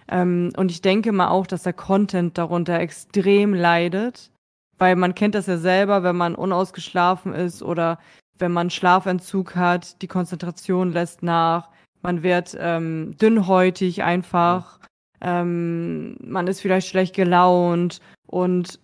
Ähm, 0.09 0.53
und 0.57 0.71
ich 0.71 0.83
denke 0.83 1.13
mal 1.13 1.29
auch, 1.29 1.47
dass 1.47 1.63
der 1.63 1.73
Content 1.73 2.39
darunter 2.39 2.79
extrem 2.81 3.55
leidet, 3.55 4.31
weil 4.79 4.97
man 4.97 5.15
kennt 5.15 5.35
das 5.35 5.47
ja 5.47 5.59
selber, 5.59 6.03
wenn 6.03 6.17
man 6.17 6.35
unausgeschlafen 6.35 7.35
ist 7.35 7.63
oder 7.63 7.99
wenn 8.39 8.53
man 8.53 8.71
Schlafentzug 8.71 9.57
hat, 9.57 10.01
die 10.01 10.07
Konzentration 10.09 10.93
lässt 10.93 11.23
nach, 11.23 11.69
man 12.03 12.23
wird 12.23 12.57
ähm, 12.59 13.17
dünnhäutig 13.21 14.03
einfach, 14.03 14.79
ähm, 15.21 16.17
man 16.21 16.47
ist 16.47 16.61
vielleicht 16.61 16.89
schlecht 16.89 17.15
gelaunt 17.15 18.01
und 18.27 18.81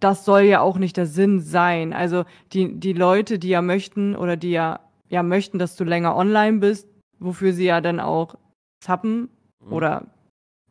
das 0.00 0.24
soll 0.24 0.42
ja 0.42 0.60
auch 0.60 0.78
nicht 0.78 0.96
der 0.96 1.06
Sinn 1.06 1.40
sein. 1.40 1.92
Also 1.92 2.24
die, 2.52 2.78
die 2.78 2.92
Leute, 2.92 3.38
die 3.38 3.48
ja 3.48 3.62
möchten 3.62 4.14
oder 4.14 4.36
die 4.36 4.50
ja, 4.50 4.80
ja 5.08 5.22
möchten, 5.22 5.58
dass 5.58 5.76
du 5.76 5.84
länger 5.84 6.14
online 6.14 6.58
bist, 6.58 6.88
wofür 7.18 7.52
sie 7.52 7.64
ja 7.64 7.80
dann 7.80 7.98
auch 7.98 8.36
zappen 8.80 9.28
Mhm. 9.64 9.72
oder 9.72 10.06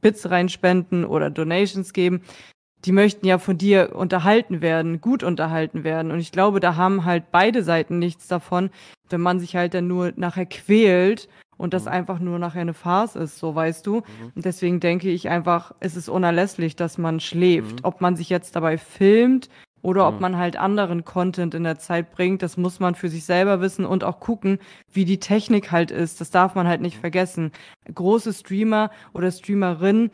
Bits 0.02 0.30
reinspenden 0.30 1.06
oder 1.06 1.30
Donations 1.30 1.94
geben, 1.94 2.22
die 2.86 2.92
möchten 2.92 3.26
ja 3.26 3.40
von 3.40 3.58
dir 3.58 3.96
unterhalten 3.96 4.62
werden, 4.62 5.02
gut 5.02 5.24
unterhalten 5.24 5.84
werden. 5.84 6.12
Und 6.12 6.20
ich 6.20 6.32
glaube, 6.32 6.60
da 6.60 6.76
haben 6.76 7.06
halt 7.06 7.32
beide 7.32 7.64
Seiten 7.64 7.98
nichts 8.00 8.28
davon, 8.28 8.70
wenn 9.10 9.22
man 9.22 9.40
sich 9.40 9.56
halt 9.56 9.74
dann 9.74 9.88
nur 9.88 10.14
nachher 10.16 10.46
quält 10.46 11.28
und 11.58 11.74
das 11.74 11.86
Mhm. 11.86 11.92
einfach 11.92 12.20
nur 12.20 12.40
nachher 12.40 12.62
eine 12.62 12.74
Farce 12.74 13.16
ist, 13.16 13.38
so 13.40 13.54
weißt 13.56 13.86
du. 13.88 13.98
Mhm. 13.98 14.32
Und 14.36 14.46
deswegen 14.46 14.80
denke 14.80 15.10
ich 15.10 15.30
einfach, 15.30 15.74
es 15.80 15.96
ist 15.96 16.10
unerlässlich, 16.10 16.76
dass 16.76 16.98
man 16.98 17.20
schläft. 17.20 17.78
Mhm. 17.78 17.80
Ob 17.84 18.02
man 18.02 18.16
sich 18.16 18.30
jetzt 18.30 18.56
dabei 18.56 18.78
filmt 18.78 19.50
oder 19.82 20.08
ob 20.08 20.20
man 20.20 20.38
halt 20.38 20.58
anderen 20.58 21.06
Content 21.06 21.54
in 21.54 21.64
der 21.64 21.78
Zeit 21.80 22.12
bringt, 22.12 22.42
das 22.42 22.58
muss 22.58 22.80
man 22.80 22.96
für 22.96 23.10
sich 23.10 23.26
selber 23.26 23.62
wissen 23.62 23.86
und 23.86 24.04
auch 24.04 24.20
gucken, 24.20 24.60
wie 24.92 25.06
die 25.06 25.20
Technik 25.20 25.72
halt 25.72 25.92
ist. 25.92 26.20
Das 26.20 26.30
darf 26.32 26.56
man 26.56 26.68
halt 26.68 26.82
nicht 26.82 26.98
Mhm. 26.98 27.02
vergessen. 27.02 27.52
Große 27.94 28.34
Streamer 28.34 28.90
oder 29.14 29.32
Streamerinnen 29.32 30.12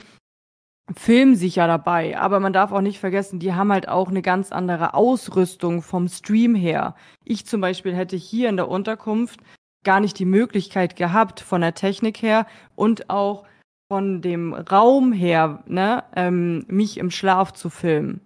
filmen 0.95 1.35
sich 1.35 1.55
ja 1.55 1.65
dabei, 1.65 2.17
aber 2.19 2.41
man 2.41 2.51
darf 2.51 2.73
auch 2.73 2.81
nicht 2.81 2.99
vergessen, 2.99 3.39
die 3.39 3.53
haben 3.53 3.71
halt 3.71 3.87
auch 3.87 4.09
eine 4.09 4.21
ganz 4.21 4.51
andere 4.51 4.93
Ausrüstung 4.93 5.81
vom 5.81 6.09
Stream 6.09 6.55
her. 6.55 6.93
Ich 7.23 7.45
zum 7.45 7.61
Beispiel 7.61 7.95
hätte 7.95 8.17
hier 8.17 8.49
in 8.49 8.57
der 8.57 8.67
Unterkunft 8.67 9.39
gar 9.83 9.99
nicht 9.99 10.17
die 10.19 10.25
Möglichkeit 10.25 10.95
gehabt, 10.95 11.39
von 11.39 11.61
der 11.61 11.73
Technik 11.73 12.21
her 12.21 12.45
und 12.75 13.09
auch 13.09 13.45
von 13.91 14.21
dem 14.21 14.53
Raum 14.53 15.13
her, 15.13 15.63
ne, 15.67 16.03
ähm, 16.15 16.65
mich 16.67 16.97
im 16.97 17.11
Schlaf 17.11 17.53
zu 17.53 17.69
filmen. 17.69 18.21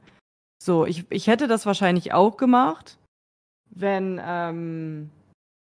So, 0.64 0.86
ich, 0.86 1.06
ich 1.10 1.28
hätte 1.28 1.48
das 1.48 1.66
wahrscheinlich 1.66 2.14
auch 2.14 2.38
gemacht, 2.38 2.98
wenn 3.70 4.22
ähm, 4.24 5.10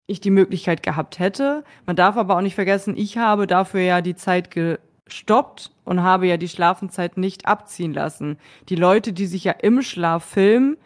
ich 0.06 0.20
die 0.20 0.30
Möglichkeit 0.30 0.82
gehabt 0.82 1.18
hätte. 1.18 1.64
Man 1.86 1.96
darf 1.96 2.16
aber 2.16 2.36
auch 2.36 2.40
nicht 2.40 2.54
vergessen, 2.54 2.96
ich 2.96 3.18
habe 3.18 3.46
dafür 3.46 3.80
ja 3.80 4.00
die 4.00 4.16
Zeit 4.16 4.50
gestoppt 4.50 5.72
und 5.84 6.02
habe 6.02 6.26
ja 6.26 6.36
die 6.36 6.48
Schlafenszeit 6.48 7.16
nicht 7.16 7.46
abziehen 7.46 7.94
lassen. 7.94 8.38
Die 8.68 8.76
Leute, 8.76 9.12
die 9.12 9.26
sich 9.26 9.44
ja 9.44 9.52
im 9.52 9.82
Schlaf 9.82 10.24
filmen, 10.24 10.76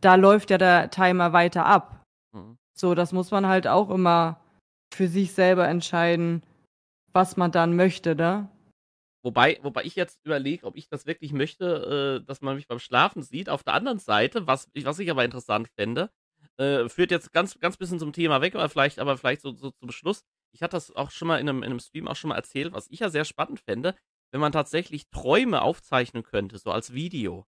da 0.00 0.16
läuft 0.16 0.50
ja 0.50 0.58
der 0.58 0.90
Timer 0.90 1.32
weiter 1.32 1.66
ab. 1.66 2.04
Mhm. 2.32 2.56
So, 2.76 2.94
das 2.94 3.12
muss 3.12 3.30
man 3.30 3.46
halt 3.46 3.66
auch 3.66 3.90
immer 3.90 4.41
für 4.94 5.08
sich 5.08 5.32
selber 5.32 5.68
entscheiden, 5.68 6.42
was 7.12 7.36
man 7.36 7.52
dann 7.52 7.76
möchte, 7.76 8.14
ne? 8.14 8.48
Wobei, 9.24 9.58
wobei 9.62 9.84
ich 9.84 9.94
jetzt 9.94 10.20
überlege, 10.24 10.66
ob 10.66 10.76
ich 10.76 10.88
das 10.88 11.06
wirklich 11.06 11.32
möchte, 11.32 12.20
äh, 12.22 12.26
dass 12.26 12.40
man 12.40 12.56
mich 12.56 12.66
beim 12.66 12.80
Schlafen 12.80 13.22
sieht. 13.22 13.48
Auf 13.48 13.62
der 13.62 13.74
anderen 13.74 13.98
Seite, 14.00 14.46
was, 14.48 14.68
was 14.82 14.98
ich 14.98 15.10
aber 15.10 15.24
interessant 15.24 15.68
fände, 15.76 16.10
äh, 16.58 16.88
führt 16.88 17.12
jetzt 17.12 17.32
ganz, 17.32 17.58
ganz 17.60 17.76
bisschen 17.76 18.00
zum 18.00 18.12
Thema 18.12 18.40
weg, 18.40 18.54
aber 18.56 18.68
vielleicht, 18.68 18.98
aber 18.98 19.16
vielleicht 19.16 19.42
so, 19.42 19.54
so 19.54 19.70
zum 19.70 19.92
Schluss. 19.92 20.24
Ich 20.52 20.62
hatte 20.62 20.76
das 20.76 20.94
auch 20.96 21.10
schon 21.10 21.28
mal 21.28 21.38
in 21.38 21.48
einem, 21.48 21.58
in 21.58 21.70
einem 21.70 21.78
Stream 21.78 22.08
auch 22.08 22.16
schon 22.16 22.28
mal 22.30 22.36
erzählt, 22.36 22.72
was 22.72 22.88
ich 22.90 23.00
ja 23.00 23.10
sehr 23.10 23.24
spannend 23.24 23.60
fände, 23.60 23.94
wenn 24.32 24.40
man 24.40 24.52
tatsächlich 24.52 25.08
Träume 25.10 25.62
aufzeichnen 25.62 26.24
könnte, 26.24 26.58
so 26.58 26.72
als 26.72 26.92
Video. 26.92 27.46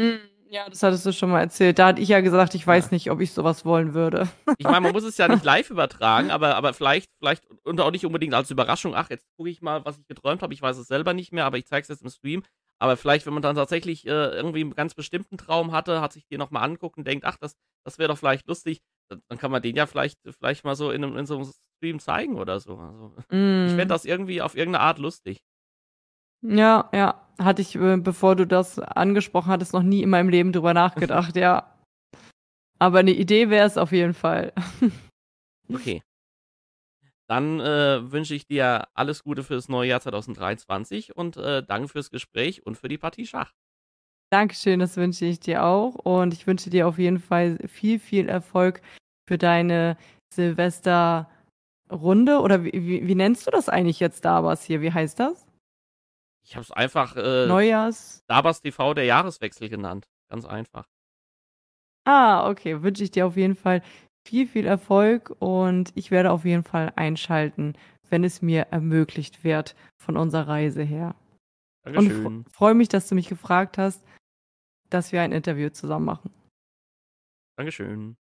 Mhm. 0.00 0.37
Ja, 0.50 0.68
das 0.68 0.82
hattest 0.82 1.04
du 1.04 1.12
schon 1.12 1.30
mal 1.30 1.40
erzählt. 1.40 1.78
Da 1.78 1.88
hatte 1.88 2.00
ich 2.00 2.08
ja 2.08 2.20
gesagt, 2.20 2.54
ich 2.54 2.66
weiß 2.66 2.86
ja. 2.86 2.90
nicht, 2.92 3.10
ob 3.10 3.20
ich 3.20 3.32
sowas 3.32 3.64
wollen 3.64 3.92
würde. 3.92 4.28
Ich 4.56 4.64
meine, 4.64 4.80
man 4.80 4.92
muss 4.92 5.04
es 5.04 5.18
ja 5.18 5.28
nicht 5.28 5.44
live 5.44 5.70
übertragen, 5.70 6.30
aber, 6.30 6.56
aber 6.56 6.72
vielleicht, 6.72 7.10
vielleicht, 7.18 7.44
und 7.64 7.80
auch 7.80 7.90
nicht 7.90 8.06
unbedingt 8.06 8.34
als 8.34 8.50
Überraschung, 8.50 8.94
ach, 8.94 9.10
jetzt 9.10 9.26
gucke 9.36 9.50
ich 9.50 9.60
mal, 9.60 9.84
was 9.84 9.98
ich 9.98 10.06
geträumt 10.06 10.42
habe. 10.42 10.54
Ich 10.54 10.62
weiß 10.62 10.78
es 10.78 10.88
selber 10.88 11.12
nicht 11.12 11.32
mehr, 11.32 11.44
aber 11.44 11.58
ich 11.58 11.66
zeige 11.66 11.82
es 11.82 11.88
jetzt 11.88 12.02
im 12.02 12.10
Stream. 12.10 12.42
Aber 12.80 12.96
vielleicht, 12.96 13.26
wenn 13.26 13.34
man 13.34 13.42
dann 13.42 13.56
tatsächlich 13.56 14.06
äh, 14.06 14.10
irgendwie 14.10 14.60
einen 14.60 14.74
ganz 14.74 14.94
bestimmten 14.94 15.36
Traum 15.36 15.72
hatte, 15.72 16.00
hat 16.00 16.12
sich 16.12 16.26
den 16.28 16.38
nochmal 16.38 16.62
anguckt 16.62 16.96
und 16.96 17.06
denkt, 17.06 17.24
ach, 17.24 17.36
das, 17.36 17.56
das 17.84 17.98
wäre 17.98 18.08
doch 18.08 18.18
vielleicht 18.18 18.46
lustig, 18.46 18.80
dann 19.10 19.38
kann 19.38 19.50
man 19.50 19.62
den 19.62 19.76
ja 19.76 19.86
vielleicht, 19.86 20.18
vielleicht 20.38 20.64
mal 20.64 20.76
so 20.76 20.90
in, 20.90 21.02
in 21.02 21.26
so 21.26 21.36
einem 21.36 21.52
Stream 21.76 21.98
zeigen 21.98 22.36
oder 22.36 22.60
so. 22.60 22.76
Also, 22.76 23.14
mm. 23.30 23.66
Ich 23.66 23.72
fände 23.72 23.86
das 23.86 24.04
irgendwie 24.04 24.42
auf 24.42 24.56
irgendeine 24.56 24.84
Art 24.84 24.98
lustig. 24.98 25.40
Ja, 26.42 26.88
ja. 26.92 27.24
Hatte 27.38 27.62
ich, 27.62 27.76
äh, 27.76 27.96
bevor 27.96 28.34
du 28.34 28.46
das 28.46 28.80
angesprochen 28.80 29.50
hattest, 29.50 29.72
noch 29.72 29.82
nie 29.82 30.02
in 30.02 30.10
meinem 30.10 30.28
Leben 30.28 30.52
drüber 30.52 30.74
nachgedacht, 30.74 31.36
ja. 31.36 31.72
Aber 32.80 32.98
eine 32.98 33.12
Idee 33.12 33.50
wäre 33.50 33.66
es 33.66 33.76
auf 33.76 33.92
jeden 33.92 34.14
Fall. 34.14 34.52
okay. 35.72 36.02
Dann 37.28 37.60
äh, 37.60 38.10
wünsche 38.10 38.34
ich 38.34 38.46
dir 38.46 38.88
alles 38.94 39.22
Gute 39.22 39.44
für 39.44 39.54
das 39.54 39.68
neue 39.68 39.90
Jahr 39.90 40.00
2023 40.00 41.14
und 41.14 41.36
äh, 41.36 41.62
danke 41.62 41.88
fürs 41.88 42.10
Gespräch 42.10 42.64
und 42.64 42.78
für 42.78 42.88
die 42.88 42.98
Partie 42.98 43.26
Schach. 43.26 43.52
Dankeschön, 44.30 44.80
das 44.80 44.96
wünsche 44.96 45.24
ich 45.24 45.40
dir 45.40 45.64
auch. 45.64 45.94
Und 45.94 46.34
ich 46.34 46.46
wünsche 46.46 46.70
dir 46.70 46.88
auf 46.88 46.98
jeden 46.98 47.18
Fall 47.18 47.58
viel, 47.66 47.98
viel 47.98 48.28
Erfolg 48.28 48.80
für 49.28 49.38
deine 49.38 49.96
Silvesterrunde. 50.34 52.40
Oder 52.40 52.64
wie, 52.64 52.72
wie, 52.72 53.06
wie 53.06 53.14
nennst 53.14 53.46
du 53.46 53.50
das 53.50 53.68
eigentlich 53.68 54.00
jetzt 54.00 54.24
da 54.24 54.44
was 54.44 54.64
hier? 54.64 54.80
Wie 54.80 54.92
heißt 54.92 55.20
das? 55.20 55.47
Ich 56.48 56.56
habe 56.56 56.64
es 56.64 56.72
einfach 56.72 57.14
äh, 57.14 57.46
Neujahrs. 57.46 58.24
Dabas 58.26 58.62
TV 58.62 58.94
der 58.94 59.04
Jahreswechsel 59.04 59.68
genannt. 59.68 60.08
Ganz 60.30 60.46
einfach. 60.46 60.88
Ah, 62.04 62.48
okay. 62.48 62.82
Wünsche 62.82 63.04
ich 63.04 63.10
dir 63.10 63.26
auf 63.26 63.36
jeden 63.36 63.54
Fall 63.54 63.82
viel, 64.26 64.46
viel 64.46 64.64
Erfolg 64.64 65.36
und 65.40 65.92
ich 65.94 66.10
werde 66.10 66.30
auf 66.30 66.46
jeden 66.46 66.64
Fall 66.64 66.90
einschalten, 66.96 67.76
wenn 68.08 68.24
es 68.24 68.40
mir 68.40 68.68
ermöglicht 68.70 69.44
wird 69.44 69.76
von 70.02 70.16
unserer 70.16 70.48
Reise 70.48 70.82
her. 70.82 71.14
Dankeschön. 71.84 72.26
Und 72.26 72.50
freue 72.50 72.74
mich, 72.74 72.88
dass 72.88 73.10
du 73.10 73.14
mich 73.14 73.28
gefragt 73.28 73.76
hast, 73.76 74.02
dass 74.88 75.12
wir 75.12 75.20
ein 75.20 75.32
Interview 75.32 75.68
zusammen 75.68 76.06
machen. 76.06 76.30
Dankeschön. 77.58 78.16